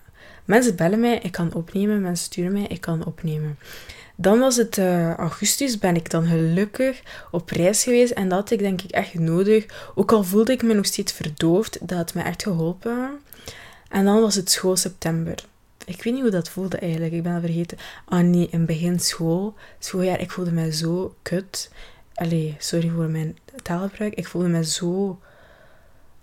Mensen 0.46 0.76
bellen 0.76 1.00
mij, 1.00 1.20
ik 1.20 1.32
kan 1.32 1.54
opnemen. 1.54 2.02
Mensen 2.02 2.26
sturen 2.26 2.52
mij, 2.52 2.66
ik 2.68 2.82
kan 2.82 3.06
opnemen. 3.06 3.58
Dan 4.16 4.40
was 4.40 4.56
het 4.56 4.78
uh, 4.78 5.14
augustus, 5.14 5.78
ben 5.78 5.96
ik 5.96 6.10
dan 6.10 6.26
gelukkig 6.26 7.02
op 7.32 7.50
reis 7.50 7.84
geweest. 7.84 8.12
En 8.12 8.30
dat 8.30 8.40
had 8.40 8.52
ik 8.52 8.60
denk 8.60 8.82
ik 8.82 8.92
echt 8.92 9.14
nodig. 9.14 9.66
Ook 9.96 10.12
al 10.12 10.24
voelde 10.24 10.52
ik 10.52 10.64
me 10.64 10.74
nog 10.74 10.86
steeds 10.86 11.12
verdoofd, 11.12 11.88
dat 11.88 11.98
had 11.98 12.14
me 12.14 12.22
echt 12.22 12.44
geholpen. 12.44 13.20
En 13.90 14.06
dan 14.06 14.22
was 14.22 14.36
het 14.36 14.52
school 14.52 14.76
september. 14.76 15.36
Ik 15.88 16.04
weet 16.04 16.14
niet 16.14 16.22
hoe 16.22 16.32
dat 16.32 16.50
voelde 16.50 16.78
eigenlijk. 16.78 17.14
Ik 17.14 17.24
ben 17.24 17.34
al 17.34 17.40
vergeten. 17.40 17.78
Ah 18.06 18.20
nee, 18.20 18.48
in 18.52 18.66
begin 18.66 19.00
school, 19.00 19.54
schooljaar, 19.80 20.20
ik 20.20 20.32
voelde 20.32 20.52
mij 20.52 20.72
zo 20.72 21.16
kut. 21.22 21.72
Allee, 22.14 22.56
sorry 22.60 22.90
voor 22.90 23.10
mijn 23.10 23.38
taalgebruik. 23.64 24.14
Ik 24.14 24.28
voelde 24.28 24.48
mij 24.48 24.64
zo... 24.64 25.20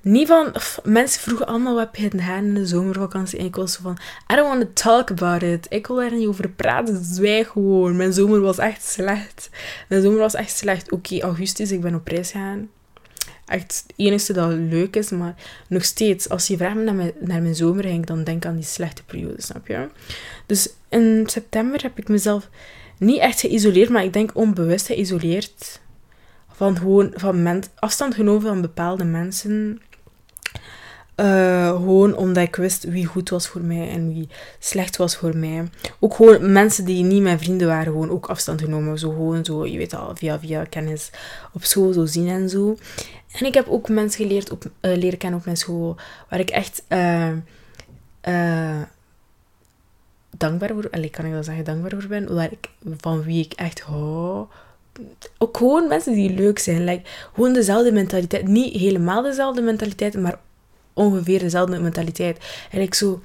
Niet 0.01 0.29
van... 0.29 0.55
mensen 0.83 1.21
vroegen 1.21 1.47
allemaal 1.47 1.75
wat 1.75 1.85
heb 1.85 1.97
je 1.97 2.11
gedaan 2.11 2.45
in 2.45 2.55
de 2.55 2.67
zomervakantie. 2.67 3.39
En 3.39 3.45
ik 3.45 3.57
was 3.57 3.73
zo 3.73 3.81
van... 3.83 3.99
I 4.33 4.35
don't 4.35 4.49
want 4.49 4.61
to 4.61 4.83
talk 4.83 5.11
about 5.11 5.43
it. 5.43 5.67
Ik 5.69 5.87
wil 5.87 6.03
er 6.03 6.13
niet 6.13 6.29
over 6.29 6.49
praten. 6.49 7.05
Zwijg 7.05 7.49
gewoon. 7.49 7.97
Mijn 7.97 8.13
zomer 8.13 8.41
was 8.41 8.59
echt 8.59 8.85
slecht. 8.85 9.51
Mijn 9.89 10.03
zomer 10.03 10.19
was 10.19 10.35
echt 10.35 10.57
slecht. 10.57 10.93
Oké, 10.93 11.21
augustus, 11.21 11.73
ik 11.73 11.81
ben 11.81 11.95
op 11.95 12.09
reis 12.09 12.31
gegaan 12.31 12.69
echt 13.47 13.85
het 13.87 13.97
enige 13.97 14.33
dat 14.33 14.53
leuk 14.53 14.97
is. 14.97 15.11
Maar 15.11 15.35
nog 15.69 15.85
steeds, 15.85 16.29
als 16.29 16.47
je 16.47 16.57
vraagt 16.57 16.77
naar 16.77 16.95
mijn, 16.95 17.13
naar 17.21 17.43
mijn 17.43 17.55
zomer, 17.55 18.07
dan 18.07 18.25
denk 18.25 18.47
aan 18.47 18.55
die 18.55 18.65
slechte 18.65 19.03
periode, 19.05 19.43
snap 19.43 19.67
je? 19.67 19.89
Dus 20.47 20.69
in 20.89 21.23
september 21.27 21.83
heb 21.83 21.99
ik 21.99 22.09
mezelf 22.09 22.49
niet 22.99 23.19
echt 23.19 23.41
geïsoleerd, 23.41 23.91
maar 23.91 24.05
ik 24.05 24.13
denk 24.13 24.31
onbewust 24.35 24.87
geïsoleerd. 24.87 25.83
Van 26.53 26.77
gewoon 26.77 27.13
van 27.15 27.63
afstand 27.75 28.15
genomen 28.15 28.43
van 28.43 28.61
bepaalde 28.61 29.05
mensen. 29.05 29.81
Uh, 31.17 31.69
gewoon 31.69 32.17
omdat 32.17 32.43
ik 32.43 32.57
wist 32.57 32.85
wie 32.85 33.07
goed 33.07 33.29
was 33.29 33.49
voor 33.49 33.61
mij 33.61 33.89
en 33.91 34.15
wie 34.15 34.29
slecht 34.59 34.97
was 34.97 35.17
voor 35.17 35.37
mij. 35.37 35.69
Ook 36.01 36.15
gewoon 36.15 36.53
mensen 36.53 36.85
die 36.85 37.05
niet 37.05 37.23
mijn 37.23 37.39
vrienden 37.39 37.69
waren, 37.69 37.93
gewoon 37.93 38.11
ook 38.11 38.27
afstand 38.27 38.61
genomen. 38.61 38.99
Zo 38.99 39.11
gewoon 39.11 39.45
zo, 39.45 39.67
je 39.67 39.79
weet 39.79 39.95
al, 39.95 40.17
via, 40.17 40.39
via 40.39 40.65
kennis 40.65 41.11
op 41.53 41.65
school 41.65 41.93
zo 41.93 42.07
zien 42.07 42.29
en 42.29 42.49
zo. 42.49 42.77
En 43.39 43.47
ik 43.47 43.55
heb 43.55 43.69
ook 43.69 43.89
mensen 43.89 44.27
geleerd 44.27 44.51
op, 44.51 44.65
uh, 44.65 44.97
leren 44.97 45.19
kennen 45.19 45.39
op 45.39 45.45
mijn 45.45 45.57
school, 45.57 45.97
waar 46.29 46.41
ik 46.41 46.51
echt 46.51 46.83
uh, 46.89 47.31
uh, 48.29 48.83
dankbaar 50.31 50.69
voor, 50.69 50.91
allez, 50.91 51.11
kan 51.11 51.25
ik 51.25 51.33
wel 51.33 51.45
zeggen, 51.45 51.65
dankbaar 51.65 51.91
voor 51.91 52.09
ben, 52.09 52.35
waar 52.35 52.53
ik, 52.53 52.69
van 52.97 53.23
wie 53.23 53.45
ik 53.45 53.53
echt 53.53 53.81
hou. 53.81 54.47
Ook 55.39 55.57
gewoon 55.57 55.89
mensen 55.89 56.13
die 56.13 56.35
leuk 56.35 56.59
zijn, 56.59 56.85
like, 56.85 57.09
gewoon 57.35 57.53
dezelfde 57.53 57.93
mentaliteit. 57.93 58.47
Niet 58.47 58.75
helemaal 58.75 59.23
dezelfde 59.23 59.63
mentaliteit, 59.63 60.15
maar 60.15 60.39
ongeveer 60.93 61.39
dezelfde 61.39 61.79
mentaliteit. 61.79 62.67
En 62.71 62.81
ik 62.81 62.95
zo, 62.95 63.23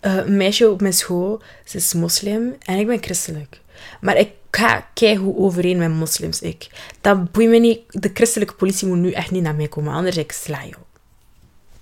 een 0.00 0.36
meisje 0.36 0.70
op 0.70 0.80
mijn 0.80 0.92
school, 0.92 1.42
ze 1.64 1.76
is 1.76 1.92
moslim 1.92 2.56
en 2.64 2.78
ik 2.78 2.86
ben 2.86 3.02
christelijk. 3.02 3.60
Maar 4.00 4.16
ik 4.16 4.30
ga 4.50 4.88
keigoed 4.94 5.36
overeen 5.36 5.78
met 5.78 5.90
moslims, 5.90 6.40
ik. 6.40 6.68
Dat 7.00 7.32
boeit 7.32 7.48
me 7.48 7.58
niet. 7.58 7.80
De 7.88 8.10
christelijke 8.14 8.54
politie 8.54 8.88
moet 8.88 8.98
nu 8.98 9.12
echt 9.12 9.30
niet 9.30 9.42
naar 9.42 9.54
mij 9.54 9.68
komen, 9.68 9.92
anders 9.92 10.16
ik 10.16 10.32
sla 10.32 10.64
jou. 10.64 10.82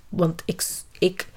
Want 0.09 0.41
ik, 0.45 0.63
ik, 0.99 1.27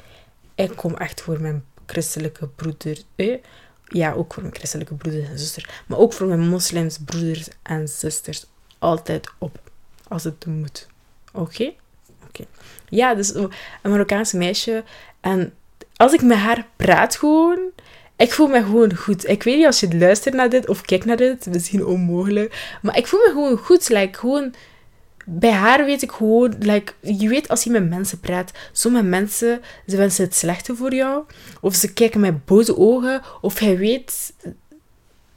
ik 0.55 0.77
kom 0.77 0.97
echt 0.97 1.21
voor 1.21 1.41
mijn 1.41 1.65
christelijke 1.87 2.47
broeder. 2.47 2.99
Eh? 3.17 3.39
Ja, 3.87 4.13
ook 4.13 4.35
voor 4.35 4.43
mijn 4.43 4.55
christelijke 4.55 4.95
broeders 4.95 5.29
en 5.29 5.39
zusters. 5.39 5.67
Maar 5.87 5.99
ook 5.99 6.13
voor 6.13 6.27
mijn 6.27 6.49
moslims 6.49 6.99
broeders 7.05 7.49
en 7.63 7.89
zusters. 7.89 8.47
Altijd 8.79 9.29
op, 9.39 9.59
als 10.09 10.25
het 10.25 10.47
moet. 10.47 10.87
Oké? 11.33 11.73
Oké. 12.29 12.45
Ja, 12.89 13.15
dus 13.15 13.35
een 13.35 13.51
Marokkaanse 13.83 14.37
meisje. 14.37 14.85
En 15.21 15.55
als 15.97 16.13
ik 16.13 16.23
met 16.23 16.39
haar 16.39 16.67
praat 16.77 17.17
gewoon 17.17 17.59
ik 18.17 18.33
voel 18.33 18.47
me 18.47 18.63
gewoon 18.63 18.95
goed. 18.95 19.29
Ik 19.29 19.43
weet 19.43 19.57
niet 19.57 19.67
als 19.67 19.81
je 19.81 19.99
luistert 19.99 20.35
naar 20.35 20.49
dit 20.49 20.69
of 20.69 20.81
kijkt 20.81 21.05
naar 21.05 21.17
dit, 21.17 21.47
misschien 21.47 21.87
onmogelijk. 21.87 22.77
Maar 22.83 22.97
ik 22.97 23.07
voel 23.07 23.21
me 23.21 23.31
gewoon 23.33 23.57
goed. 23.57 23.89
Like, 23.89 24.19
gewoon, 24.19 24.55
bij 25.25 25.51
haar 25.51 25.85
weet 25.85 26.03
ik 26.03 26.13
gewoon, 26.13 26.55
like, 26.59 26.93
je 27.01 27.29
weet 27.29 27.49
als 27.49 27.65
je 27.65 27.71
met 27.71 27.89
mensen 27.89 28.21
praat, 28.21 28.53
sommige 28.73 29.05
mensen, 29.05 29.61
ze 29.87 29.97
wensen 29.97 30.25
het 30.25 30.35
slechte 30.35 30.77
voor 30.77 30.95
jou. 30.95 31.23
Of 31.61 31.75
ze 31.75 31.93
kijken 31.93 32.21
met 32.21 32.45
boze 32.45 32.79
ogen. 32.79 33.23
Of 33.41 33.59
hij 33.59 33.79
weet, 33.79 34.33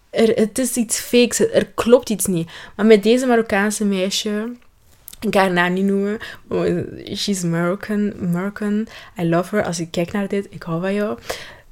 er, 0.10 0.28
het 0.28 0.60
is 0.60 0.76
iets 0.76 1.00
fakes, 1.00 1.40
er 1.40 1.66
klopt 1.66 2.10
iets 2.10 2.26
niet. 2.26 2.50
Maar 2.76 2.86
met 2.86 3.04
deze 3.04 3.26
Marokkaanse 3.26 3.86
meisje, 3.86 4.52
ik 5.20 5.36
ga 5.36 5.42
haar 5.42 5.52
naam 5.52 5.74
niet 5.74 5.86
noemen. 5.86 6.20
She's 7.16 7.44
American, 7.44 8.14
American. 8.22 8.88
I 9.20 9.30
love 9.30 9.56
her. 9.56 9.66
Als 9.66 9.80
ik 9.80 9.92
kijk 9.92 10.12
naar 10.12 10.28
dit, 10.28 10.48
ik 10.50 10.64
hou 10.64 10.82
van 10.82 10.94
jou 10.94 11.18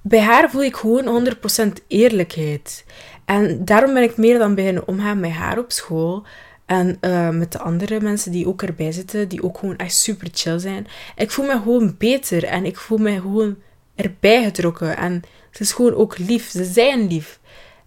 bij 0.03 0.19
haar 0.19 0.49
voel 0.49 0.63
ik 0.63 0.75
gewoon 0.75 1.27
100% 1.67 1.71
eerlijkheid. 1.87 2.85
En 3.25 3.65
daarom 3.65 3.93
ben 3.93 4.03
ik 4.03 4.17
meer 4.17 4.39
dan 4.39 4.55
beginnen 4.55 4.87
omgaan 4.87 5.19
met 5.19 5.31
haar 5.31 5.57
op 5.57 5.71
school. 5.71 6.23
En 6.65 6.97
uh, 7.01 7.29
met 7.29 7.51
de 7.51 7.59
andere 7.59 8.01
mensen 8.01 8.31
die 8.31 8.47
ook 8.47 8.61
erbij 8.61 8.91
zitten, 8.91 9.27
die 9.27 9.43
ook 9.43 9.57
gewoon 9.57 9.77
echt 9.77 9.95
super 9.95 10.27
chill 10.31 10.59
zijn. 10.59 10.87
Ik 11.15 11.31
voel 11.31 11.45
me 11.45 11.51
gewoon 11.51 11.95
beter 11.97 12.43
en 12.43 12.65
ik 12.65 12.77
voel 12.77 12.97
me 12.97 13.21
gewoon 13.21 13.55
erbij 13.95 14.43
getrokken. 14.43 14.97
En 14.97 15.21
ze 15.51 15.61
is 15.61 15.71
gewoon 15.71 15.93
ook 15.93 16.17
lief. 16.17 16.49
Ze 16.49 16.63
zijn 16.63 17.07
lief. 17.07 17.39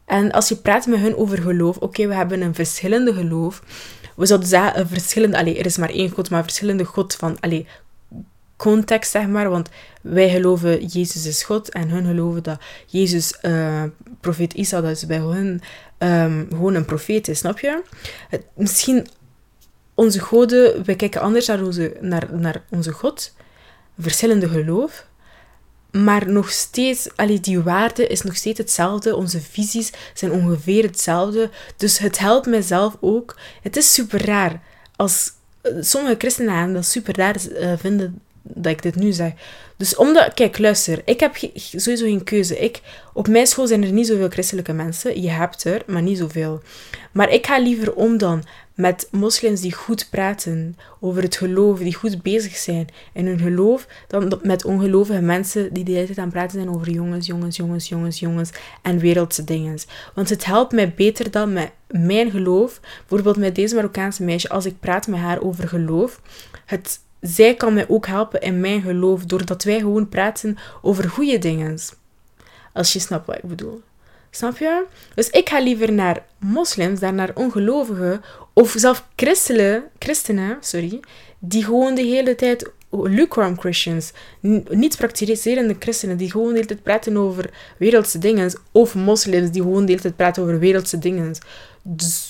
En 0.04 0.32
als 0.32 0.48
je 0.48 0.56
praat 0.56 0.86
met 0.86 1.00
hun 1.00 1.16
over 1.16 1.42
geloof, 1.42 1.76
oké, 1.76 2.06
we 2.06 2.14
hebben 2.14 2.40
een 2.40 2.54
verschillende 2.54 3.14
geloof. 3.14 3.62
We 4.16 4.26
zouden 4.26 4.48
zeggen 4.48 4.80
een 4.80 4.88
verschillende, 4.88 5.38
allee, 5.38 5.58
er 5.58 5.66
is 5.66 5.76
maar 5.76 5.90
één 5.90 6.10
God, 6.10 6.30
maar 6.30 6.42
verschillende 6.42 6.84
God 6.84 7.14
van, 7.14 7.36
allee, 7.40 7.66
context, 8.56 9.10
zeg 9.10 9.26
maar. 9.26 9.50
Want 9.50 9.68
wij 10.00 10.30
geloven 10.30 10.86
Jezus 10.86 11.26
is 11.26 11.42
God 11.42 11.70
en 11.70 11.88
hun 11.88 12.06
geloven 12.06 12.42
dat 12.42 12.60
Jezus, 12.86 13.38
uh, 13.42 13.82
profeet 14.20 14.52
Isa, 14.52 14.80
dat 14.80 14.90
is 14.90 15.06
bij 15.06 15.18
hun 15.18 15.60
um, 15.98 16.46
gewoon 16.50 16.74
een 16.74 16.84
profeet 16.84 17.28
is, 17.28 17.38
snap 17.38 17.58
je? 17.58 17.82
Misschien 18.54 19.06
onze 19.94 20.20
goden, 20.20 20.84
wij 20.84 20.96
kijken 20.96 21.20
anders 21.20 21.46
naar 21.46 21.62
onze, 21.62 21.96
naar, 22.00 22.28
naar 22.32 22.62
onze 22.70 22.92
God, 22.92 23.34
verschillende 23.98 24.48
geloof, 24.48 25.06
maar 25.90 26.30
nog 26.30 26.50
steeds, 26.50 27.08
allee, 27.16 27.40
die 27.40 27.60
waarde 27.60 28.06
is 28.06 28.22
nog 28.22 28.36
steeds 28.36 28.58
hetzelfde. 28.58 29.16
Onze 29.16 29.40
visies 29.40 29.92
zijn 30.14 30.32
ongeveer 30.32 30.82
hetzelfde. 30.82 31.50
Dus 31.76 31.98
het 31.98 32.18
helpt 32.18 32.46
mijzelf 32.46 32.96
ook. 33.00 33.36
Het 33.62 33.76
is 33.76 33.92
super 33.92 34.24
raar. 34.24 34.62
Als 34.96 35.32
eh, 35.60 35.72
sommige 35.80 36.14
christenen 36.18 36.72
dat 36.72 36.84
super 36.84 37.16
raar 37.16 37.36
uh, 37.50 37.72
vinden 37.76 38.20
dat 38.54 38.72
ik 38.72 38.82
dit 38.82 38.94
nu 38.94 39.12
zeg. 39.12 39.32
Dus 39.76 39.96
omdat, 39.96 40.34
kijk, 40.34 40.58
luister, 40.58 41.02
ik 41.04 41.20
heb 41.20 41.36
sowieso 41.54 42.04
geen 42.04 42.24
keuze. 42.24 42.58
Ik, 42.58 42.80
op 43.12 43.28
mijn 43.28 43.46
school 43.46 43.66
zijn 43.66 43.82
er 43.82 43.92
niet 43.92 44.06
zoveel 44.06 44.28
christelijke 44.28 44.72
mensen. 44.72 45.22
Je 45.22 45.30
hebt 45.30 45.64
er, 45.64 45.82
maar 45.86 46.02
niet 46.02 46.18
zoveel. 46.18 46.62
Maar 47.12 47.30
ik 47.30 47.46
ga 47.46 47.58
liever 47.58 47.94
om 47.94 48.18
dan 48.18 48.44
met 48.74 49.08
moslims 49.10 49.60
die 49.60 49.72
goed 49.72 50.06
praten 50.10 50.76
over 51.00 51.22
het 51.22 51.36
geloof, 51.36 51.78
die 51.78 51.94
goed 51.94 52.22
bezig 52.22 52.56
zijn 52.56 52.88
in 53.12 53.26
hun 53.26 53.38
geloof, 53.38 53.86
dan 54.08 54.40
met 54.42 54.64
ongelovige 54.64 55.20
mensen 55.20 55.72
die 55.72 55.84
de 55.84 55.92
hele 55.92 56.06
tijd 56.06 56.18
aan 56.18 56.24
het 56.24 56.32
praten 56.32 56.58
zijn 56.60 56.74
over 56.74 56.90
jongens, 56.90 57.26
jongens, 57.26 57.56
jongens, 57.56 57.88
jongens, 57.88 58.18
jongens 58.18 58.50
en 58.82 58.98
wereldse 58.98 59.44
dingen. 59.44 59.78
Want 60.14 60.28
het 60.28 60.44
helpt 60.44 60.72
mij 60.72 60.94
beter 60.94 61.30
dan 61.30 61.52
met 61.52 61.70
mijn 61.88 62.30
geloof. 62.30 62.80
Bijvoorbeeld 62.98 63.36
met 63.36 63.54
deze 63.54 63.74
Marokkaanse 63.74 64.22
meisje, 64.22 64.48
als 64.48 64.66
ik 64.66 64.80
praat 64.80 65.06
met 65.06 65.20
haar 65.20 65.42
over 65.42 65.68
geloof, 65.68 66.20
het 66.64 67.00
zij 67.26 67.54
kan 67.54 67.74
mij 67.74 67.88
ook 67.88 68.06
helpen 68.06 68.40
in 68.40 68.60
mijn 68.60 68.82
geloof, 68.82 69.24
doordat 69.24 69.64
wij 69.64 69.78
gewoon 69.78 70.08
praten 70.08 70.56
over 70.82 71.08
goede 71.08 71.38
dingen. 71.38 71.78
Als 72.72 72.92
je 72.92 72.98
snapt 72.98 73.26
wat 73.26 73.36
ik 73.36 73.42
bedoel. 73.42 73.82
Snap 74.30 74.58
je? 74.58 74.84
Dus 75.14 75.30
ik 75.30 75.48
ga 75.48 75.60
liever 75.60 75.92
naar 75.92 76.24
moslims 76.38 77.00
dan 77.00 77.14
naar 77.14 77.30
ongelovigen, 77.34 78.22
of 78.52 78.74
zelfs 78.76 79.02
christenen, 79.16 79.84
christenen 79.98 80.56
sorry, 80.60 81.00
die 81.38 81.64
gewoon 81.64 81.94
de 81.94 82.02
hele 82.02 82.34
tijd 82.34 82.70
lukewarm 82.90 83.58
Christians, 83.58 84.12
niet 84.68 84.96
praktiserende 84.96 85.76
christenen, 85.78 86.16
die 86.16 86.30
gewoon 86.30 86.48
de 86.48 86.54
hele 86.54 86.66
tijd 86.66 86.82
praten 86.82 87.16
over 87.16 87.50
wereldse 87.78 88.18
dingen, 88.18 88.52
of 88.72 88.94
moslims 88.94 89.50
die 89.50 89.62
gewoon 89.62 89.84
de 89.84 89.90
hele 89.90 90.02
tijd 90.02 90.16
praten 90.16 90.42
over 90.42 90.58
wereldse 90.58 90.98
dingen. 90.98 91.36
Dus 91.82 92.25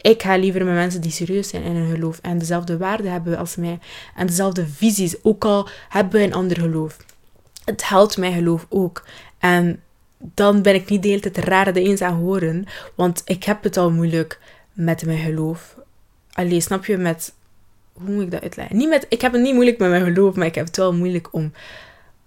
ik 0.00 0.22
ga 0.22 0.36
liever 0.36 0.64
met 0.64 0.74
mensen 0.74 1.00
die 1.00 1.10
serieus 1.10 1.48
zijn 1.48 1.62
in 1.62 1.76
hun 1.76 1.94
geloof 1.94 2.18
en 2.22 2.38
dezelfde 2.38 2.76
waarden 2.76 3.12
hebben 3.12 3.38
als 3.38 3.56
mij 3.56 3.78
en 4.16 4.26
dezelfde 4.26 4.66
visies, 4.66 5.24
ook 5.24 5.44
al 5.44 5.68
hebben 5.88 6.20
we 6.20 6.26
een 6.26 6.34
ander 6.34 6.60
geloof. 6.60 6.96
Het 7.64 7.88
helpt 7.88 8.16
mijn 8.16 8.32
geloof 8.32 8.66
ook. 8.68 9.04
En 9.38 9.82
dan 10.18 10.62
ben 10.62 10.74
ik 10.74 10.88
niet 10.88 11.02
de 11.02 11.08
hele 11.08 11.20
tijd 11.20 11.38
raar 11.38 11.72
de 11.72 11.82
eens 11.82 12.00
aan 12.00 12.14
horen, 12.14 12.64
want 12.94 13.22
ik 13.24 13.44
heb 13.44 13.62
het 13.62 13.76
al 13.76 13.90
moeilijk 13.90 14.38
met 14.72 15.04
mijn 15.04 15.18
geloof. 15.18 15.78
Alleen 16.32 16.62
snap 16.62 16.84
je, 16.84 16.96
met... 16.96 17.32
Hoe 17.92 18.10
moet 18.10 18.22
ik 18.22 18.30
dat 18.30 18.42
uitleggen? 18.42 18.76
Niet 18.76 18.88
met, 18.88 19.06
ik 19.08 19.20
heb 19.20 19.32
het 19.32 19.42
niet 19.42 19.54
moeilijk 19.54 19.78
met 19.78 19.90
mijn 19.90 20.04
geloof, 20.04 20.34
maar 20.34 20.46
ik 20.46 20.54
heb 20.54 20.66
het 20.66 20.76
wel 20.76 20.94
moeilijk 20.94 21.28
om 21.32 21.52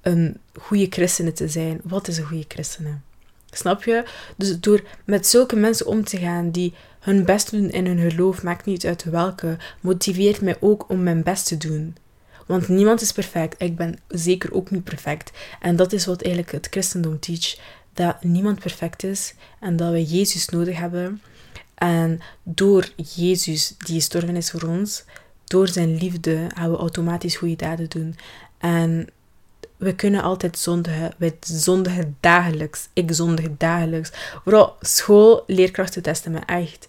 een 0.01 0.37
goede 0.59 0.87
christene 0.89 1.31
te 1.31 1.47
zijn. 1.47 1.79
Wat 1.83 2.07
is 2.07 2.17
een 2.17 2.25
goede 2.25 2.45
christene? 2.47 2.97
Snap 3.55 3.83
je? 3.83 4.03
Dus 4.35 4.59
door 4.59 4.83
met 5.05 5.27
zulke 5.27 5.55
mensen 5.55 5.85
om 5.85 6.03
te 6.03 6.17
gaan 6.17 6.51
die 6.51 6.73
hun 6.99 7.25
best 7.25 7.51
doen 7.51 7.69
in 7.69 7.85
hun 7.85 8.11
geloof, 8.11 8.43
maakt 8.43 8.65
niet 8.65 8.85
uit 8.85 9.03
welke, 9.03 9.57
motiveert 9.81 10.41
mij 10.41 10.55
ook 10.59 10.89
om 10.89 11.03
mijn 11.03 11.23
best 11.23 11.47
te 11.47 11.57
doen. 11.57 11.95
Want 12.47 12.67
niemand 12.67 13.01
is 13.01 13.11
perfect. 13.11 13.61
Ik 13.61 13.75
ben 13.75 13.97
zeker 14.07 14.53
ook 14.53 14.71
niet 14.71 14.83
perfect. 14.83 15.31
En 15.59 15.75
dat 15.75 15.93
is 15.93 16.05
wat 16.05 16.21
eigenlijk 16.21 16.53
het 16.53 16.67
christendom 16.69 17.19
teach. 17.19 17.57
Dat 17.93 18.23
niemand 18.23 18.59
perfect 18.59 19.03
is 19.03 19.33
en 19.59 19.75
dat 19.75 19.91
we 19.91 20.05
Jezus 20.05 20.49
nodig 20.49 20.77
hebben. 20.77 21.21
En 21.75 22.19
door 22.43 22.89
Jezus, 23.15 23.75
die 23.77 23.95
gestorven 23.95 24.35
is 24.35 24.51
voor 24.51 24.63
ons, 24.63 25.03
door 25.43 25.67
zijn 25.67 25.97
liefde, 25.97 26.47
gaan 26.55 26.71
we 26.71 26.77
automatisch 26.77 27.35
goede 27.35 27.55
daden 27.55 27.89
doen. 27.89 28.15
En 28.57 29.07
we 29.83 29.95
kunnen 29.95 30.21
altijd 30.21 30.57
zondigen. 30.57 31.13
We 31.17 31.33
zondigen 31.39 32.17
dagelijks. 32.19 32.87
Ik 32.93 33.09
zondig 33.11 33.45
dagelijks. 33.57 34.11
Vooral 34.43 34.75
school, 34.81 35.43
leerkrachten 35.47 36.01
testen 36.01 36.31
me 36.31 36.39
echt. 36.39 36.87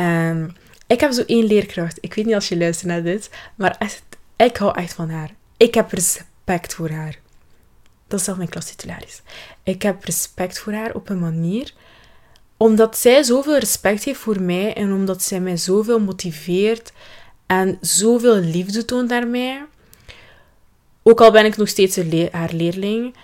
Um, 0.00 0.56
ik 0.86 1.00
heb 1.00 1.12
zo 1.12 1.22
één 1.26 1.44
leerkracht. 1.46 1.98
Ik 2.00 2.14
weet 2.14 2.24
niet 2.24 2.34
als 2.34 2.48
je 2.48 2.58
luistert 2.58 2.88
naar 2.88 3.02
dit, 3.02 3.30
maar 3.54 3.76
echt, 3.78 4.02
ik 4.36 4.56
hou 4.56 4.78
echt 4.78 4.92
van 4.92 5.10
haar. 5.10 5.30
Ik 5.56 5.74
heb 5.74 5.90
respect 5.90 6.74
voor 6.74 6.90
haar. 6.90 7.18
Dat 8.06 8.18
is 8.18 8.24
zelf 8.24 8.36
mijn 8.36 8.48
klastitularis. 8.48 9.22
Ik 9.62 9.82
heb 9.82 10.04
respect 10.04 10.58
voor 10.58 10.72
haar 10.72 10.94
op 10.94 11.08
een 11.08 11.20
manier 11.20 11.72
omdat 12.56 12.98
zij 12.98 13.22
zoveel 13.22 13.58
respect 13.58 14.04
heeft 14.04 14.18
voor 14.18 14.40
mij 14.40 14.74
en 14.74 14.92
omdat 14.92 15.22
zij 15.22 15.40
mij 15.40 15.56
zoveel 15.56 16.00
motiveert 16.00 16.92
en 17.46 17.78
zoveel 17.80 18.36
liefde 18.36 18.84
toont 18.84 19.08
naar 19.08 19.26
mij 19.26 19.64
ook 21.06 21.20
al 21.20 21.30
ben 21.30 21.44
ik 21.44 21.56
nog 21.56 21.68
steeds 21.68 21.98
haar 22.30 22.52
leerling, 22.52 23.14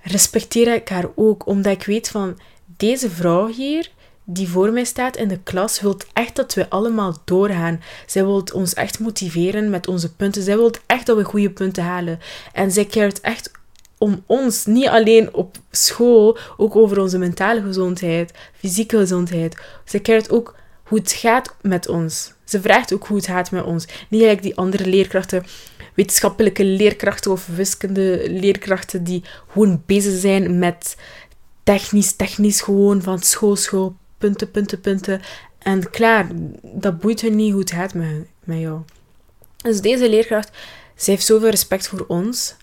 respecteer 0.00 0.74
ik 0.74 0.88
haar 0.88 1.08
ook, 1.14 1.46
omdat 1.46 1.72
ik 1.72 1.84
weet 1.84 2.08
van 2.08 2.38
deze 2.76 3.10
vrouw 3.10 3.46
hier, 3.46 3.90
die 4.24 4.48
voor 4.48 4.72
mij 4.72 4.84
staat 4.84 5.16
in 5.16 5.28
de 5.28 5.38
klas, 5.42 5.80
wil 5.80 5.96
echt 6.12 6.36
dat 6.36 6.54
we 6.54 6.70
allemaal 6.70 7.16
doorgaan. 7.24 7.82
Zij 8.06 8.24
wil 8.24 8.44
ons 8.54 8.74
echt 8.74 8.98
motiveren 8.98 9.70
met 9.70 9.88
onze 9.88 10.14
punten. 10.14 10.42
Zij 10.42 10.56
wil 10.56 10.70
echt 10.86 11.06
dat 11.06 11.16
we 11.16 11.24
goede 11.24 11.50
punten 11.50 11.84
halen. 11.84 12.20
En 12.52 12.70
zij 12.70 12.84
keert 12.84 13.20
echt 13.20 13.50
om 13.98 14.22
ons, 14.26 14.64
niet 14.64 14.88
alleen 14.88 15.34
op 15.34 15.56
school, 15.70 16.38
ook 16.56 16.76
over 16.76 17.00
onze 17.00 17.18
mentale 17.18 17.62
gezondheid, 17.62 18.32
fysieke 18.58 18.96
gezondheid. 18.96 19.56
Zij 19.84 20.00
keert 20.00 20.30
ook 20.30 20.54
hoe 20.86 20.98
het 20.98 21.12
gaat 21.12 21.56
met 21.60 21.88
ons. 21.88 22.32
Ze 22.44 22.60
vraagt 22.60 22.94
ook 22.94 23.06
hoe 23.06 23.16
het 23.16 23.26
gaat 23.26 23.50
met 23.50 23.64
ons. 23.64 23.86
Niet 24.08 24.20
gelijk 24.20 24.42
die 24.42 24.56
andere 24.56 24.86
leerkrachten 24.86 25.44
wetenschappelijke 25.96 26.64
leerkrachten 26.64 27.30
of 27.30 27.46
wiskunde 27.46 28.30
leerkrachten 28.30 29.04
die 29.04 29.22
gewoon 29.48 29.82
bezig 29.86 30.20
zijn 30.20 30.58
met 30.58 30.96
technisch, 31.62 32.12
technisch 32.12 32.60
gewoon 32.60 33.02
van 33.02 33.18
school, 33.18 33.56
school, 33.56 33.96
punten, 34.18 34.50
punten, 34.50 34.80
punten. 34.80 35.20
En 35.58 35.90
klaar, 35.90 36.26
dat 36.62 37.00
boeit 37.00 37.20
hun 37.20 37.36
niet 37.36 37.50
hoe 37.50 37.60
het 37.60 37.70
gaat 37.70 37.94
met, 37.94 38.26
met 38.44 38.58
jou. 38.58 38.80
Dus 39.56 39.80
deze 39.80 40.08
leerkracht, 40.08 40.50
ze 40.96 41.10
heeft 41.10 41.26
zoveel 41.26 41.50
respect 41.50 41.88
voor 41.88 42.04
ons. 42.08 42.56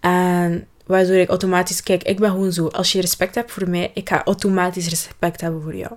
En 0.00 0.66
waardoor 0.86 1.16
ik 1.16 1.28
automatisch, 1.28 1.82
kijk, 1.82 2.02
ik 2.02 2.18
ben 2.18 2.30
gewoon 2.30 2.52
zo. 2.52 2.66
Als 2.66 2.92
je 2.92 3.00
respect 3.00 3.34
hebt 3.34 3.52
voor 3.52 3.68
mij, 3.68 3.90
ik 3.94 4.08
ga 4.08 4.24
automatisch 4.24 4.88
respect 4.88 5.40
hebben 5.40 5.62
voor 5.62 5.76
jou. 5.76 5.92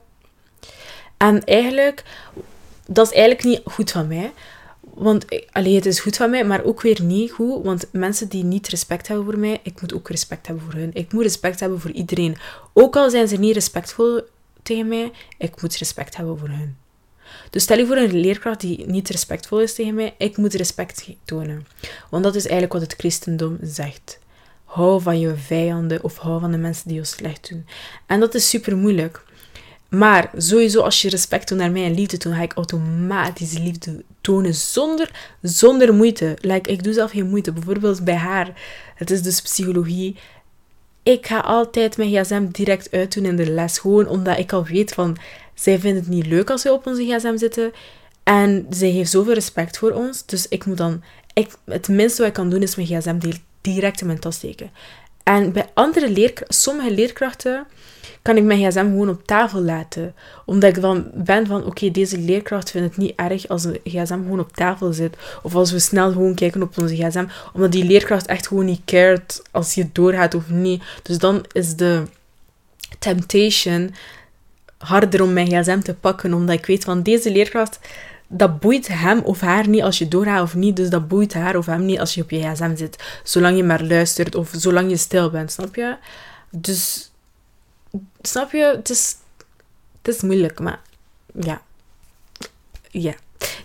En 1.18 1.44
eigenlijk, 1.44 2.04
dat 2.86 3.06
is 3.06 3.14
eigenlijk 3.14 3.44
niet 3.44 3.62
goed 3.74 3.92
van 3.92 4.08
mij. 4.08 4.32
Want 4.94 5.26
alleen 5.52 5.76
het 5.76 5.86
is 5.86 6.00
goed 6.00 6.16
van 6.18 6.30
mij, 6.30 6.46
maar 6.46 6.64
ook 6.64 6.82
weer 6.82 7.02
niet 7.02 7.32
goed. 7.32 7.64
Want 7.64 7.88
mensen 7.92 8.30
die 8.30 8.44
niet 8.44 8.68
respect 8.68 9.08
hebben 9.08 9.26
voor 9.26 9.38
mij, 9.38 9.60
ik 9.64 9.82
moet 9.82 9.94
ook 9.94 10.10
respect 10.10 10.48
hebben 10.48 10.66
voor 10.66 10.80
hun. 10.80 10.92
Ik 10.94 11.14
moet 11.14 11.24
respect 11.24 11.60
hebben 11.60 11.80
voor 11.80 11.92
iedereen. 11.92 12.38
Ook 12.74 12.96
al 12.96 13.10
zijn 13.10 13.28
ze 13.28 13.36
niet 13.36 13.54
respectvol 13.54 14.22
tegen 14.64 14.88
mij, 14.88 15.12
ik 15.38 15.62
moet 15.62 15.76
respect 15.76 16.18
hebben 16.18 16.38
voor 16.38 16.50
hun. 16.50 16.78
Dus 17.50 17.64
stel 17.64 17.78
je 17.78 17.86
voor 17.86 17.98
een 17.98 18.20
leerkracht 18.20 18.60
die 18.60 18.86
niet 18.86 19.10
respectvol 19.10 19.62
is 19.62 19.74
tegen 19.74 19.96
mij, 19.96 20.16
ik 20.18 20.38
moet 20.38 20.54
respect 20.54 21.10
tonen. 21.26 21.68
Want 22.10 22.24
dat 22.24 22.36
is 22.36 22.44
eigenlijk 22.44 22.74
wat 22.74 22.82
het 22.82 22.94
christendom 22.98 23.58
zegt. 23.62 24.20
Hou 24.66 25.02
van 25.02 25.20
je 25.20 25.36
vijanden 25.36 26.04
of 26.04 26.18
hou 26.18 26.40
van 26.40 26.52
de 26.52 26.58
mensen 26.58 26.88
die 26.88 26.98
je 26.98 27.04
slecht 27.04 27.50
doen. 27.50 27.66
En 28.06 28.20
dat 28.20 28.36
is 28.36 28.50
super 28.50 28.78
moeilijk. 28.78 29.24
Maar 29.90 30.32
sowieso, 30.38 30.82
als 30.82 31.02
je 31.02 31.10
respect 31.10 31.48
toont 31.48 31.60
naar 31.60 31.72
mij 31.72 31.86
en 31.86 31.94
liefde 31.94 32.18
toont, 32.18 32.36
ga 32.36 32.42
ik 32.42 32.54
automatisch 32.54 33.58
liefde 33.58 34.04
tonen 34.22 34.54
zonder, 34.54 35.36
zonder 35.42 35.94
moeite. 35.94 36.38
Ik 36.62 36.84
doe 36.84 36.94
zelf 36.94 37.12
geen 37.12 37.30
moeite. 37.30 37.52
Bijvoorbeeld 37.52 38.04
bij 38.04 38.16
haar, 38.16 38.54
het 38.96 39.12
is 39.12 39.22
dus 39.22 39.42
psychologie. 39.42 40.16
Ik 41.04 41.28
ga 41.28 41.40
altijd 41.40 41.98
mijn 41.98 42.10
gsm 42.10 42.48
direct 42.52 42.92
uitdoen 42.92 43.26
in 43.26 43.36
de 43.36 43.52
les. 43.52 43.80
Gewoon 43.80 44.08
omdat 44.08 44.38
ik 44.38 44.54
al 44.54 44.66
weet 44.66 44.94
van, 44.94 45.18
zij 45.54 45.80
vindt 45.80 46.00
het 46.00 46.10
niet 46.10 46.26
leuk 46.26 46.50
als 46.50 46.64
we 46.64 46.72
op 46.74 46.88
onze 46.88 47.06
gsm 47.06 47.38
zitten. 47.38 47.72
En 48.24 48.66
zij 48.70 48.90
heeft 48.90 49.12
zoveel 49.12 49.34
respect 49.34 49.78
voor 49.78 49.92
ons. 49.92 50.26
Dus 50.26 50.48
ik 50.48 50.66
moet 50.66 50.78
dan, 50.78 51.04
het 51.66 51.88
minste 51.88 52.18
wat 52.18 52.28
ik 52.28 52.34
kan 52.34 52.50
doen 52.50 52.62
is 52.62 52.76
mijn 52.76 52.88
gsm 52.88 53.20
direct 53.62 54.02
in 54.02 54.08
mijn 54.08 54.20
tas 54.20 54.36
steken. 54.36 54.72
En 55.28 55.52
bij 55.52 55.66
andere 55.74 56.10
leerkrachten, 56.10 56.56
sommige 56.56 56.92
leerkrachten, 56.94 57.66
kan 58.22 58.38
ik 58.38 58.44
mijn 58.44 58.60
gsm 58.60 58.80
gewoon 58.80 59.10
op 59.10 59.26
tafel 59.26 59.62
laten. 59.62 60.16
Omdat 60.46 60.76
ik 60.76 60.82
dan 60.82 61.12
ben 61.14 61.48
van, 61.48 61.66
oké, 61.66 61.92
deze 61.92 62.18
leerkracht 62.18 62.72
vindt 62.72 62.88
het 62.88 62.98
niet 62.98 63.14
erg 63.16 63.48
als 63.48 63.64
een 63.64 63.80
gsm 63.84 64.14
gewoon 64.14 64.40
op 64.40 64.54
tafel 64.54 64.94
zit. 64.94 65.18
Of 65.44 65.56
als 65.56 65.72
we 65.72 65.80
snel 65.80 66.12
gewoon 66.12 66.36
kijken 66.36 66.62
op 66.62 66.78
onze 66.78 66.96
gsm. 66.96 67.26
Omdat 67.54 67.72
die 67.72 67.84
leerkracht 67.84 68.26
echt 68.26 68.48
gewoon 68.48 68.66
niet 68.66 68.82
cared 68.86 69.42
als 69.52 69.74
je 69.74 69.90
doorgaat 69.92 70.34
of 70.34 70.50
niet. 70.50 70.84
Dus 71.04 71.18
dan 71.18 71.46
is 71.52 71.76
de 71.76 72.04
temptation 73.00 73.94
harder 74.78 75.22
om 75.22 75.34
mijn 75.34 75.48
gsm 75.48 75.80
te 75.80 75.94
pakken. 75.94 76.34
Omdat 76.34 76.56
ik 76.56 76.66
weet 76.66 76.84
van, 76.84 77.04
deze 77.04 77.32
leerkracht 77.32 77.80
dat 78.28 78.60
boeit 78.60 78.88
hem 78.88 79.20
of 79.20 79.40
haar 79.40 79.68
niet 79.68 79.82
als 79.82 79.98
je 79.98 80.08
doorgaat 80.08 80.42
of 80.42 80.56
niet. 80.56 80.76
Dus 80.76 80.90
dat 80.90 81.08
boeit 81.08 81.34
haar 81.34 81.56
of 81.56 81.66
hem 81.66 81.86
niet 81.86 82.00
als 82.00 82.14
je 82.14 82.22
op 82.22 82.30
je 82.30 82.40
gsm 82.40 82.76
zit. 82.76 83.20
Zolang 83.24 83.58
je 83.58 83.64
maar 83.64 83.84
luistert 83.84 84.36
of 84.36 84.52
zolang 84.56 84.90
je 84.90 84.98
stil 84.98 85.30
bent, 85.30 85.52
snap 85.52 85.76
je? 85.76 85.96
Dus, 86.50 87.12
snap 88.22 88.52
je? 88.52 88.74
Het 88.76 88.90
is, 88.90 89.16
het 90.02 90.16
is 90.16 90.22
moeilijk, 90.22 90.60
maar 90.60 90.80
ja. 91.40 91.62
Ja. 92.90 93.14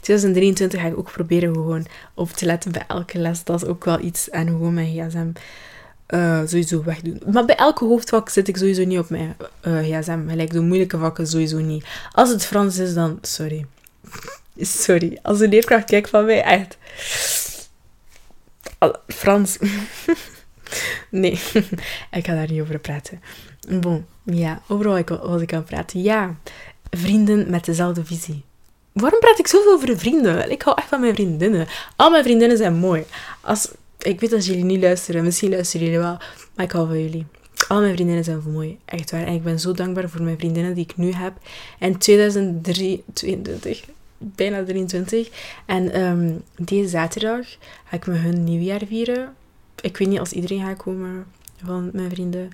2023 0.00 0.80
ga 0.80 0.86
ik 0.86 0.98
ook 0.98 1.12
proberen 1.12 1.54
gewoon 1.54 1.86
op 2.14 2.30
te 2.30 2.46
letten 2.46 2.72
bij 2.72 2.84
elke 2.88 3.18
les. 3.18 3.44
Dat 3.44 3.62
is 3.62 3.68
ook 3.68 3.84
wel 3.84 4.00
iets. 4.00 4.30
En 4.30 4.46
gewoon 4.46 4.74
mijn 4.74 4.86
gsm 4.86 5.30
uh, 6.08 6.40
sowieso 6.46 6.82
wegdoen. 6.82 7.22
Maar 7.30 7.44
bij 7.44 7.56
elke 7.56 7.84
hoofdvak 7.84 8.28
zit 8.28 8.48
ik 8.48 8.56
sowieso 8.56 8.84
niet 8.84 8.98
op 8.98 9.10
mijn 9.10 9.36
uh, 9.62 9.78
gsm. 9.78 10.28
Gelijk 10.28 10.50
de 10.50 10.60
moeilijke 10.60 10.98
vakken 10.98 11.26
sowieso 11.26 11.58
niet. 11.58 11.84
Als 12.12 12.28
het 12.28 12.44
Frans 12.44 12.78
is, 12.78 12.94
dan 12.94 13.18
sorry. 13.22 13.66
Sorry, 14.56 15.18
als 15.22 15.40
een 15.40 15.48
leerkracht 15.48 15.84
kijkt 15.84 16.10
van 16.10 16.24
mij, 16.24 16.42
echt. 16.42 16.78
Frans. 19.06 19.58
nee, 21.10 21.32
ik 22.18 22.26
ga 22.26 22.34
daar 22.34 22.50
niet 22.50 22.60
over 22.60 22.78
praten. 22.78 23.20
Bon, 23.80 24.06
ja, 24.24 24.62
overal 24.68 25.02
was 25.22 25.42
ik 25.42 25.52
aan 25.52 25.64
praten. 25.64 26.02
Ja, 26.02 26.36
vrienden 26.90 27.50
met 27.50 27.64
dezelfde 27.64 28.04
visie. 28.04 28.44
Waarom 28.92 29.20
praat 29.20 29.38
ik 29.38 29.46
zoveel 29.46 29.72
over 29.72 29.98
vrienden? 29.98 30.50
Ik 30.50 30.62
hou 30.62 30.76
echt 30.76 30.88
van 30.88 31.00
mijn 31.00 31.14
vriendinnen. 31.14 31.66
Al 31.96 32.10
mijn 32.10 32.24
vriendinnen 32.24 32.56
zijn 32.56 32.74
mooi. 32.74 33.04
Als, 33.40 33.70
ik 33.98 34.20
weet 34.20 34.30
dat 34.30 34.46
jullie 34.46 34.64
niet 34.64 34.80
luisteren, 34.80 35.24
misschien 35.24 35.50
luisteren 35.50 35.86
jullie 35.86 36.00
wel, 36.00 36.18
maar 36.54 36.64
ik 36.64 36.72
hou 36.72 36.86
van 36.86 37.02
jullie. 37.02 37.26
Al 37.68 37.80
mijn 37.80 37.94
vriendinnen 37.94 38.24
zijn 38.24 38.42
mooi, 38.52 38.78
echt 38.84 39.10
waar. 39.10 39.26
En 39.26 39.34
ik 39.34 39.42
ben 39.42 39.60
zo 39.60 39.72
dankbaar 39.72 40.08
voor 40.08 40.22
mijn 40.22 40.38
vriendinnen 40.38 40.74
die 40.74 40.84
ik 40.84 40.96
nu 40.96 41.12
heb. 41.12 41.32
En 41.78 41.98
2023 41.98 43.84
bijna 44.22 44.64
23. 44.64 45.28
En 45.66 46.00
um, 46.00 46.42
deze 46.56 46.88
zaterdag 46.88 47.46
ga 47.84 47.96
ik 47.96 48.06
met 48.06 48.18
hun 48.18 48.44
nieuwjaar 48.44 48.82
vieren. 48.86 49.34
Ik 49.80 49.96
weet 49.96 50.08
niet 50.08 50.18
als 50.18 50.32
iedereen 50.32 50.60
gaat 50.60 50.76
komen 50.76 51.26
van 51.64 51.90
mijn 51.92 52.10
vrienden. 52.10 52.50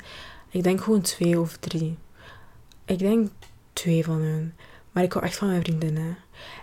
Ik 0.51 0.63
denk 0.63 0.81
gewoon 0.81 1.01
twee 1.01 1.41
of 1.41 1.57
drie. 1.57 1.97
Ik 2.85 2.99
denk 2.99 3.29
twee 3.73 4.05
van 4.05 4.21
hun. 4.21 4.55
Maar 4.93 5.03
ik 5.03 5.13
hou 5.13 5.25
echt 5.25 5.37
van 5.37 5.49
mijn 5.49 5.63
vriendinnen. 5.63 6.17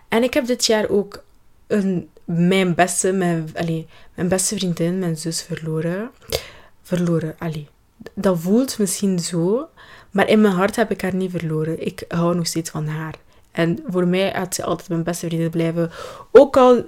En 0.07 0.23
ik 0.23 0.33
heb 0.33 0.45
dit 0.45 0.65
jaar 0.65 0.89
ook 0.89 1.23
een, 1.67 2.09
mijn, 2.23 2.75
beste, 2.75 3.11
mijn, 3.11 3.49
allez, 3.53 3.83
mijn 4.13 4.27
beste 4.27 4.55
vriendin, 4.55 4.99
mijn 4.99 5.17
zus, 5.17 5.41
verloren. 5.41 6.11
Verloren, 6.81 7.35
allee. 7.37 7.67
Dat 8.13 8.39
voelt 8.39 8.79
misschien 8.79 9.19
zo, 9.19 9.69
maar 10.11 10.29
in 10.29 10.41
mijn 10.41 10.53
hart 10.53 10.75
heb 10.75 10.91
ik 10.91 11.01
haar 11.01 11.15
niet 11.15 11.31
verloren. 11.31 11.85
Ik 11.85 12.05
hou 12.07 12.35
nog 12.35 12.47
steeds 12.47 12.69
van 12.69 12.87
haar. 12.87 13.15
En 13.55 13.79
voor 13.87 14.07
mij 14.07 14.31
had 14.31 14.55
ze 14.55 14.63
altijd 14.63 14.89
mijn 14.89 15.03
beste 15.03 15.25
vriendin 15.25 15.49
blijven. 15.49 15.91
Ook 16.31 16.57
al 16.57 16.83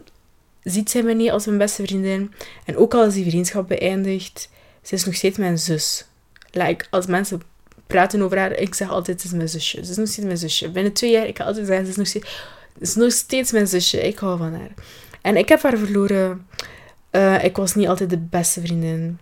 ziet 0.64 0.90
zij 0.90 1.04
me 1.04 1.14
niet 1.14 1.32
als 1.32 1.46
mijn 1.46 1.58
beste 1.58 1.84
vriendin. 1.84 2.34
En 2.66 2.78
ook 2.78 2.94
al 2.94 3.06
is 3.06 3.14
die 3.14 3.30
vriendschap 3.30 3.68
beëindigd, 3.68 4.50
ze 4.82 4.96
is 4.96 5.06
nog 5.06 5.16
steeds 5.16 5.38
mijn 5.38 5.58
zus. 5.58 6.06
Like, 6.52 6.86
als 6.90 7.06
mensen 7.06 7.42
praten 7.88 8.22
over 8.22 8.38
haar, 8.38 8.52
ik 8.52 8.76
zeg 8.76 8.90
altijd, 8.90 9.22
ze 9.22 9.28
is 9.28 9.34
mijn 9.34 9.50
zusje. 9.50 9.86
Ze 9.86 9.92
is 9.92 9.98
nog 9.98 10.08
steeds 10.08 10.26
mijn 10.26 10.38
zusje. 10.38 10.70
Binnen 10.70 10.94
twee 10.94 11.12
jaar, 11.12 11.28
ik 11.28 11.34
kan 11.34 11.46
altijd 11.46 11.68
zeggen, 11.68 11.86
ze 11.86 11.92
is 11.92 11.98
nog 11.98 12.08
steeds, 12.08 12.30
is 12.80 12.96
nog 12.96 13.12
steeds 13.12 13.52
mijn 13.52 13.68
zusje. 13.68 14.08
Ik 14.08 14.20
hou 14.20 14.38
van 14.38 14.54
haar. 14.54 14.74
En 15.22 15.38
ik 15.38 15.50
heb 15.50 15.62
haar 15.62 15.78
verloren. 15.78 16.48
Uh, 17.12 17.44
ik 17.44 17.56
was 17.56 17.76
niet 17.76 17.88
altijd 17.88 18.10
de 18.10 18.18
beste 18.18 18.62
vriendin. 18.62 19.20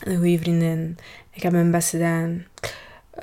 Een 0.00 0.16
goede 0.16 0.38
vriendin. 0.38 0.98
Ik 1.30 1.42
heb 1.42 1.52
mijn 1.52 1.70
best 1.70 1.88
gedaan. 1.88 2.46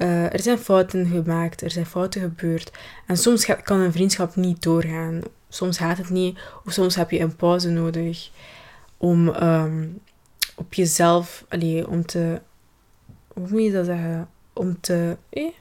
Uh, 0.01 0.33
er 0.33 0.39
zijn 0.39 0.57
fouten 0.57 1.05
gemaakt, 1.05 1.61
er 1.61 1.71
zijn 1.71 1.85
fouten 1.85 2.21
gebeurd. 2.21 2.71
En 3.07 3.17
soms 3.17 3.45
kan 3.63 3.79
een 3.79 3.91
vriendschap 3.91 4.35
niet 4.35 4.61
doorgaan. 4.61 5.21
Soms 5.49 5.77
gaat 5.77 5.97
het 5.97 6.09
niet, 6.09 6.39
of 6.65 6.73
soms 6.73 6.95
heb 6.95 7.11
je 7.11 7.19
een 7.19 7.35
pauze 7.35 7.69
nodig 7.69 8.29
om 8.97 9.27
um, 9.27 10.01
op 10.55 10.73
jezelf, 10.73 11.45
allee, 11.49 11.87
om 11.87 12.05
te, 12.05 12.41
hoe 13.27 13.47
moet 13.49 13.63
je 13.63 13.71
dat 13.71 13.85
zeggen? 13.85 14.29
Om 14.53 14.79
te, 14.81 15.17
eh? 15.29 15.51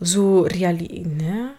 zo 0.00 0.42
realiseren, 0.42 1.54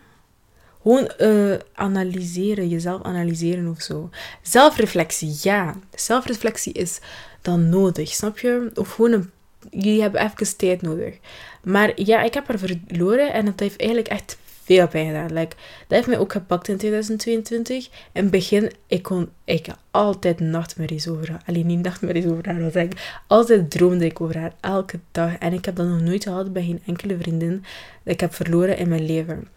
Gewoon 0.81 1.11
uh, 1.19 1.55
analyseren, 1.73 2.69
jezelf 2.69 3.03
analyseren 3.03 3.67
of 3.67 3.81
zo. 3.81 4.09
Zelfreflectie, 4.41 5.37
ja. 5.41 5.75
Zelfreflectie 5.95 6.73
is 6.73 6.99
dan 7.41 7.69
nodig, 7.69 8.09
snap 8.09 8.39
je? 8.39 8.71
Of 8.73 8.93
gewoon 8.93 9.11
een 9.11 9.31
jullie 9.69 10.01
hebben 10.01 10.21
even 10.21 10.57
tijd 10.57 10.81
nodig. 10.81 11.15
Maar 11.63 11.91
ja, 11.95 12.21
ik 12.21 12.33
heb 12.33 12.47
haar 12.47 12.59
verloren 12.59 13.33
en 13.33 13.45
dat 13.45 13.59
heeft 13.59 13.79
eigenlijk 13.79 14.09
echt 14.09 14.37
veel 14.67 14.87
pijn 14.87 15.05
gedaan. 15.05 15.33
Like, 15.33 15.55
dat 15.87 15.97
heeft 15.97 16.07
mij 16.07 16.17
ook 16.17 16.31
gepakt 16.31 16.67
in 16.67 16.77
2022. 16.77 17.85
In 17.85 18.21
het 18.21 18.31
begin, 18.31 18.71
ik 18.87 19.03
kon 19.03 19.29
ik 19.43 19.67
altijd 19.91 20.39
nachtmerries 20.39 21.07
over 21.07 21.31
haar. 21.31 21.41
Alleen 21.45 21.65
niet 21.65 21.83
nachtmerries 21.83 22.25
over 22.25 22.45
haar, 22.45 22.61
was 22.61 22.75
ik. 22.75 23.21
Altijd 23.27 23.71
droomde 23.71 24.05
ik 24.05 24.21
over 24.21 24.37
haar, 24.39 24.53
elke 24.59 24.99
dag. 25.11 25.37
En 25.37 25.53
ik 25.53 25.65
heb 25.65 25.75
dat 25.75 25.87
nog 25.87 26.01
nooit 26.01 26.23
gehad 26.23 26.53
bij 26.53 26.63
geen 26.63 26.81
enkele 26.85 27.17
vriendin 27.17 27.63
dat 28.03 28.13
ik 28.13 28.19
heb 28.19 28.33
verloren 28.33 28.77
in 28.77 28.89
mijn 28.89 29.05
leven. 29.05 29.47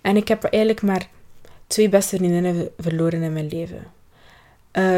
En 0.00 0.16
ik 0.16 0.28
heb 0.28 0.44
eigenlijk 0.44 0.82
maar 0.82 1.08
twee 1.66 1.88
beste 1.88 2.16
vriendinnen 2.16 2.68
verloren 2.78 3.22
in 3.22 3.32
mijn 3.32 3.48
leven. 3.48 3.95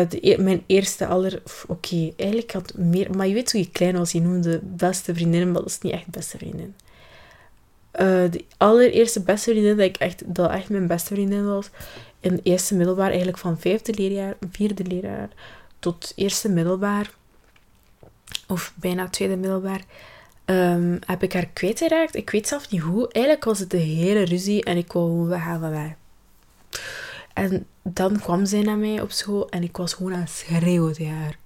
De, 0.08 0.18
e-, 0.20 0.42
mijn 0.42 0.62
eerste 0.66 1.06
aller... 1.06 1.42
Oké, 1.66 2.12
eigenlijk 2.16 2.52
had 2.52 2.74
meer... 2.76 3.16
Maar 3.16 3.26
je 3.26 3.34
weet 3.34 3.52
hoe 3.52 3.60
je 3.60 3.70
klein 3.70 3.98
was, 3.98 4.12
je 4.12 4.20
noemde 4.20 4.60
beste 4.62 5.14
vriendinnen, 5.14 5.52
maar 5.52 5.60
dat 5.62 5.70
is 5.70 5.80
niet 5.80 5.92
echt 5.92 6.06
beste 6.06 6.38
vriendin. 6.38 6.74
Uh, 8.00 8.30
de 8.30 8.44
allereerste 8.56 9.20
beste 9.20 9.50
vriendin 9.50 9.76
dat 9.76 9.86
ik 9.86 9.96
echt, 9.96 10.34
dat 10.34 10.50
echt 10.50 10.68
mijn 10.68 10.86
beste 10.86 11.14
vriendin 11.14 11.46
was, 11.46 11.70
in 12.20 12.32
het 12.32 12.40
eerste 12.42 12.74
middelbaar, 12.74 13.08
eigenlijk 13.08 13.38
van 13.38 13.58
vijfde 13.58 13.94
leerjaar, 13.94 14.36
vierde 14.50 14.84
leerjaar, 14.84 15.28
tot 15.78 16.12
eerste 16.16 16.48
middelbaar, 16.48 17.10
of 18.46 18.72
bijna 18.76 19.08
tweede 19.08 19.36
middelbaar, 19.36 19.80
um, 20.44 20.98
heb 21.06 21.22
ik 21.22 21.32
haar 21.32 21.46
kwijtgeraakt. 21.46 22.14
Ik 22.14 22.30
weet 22.30 22.48
zelf 22.48 22.70
niet 22.70 22.80
hoe. 22.80 23.12
Eigenlijk 23.12 23.44
was 23.44 23.58
het 23.58 23.70
de 23.70 23.76
hele 23.76 24.22
ruzie 24.22 24.64
en 24.64 24.76
ik 24.76 24.92
wou 24.92 25.06
gewoon 25.06 25.28
weggaan 25.28 25.60
van 25.60 25.70
mij. 25.70 25.96
En 27.38 27.66
dan 27.82 28.20
kwam 28.20 28.46
zij 28.46 28.62
naar 28.62 28.76
mij 28.76 29.00
op 29.00 29.10
school 29.10 29.48
en 29.48 29.62
ik 29.62 29.76
was 29.76 29.94
gewoon 29.94 30.14
aan 30.14 30.20
het 30.20 30.30
schreeuwen 30.30 30.92
tegen 30.92 31.16
haar. 31.16 31.38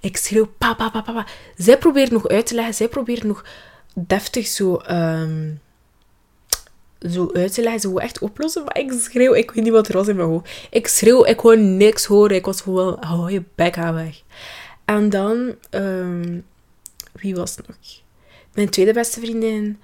Ik 0.00 0.16
schreeuw, 0.16 0.46
papa, 0.58 0.90
papa, 0.90 1.12
papa. 1.12 1.26
Zij 1.56 1.78
probeert 1.78 2.10
nog 2.10 2.28
uit 2.28 2.46
te 2.46 2.54
leggen, 2.54 2.74
zij 2.74 2.88
probeert 2.88 3.22
nog 3.22 3.44
deftig 3.94 4.46
zo, 4.46 4.80
um, 4.90 5.60
zo 7.10 7.30
uit 7.32 7.54
te 7.54 7.62
leggen, 7.62 7.80
zo 7.80 7.96
echt 7.96 8.18
oplossen. 8.18 8.64
Maar 8.64 8.78
ik 8.78 8.92
schreeuw, 8.92 9.34
ik 9.34 9.50
weet 9.50 9.64
niet 9.64 9.72
wat 9.72 9.88
er 9.88 9.94
was 9.94 10.08
in 10.08 10.16
mijn 10.16 10.28
hoofd. 10.28 10.50
Ik 10.70 10.86
schreeuw, 10.86 11.24
ik 11.24 11.36
kon 11.36 11.76
niks 11.76 12.04
horen. 12.04 12.36
Ik 12.36 12.44
was 12.44 12.60
gewoon, 12.60 12.96
hou 13.00 13.32
je 13.32 13.42
bek 13.54 13.78
aan 13.78 13.94
weg. 13.94 14.22
En 14.84 15.10
dan, 15.10 15.54
um, 15.70 16.44
wie 17.12 17.34
was 17.34 17.56
het 17.56 17.68
nog? 17.68 17.76
Mijn 18.54 18.68
tweede 18.68 18.92
beste 18.92 19.20
vriendin. 19.20 19.80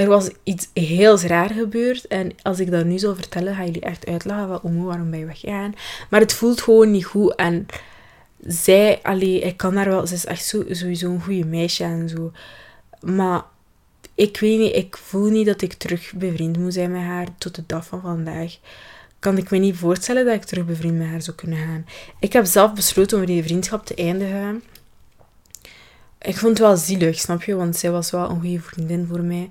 Er 0.00 0.08
was 0.08 0.30
iets 0.44 0.68
heel 0.74 1.20
raar 1.20 1.50
gebeurd. 1.50 2.06
En 2.06 2.32
als 2.42 2.60
ik 2.60 2.70
dat 2.70 2.84
nu 2.84 2.98
zou 2.98 3.14
vertellen, 3.14 3.54
gaan 3.54 3.66
jullie 3.66 3.80
echt 3.80 4.06
uitlachen 4.06 4.62
oh, 4.62 4.84
waarom 4.84 5.10
ben 5.10 5.18
je 5.18 5.26
weggegaan? 5.26 5.74
Maar 6.10 6.20
het 6.20 6.32
voelt 6.32 6.60
gewoon 6.60 6.90
niet 6.90 7.04
goed. 7.04 7.34
En 7.34 7.66
zij, 8.46 8.98
allee, 9.02 9.40
ik 9.40 9.56
kan 9.56 9.76
haar 9.76 9.88
wel, 9.88 10.06
ze 10.06 10.14
is 10.14 10.26
echt 10.26 10.44
zo, 10.44 10.64
sowieso 10.70 11.10
een 11.10 11.22
goede 11.22 11.44
meisje 11.44 11.84
en 11.84 12.08
zo. 12.08 12.32
Maar 13.00 13.42
ik 14.14 14.40
weet 14.40 14.58
niet, 14.58 14.74
ik 14.74 14.96
voel 14.96 15.30
niet 15.30 15.46
dat 15.46 15.62
ik 15.62 15.72
terug 15.72 16.12
bevriend 16.14 16.58
moet 16.58 16.74
zijn 16.74 16.92
met 16.92 17.02
haar 17.02 17.26
tot 17.38 17.54
de 17.54 17.62
dag 17.66 17.86
van 17.86 18.00
vandaag. 18.00 18.58
Kan 19.18 19.38
ik 19.38 19.50
me 19.50 19.58
niet 19.58 19.76
voorstellen 19.76 20.24
dat 20.24 20.34
ik 20.34 20.44
terug 20.44 20.66
bevriend 20.66 20.98
met 20.98 21.06
haar 21.06 21.22
zou 21.22 21.36
kunnen 21.36 21.58
gaan. 21.58 21.86
Ik 22.20 22.32
heb 22.32 22.44
zelf 22.44 22.72
besloten 22.72 23.18
om 23.18 23.26
die 23.26 23.42
vriendschap 23.42 23.86
te 23.86 23.94
eindigen. 23.94 24.62
Ik 26.22 26.36
vond 26.36 26.58
het 26.58 26.66
wel 26.66 26.76
zielig, 26.76 27.18
snap 27.18 27.42
je? 27.42 27.54
Want 27.54 27.76
zij 27.76 27.90
was 27.90 28.10
wel 28.10 28.30
een 28.30 28.40
goede 28.40 28.60
vriendin 28.60 29.06
voor 29.06 29.20
mij. 29.20 29.50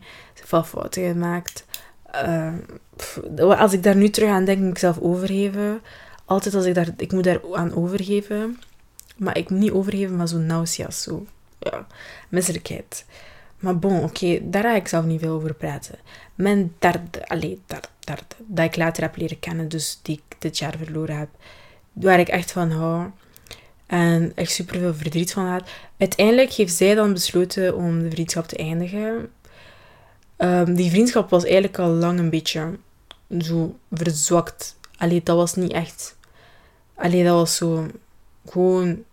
Fouten 0.49 1.03
gemaakt. 1.03 1.65
Uh, 2.25 2.53
als 3.59 3.73
ik 3.73 3.83
daar 3.83 3.95
nu 3.95 4.09
terug 4.09 4.29
aan 4.29 4.45
denk, 4.45 4.59
moet 4.59 4.69
ik 4.69 4.77
zelf 4.77 4.99
overgeven. 4.99 5.81
Altijd 6.25 6.55
als 6.55 6.65
ik 6.65 6.73
daar... 6.73 6.87
Ik 6.97 7.11
moet 7.11 7.23
daar 7.23 7.39
aan 7.53 7.75
overgeven. 7.75 8.59
Maar 9.17 9.37
ik 9.37 9.49
moet 9.49 9.59
niet 9.59 9.71
overgeven, 9.71 10.15
maar 10.15 10.27
zo 10.27 10.37
nausea, 10.37 10.91
zo. 10.91 11.25
Ja, 11.59 11.87
misselijkheid. 12.29 13.05
Maar 13.59 13.79
bon, 13.79 14.03
oké, 14.03 14.39
daar 14.43 14.63
ga 14.63 14.75
ik 14.75 14.87
zelf 14.87 15.05
niet 15.05 15.19
veel 15.19 15.33
over 15.33 15.53
praten. 15.53 15.95
Mijn 16.35 16.73
derde, 16.79 17.27
allee, 17.27 17.61
derde, 17.65 17.87
derde, 17.99 18.35
dat 18.37 18.65
ik 18.65 18.75
later 18.75 19.03
heb 19.03 19.15
leren 19.15 19.39
kennen, 19.39 19.69
dus 19.69 19.99
die 20.01 20.21
ik 20.27 20.35
dit 20.41 20.57
jaar 20.57 20.75
verloren 20.77 21.17
heb, 21.17 21.29
waar 21.93 22.19
ik 22.19 22.27
echt 22.27 22.51
van 22.51 22.71
hou 22.71 23.09
en 23.85 24.31
echt 24.35 24.51
super 24.51 24.79
veel 24.79 24.93
verdriet 24.93 25.33
van 25.33 25.45
had. 25.45 25.69
Uiteindelijk 25.97 26.51
heeft 26.51 26.73
zij 26.73 26.95
dan 26.95 27.13
besloten 27.13 27.75
om 27.75 28.03
de 28.03 28.09
vriendschap 28.09 28.47
te 28.47 28.57
eindigen. 28.57 29.29
Um, 30.41 30.75
die 30.75 30.89
vriendschap 30.89 31.29
was 31.29 31.43
eigenlijk 31.43 31.79
al 31.79 31.89
lang 31.89 32.19
een 32.19 32.29
beetje 32.29 32.77
zo 33.39 33.75
verzwakt. 33.91 34.77
Allee, 34.97 35.23
dat 35.23 35.35
was 35.35 35.55
niet 35.55 35.71
echt. 35.71 36.17
Allee, 36.95 37.23
dat 37.23 37.35
was 37.35 37.55
zo 37.55 37.87
gewoon 38.45 39.03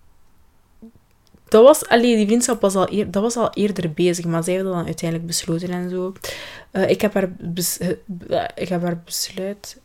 dat 1.48 1.62
was, 1.62 1.88
allee, 1.88 2.16
die 2.16 2.26
vriendschap 2.26 2.60
was 2.60 2.74
al, 2.74 3.10
dat 3.10 3.22
was 3.22 3.36
al 3.36 3.50
eerder 3.52 3.92
bezig, 3.92 4.24
maar 4.24 4.44
zij 4.44 4.54
hebben 4.54 4.72
dan 4.72 4.84
uiteindelijk 4.84 5.28
besloten 5.28 5.70
en 5.70 5.90
zo. 5.90 6.12
Uh, 6.72 6.90
ik, 6.90 7.00
heb 7.00 7.14
haar 7.14 7.30
bes, 7.38 7.78
uh, 7.80 8.44
ik 8.54 8.68
heb 8.68 8.82
haar 8.82 9.02
besluit, 9.04 9.80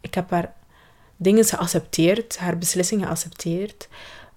ik 0.00 0.14
heb 0.14 0.30
haar 0.30 0.54
dingen 1.16 1.44
geaccepteerd, 1.44 2.38
haar 2.38 2.58
beslissingen 2.58 3.06
geaccepteerd. 3.06 3.88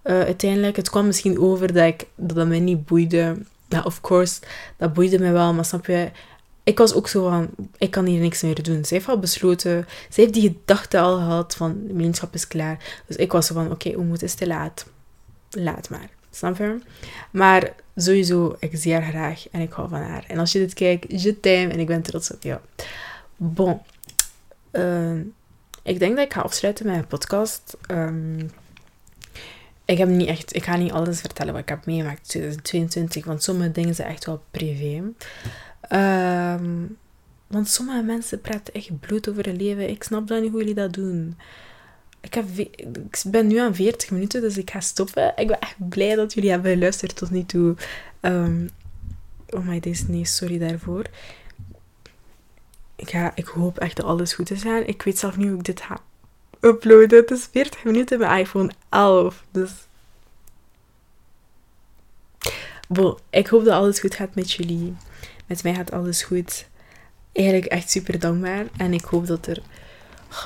Uiteindelijk, 0.04 0.76
het 0.76 0.90
kwam 0.90 1.06
misschien 1.06 1.40
over 1.40 1.74
dat, 1.74 1.86
ik, 1.86 2.08
dat 2.16 2.36
dat 2.36 2.48
mij 2.48 2.60
niet 2.60 2.86
boeide. 2.86 3.38
Ja, 3.74 3.82
of 3.84 4.02
course, 4.02 4.42
dat 4.78 4.94
boeide 4.94 5.20
mij 5.20 5.32
wel, 5.32 5.54
maar 5.54 5.66
snap 5.66 5.86
je, 5.86 6.12
ik 6.64 6.78
was 6.78 6.94
ook 6.94 7.08
zo 7.08 7.30
van, 7.30 7.50
ik 7.78 7.92
kan 7.92 8.06
hier 8.06 8.20
niks 8.20 8.42
meer 8.42 8.64
doen. 8.64 8.86
Zij 8.86 8.98
heeft 8.98 9.10
al 9.10 9.20
besloten, 9.20 9.86
zij 10.10 10.24
heeft 10.24 10.34
die 10.34 10.50
gedachte 10.50 11.00
al 11.00 11.16
gehad 11.16 11.56
van, 11.56 11.88
de 11.88 11.94
vriendschap 11.94 12.34
is 12.34 12.48
klaar. 12.48 13.02
Dus 13.08 13.16
ik 13.16 13.32
was 13.32 13.48
zo 13.48 13.54
van, 13.54 13.66
oké, 13.66 13.74
okay, 13.74 13.94
hoe 13.94 14.04
moet 14.04 14.22
het 14.22 14.38
te 14.38 14.48
laat? 14.48 14.86
Laat 15.50 15.90
maar. 15.90 16.10
Snap 16.32 16.58
je? 16.58 16.80
Maar 17.32 17.74
sowieso, 17.96 18.56
ik 18.60 18.72
zie 18.74 18.94
haar 18.94 19.04
graag 19.04 19.50
en 19.50 19.62
ik 19.62 19.72
hou 19.72 19.90
van 19.90 20.02
haar. 20.02 20.24
En 20.28 20.40
als 20.40 20.52
je 20.52 20.60
dit 20.60 20.74
kijkt, 20.74 21.22
je 21.22 21.40
time 21.40 21.72
en 21.72 21.80
ik 21.80 21.88
ben 21.88 22.02
trots 22.02 22.32
op 22.32 22.44
jou. 22.44 22.60
Bon. 23.36 23.80
Uh, 24.72 25.20
ik 25.84 26.00
denk 26.00 26.16
dat 26.16 26.26
ik 26.26 26.34
ga 26.34 26.42
afsluiten 26.42 26.86
met 26.86 26.96
mijn 26.96 27.08
podcast. 27.08 27.78
Um, 27.88 28.52
ik, 29.86 29.98
heb 29.98 30.08
niet 30.08 30.28
echt, 30.28 30.56
ik 30.56 30.64
ga 30.64 30.76
niet 30.76 30.92
alles 30.92 31.20
vertellen 31.20 31.54
wat 31.54 31.62
ik 31.62 31.70
heb 31.70 31.86
meegemaakt 31.86 32.34
in 32.34 32.62
2022, 32.62 33.26
want 33.26 33.44
sommige 33.44 33.72
dingen 33.72 33.96
zijn 33.96 34.08
echt 34.08 34.26
wel 34.26 34.44
privé. 34.52 35.04
Um, 35.90 36.98
want 37.48 37.70
sommige 37.70 38.02
mensen 38.02 38.42
praten 38.42 38.74
echt 38.74 39.00
bloed 39.00 39.30
over 39.30 39.46
hun 39.46 39.56
leven. 39.56 39.90
Ik 39.90 40.04
snap 40.04 40.28
dan 40.28 40.42
niet 40.42 40.52
hoe 40.52 40.60
jullie 40.60 40.76
dat 40.76 40.94
doen. 40.94 41.38
Ik, 42.22 42.34
heb, 42.34 42.46
ik 42.58 43.22
ben 43.28 43.48
nu 43.48 43.58
aan 43.58 43.76
40 43.76 44.12
minuten, 44.12 44.42
dus 44.42 44.58
ik 44.58 44.72
ga 44.72 44.80
stoppen. 44.80 45.34
Ik 45.36 45.48
ben 45.48 45.60
echt 45.60 45.90
blij 45.90 46.16
dat 46.16 46.34
jullie 46.34 46.50
hebben 46.50 46.72
geluisterd 46.72 47.16
tot 47.16 47.30
nu 47.30 47.46
toe. 47.46 47.76
Um, 48.22 48.70
oh 49.50 49.68
my 49.68 49.80
days, 49.80 50.08
nee, 50.08 50.26
sorry 50.26 50.58
daarvoor. 50.58 51.06
Ik, 52.96 53.32
ik 53.36 53.46
hoop 53.46 53.78
echt 53.78 53.96
dat 53.96 54.06
alles 54.06 54.34
goed 54.34 54.52
is 54.52 54.62
gaan. 54.62 54.86
Ik 54.86 55.02
weet 55.02 55.20
zelf 55.20 55.38
niet 55.38 55.48
hoe 55.48 55.58
ik 55.58 55.64
dit 55.64 55.82
ga 55.82 56.02
uploaden. 56.64 57.20
Het 57.20 57.32
is 57.32 57.48
40 57.52 57.84
minuten 57.84 58.20
met 58.20 58.40
iPhone 58.40 58.72
11, 58.90 59.44
dus... 59.52 59.72
Bon, 62.88 63.18
ik 63.30 63.48
hoop 63.48 63.64
dat 63.64 63.74
alles 63.74 64.00
goed 64.00 64.16
gaat 64.16 64.36
met 64.36 64.52
jullie. 64.52 64.96
Met 65.48 65.64
mij 65.64 65.74
gaat 65.74 65.92
alles 65.92 66.24
goed. 66.24 66.66
Eigenlijk 67.32 67.68
echt 67.68 67.90
super 67.90 68.20
dankbaar. 68.20 68.66
En 68.78 68.94
ik 68.94 69.04
hoop 69.04 69.28
dat 69.28 69.48
er 69.48 69.62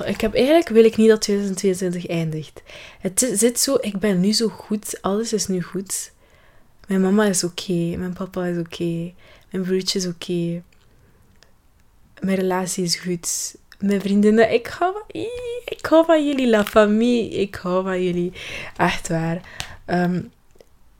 ik 0.04 0.20
heb 0.20 0.34
eigenlijk 0.34 0.68
wil 0.68 0.84
ik 0.84 0.96
niet 0.96 1.08
dat 1.08 1.20
2022 1.20 2.06
eindigt. 2.06 2.62
Het 3.00 3.30
zit 3.32 3.60
zo, 3.60 3.76
ik 3.80 3.98
ben 3.98 4.20
nu 4.20 4.32
zo 4.32 4.48
goed, 4.48 5.02
alles 5.02 5.32
is 5.32 5.46
nu 5.46 5.62
goed. 5.62 6.12
Mijn 6.86 7.00
mama 7.00 7.24
is 7.24 7.44
oké, 7.44 7.96
mijn 7.96 8.12
papa 8.12 8.46
is 8.46 8.58
oké, 8.58 9.12
mijn 9.50 9.64
broertje 9.64 9.98
is 9.98 10.06
oké. 10.06 10.62
Mijn 12.20 12.36
relatie 12.36 12.84
is 12.84 12.96
goed. 12.96 13.56
Mijn 13.78 14.00
vriendinnen, 14.00 14.52
ik 14.52 14.66
hou 14.66 14.92
van, 14.92 15.20
ik 15.64 15.86
hou 15.86 16.04
van 16.04 16.26
jullie, 16.26 16.48
la 16.48 16.64
famille. 16.64 17.28
Ik 17.28 17.54
hou 17.54 17.84
van 17.84 18.02
jullie. 18.02 18.32
Echt 18.76 19.08
waar. 19.08 19.40
Um, 19.86 20.30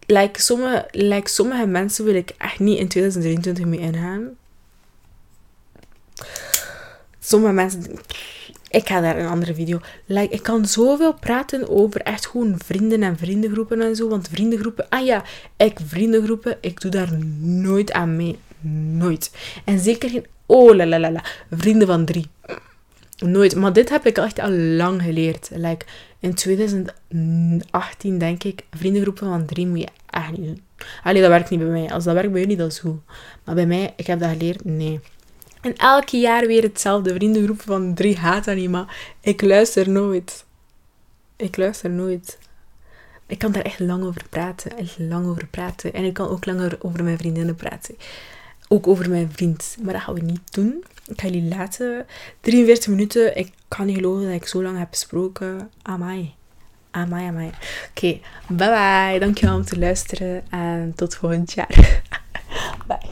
like, 0.06 0.40
sommige, 0.40 0.88
like 0.90 1.28
sommige 1.28 1.66
mensen 1.66 2.04
wil 2.04 2.14
ik 2.14 2.34
echt 2.38 2.58
niet 2.58 2.78
in 2.78 2.88
2023 2.88 3.64
mee 3.64 3.78
ingaan. 3.78 4.28
Sommige 7.18 7.52
mensen 7.52 7.98
ik 8.70 8.88
ga 8.88 9.00
daar 9.00 9.18
een 9.18 9.26
andere 9.26 9.54
video. 9.54 9.80
Like, 10.06 10.34
ik 10.34 10.42
kan 10.42 10.66
zoveel 10.66 11.14
praten 11.14 11.68
over 11.68 12.00
echt 12.00 12.26
gewoon 12.26 12.54
vrienden 12.64 13.02
en 13.02 13.18
vriendengroepen 13.18 13.80
en 13.80 13.96
zo. 13.96 14.08
Want 14.08 14.28
vriendengroepen, 14.28 14.88
ah 14.88 15.04
ja, 15.04 15.24
ik 15.56 15.78
vriendengroepen, 15.84 16.58
ik 16.60 16.80
doe 16.80 16.90
daar 16.90 17.18
nooit 17.40 17.92
aan 17.92 18.16
mee. 18.16 18.38
Nooit. 18.90 19.30
En 19.64 19.78
zeker 19.78 20.10
geen, 20.10 20.26
oh 20.48 20.74
la 20.74 20.86
la 20.86 20.98
la 20.98 21.10
la, 21.10 21.24
vrienden 21.50 21.86
van 21.86 22.04
drie. 22.04 22.26
Nooit. 23.18 23.56
Maar 23.56 23.72
dit 23.72 23.88
heb 23.88 24.06
ik 24.06 24.18
echt 24.18 24.38
al 24.38 24.50
lang 24.50 25.02
geleerd. 25.02 25.50
Like, 25.52 25.86
in 26.18 26.34
2018 26.34 28.18
denk 28.18 28.44
ik, 28.44 28.64
vriendengroepen 28.70 29.28
van 29.28 29.46
drie 29.46 29.66
moet 29.66 29.78
je 29.78 29.88
echt 30.10 30.30
niet 30.30 30.46
doen. 30.46 30.62
Allee, 31.02 31.20
dat 31.20 31.30
werkt 31.30 31.50
niet 31.50 31.58
bij 31.60 31.68
mij. 31.68 31.92
Als 31.92 32.04
dat 32.04 32.14
werkt 32.14 32.32
bij 32.32 32.40
jullie, 32.40 32.56
dat 32.56 32.72
is 32.72 32.78
goed. 32.78 33.00
Maar 33.44 33.54
bij 33.54 33.66
mij, 33.66 33.92
ik 33.96 34.06
heb 34.06 34.20
dat 34.20 34.30
geleerd, 34.30 34.64
nee. 34.64 35.00
En 35.60 35.76
elke 35.76 36.16
jaar 36.16 36.46
weer 36.46 36.62
hetzelfde. 36.62 37.14
Vriendengroep 37.14 37.60
van 37.60 37.94
drie 37.94 38.16
haatanima. 38.16 38.86
Ik 39.20 39.42
luister 39.42 39.90
nooit. 39.90 40.44
Ik 41.36 41.56
luister 41.56 41.90
nooit. 41.90 42.38
Ik 43.26 43.38
kan 43.38 43.52
daar 43.52 43.62
echt 43.62 43.80
lang 43.80 44.04
over 44.04 44.22
praten. 44.30 44.76
Echt 44.78 44.98
lang 44.98 45.26
over 45.26 45.46
praten. 45.46 45.92
En 45.92 46.04
ik 46.04 46.14
kan 46.14 46.28
ook 46.28 46.46
langer 46.46 46.78
over 46.80 47.04
mijn 47.04 47.18
vriendinnen 47.18 47.54
praten. 47.54 47.96
Ook 48.68 48.86
over 48.86 49.10
mijn 49.10 49.30
vriend. 49.32 49.76
Maar 49.82 49.92
dat 49.92 50.02
gaan 50.02 50.14
we 50.14 50.20
niet 50.20 50.54
doen. 50.54 50.84
Ik 51.06 51.20
ga 51.20 51.28
jullie 51.28 51.48
laten. 51.48 52.06
43 52.40 52.88
minuten. 52.88 53.36
Ik 53.36 53.52
kan 53.68 53.86
niet 53.86 53.96
geloven 53.96 54.24
dat 54.24 54.34
ik 54.34 54.46
zo 54.46 54.62
lang 54.62 54.78
heb 54.78 54.88
gesproken. 54.90 55.70
Amai. 55.82 56.34
Amai, 56.90 57.26
amai. 57.26 57.50
Oké, 57.90 58.20
bye 58.48 58.68
bye. 58.68 59.18
Dankjewel 59.18 59.56
om 59.56 59.64
te 59.64 59.78
luisteren. 59.78 60.50
En 60.50 60.92
tot 60.96 61.14
volgend 61.14 61.52
jaar. 61.52 62.02
bye. 62.88 63.08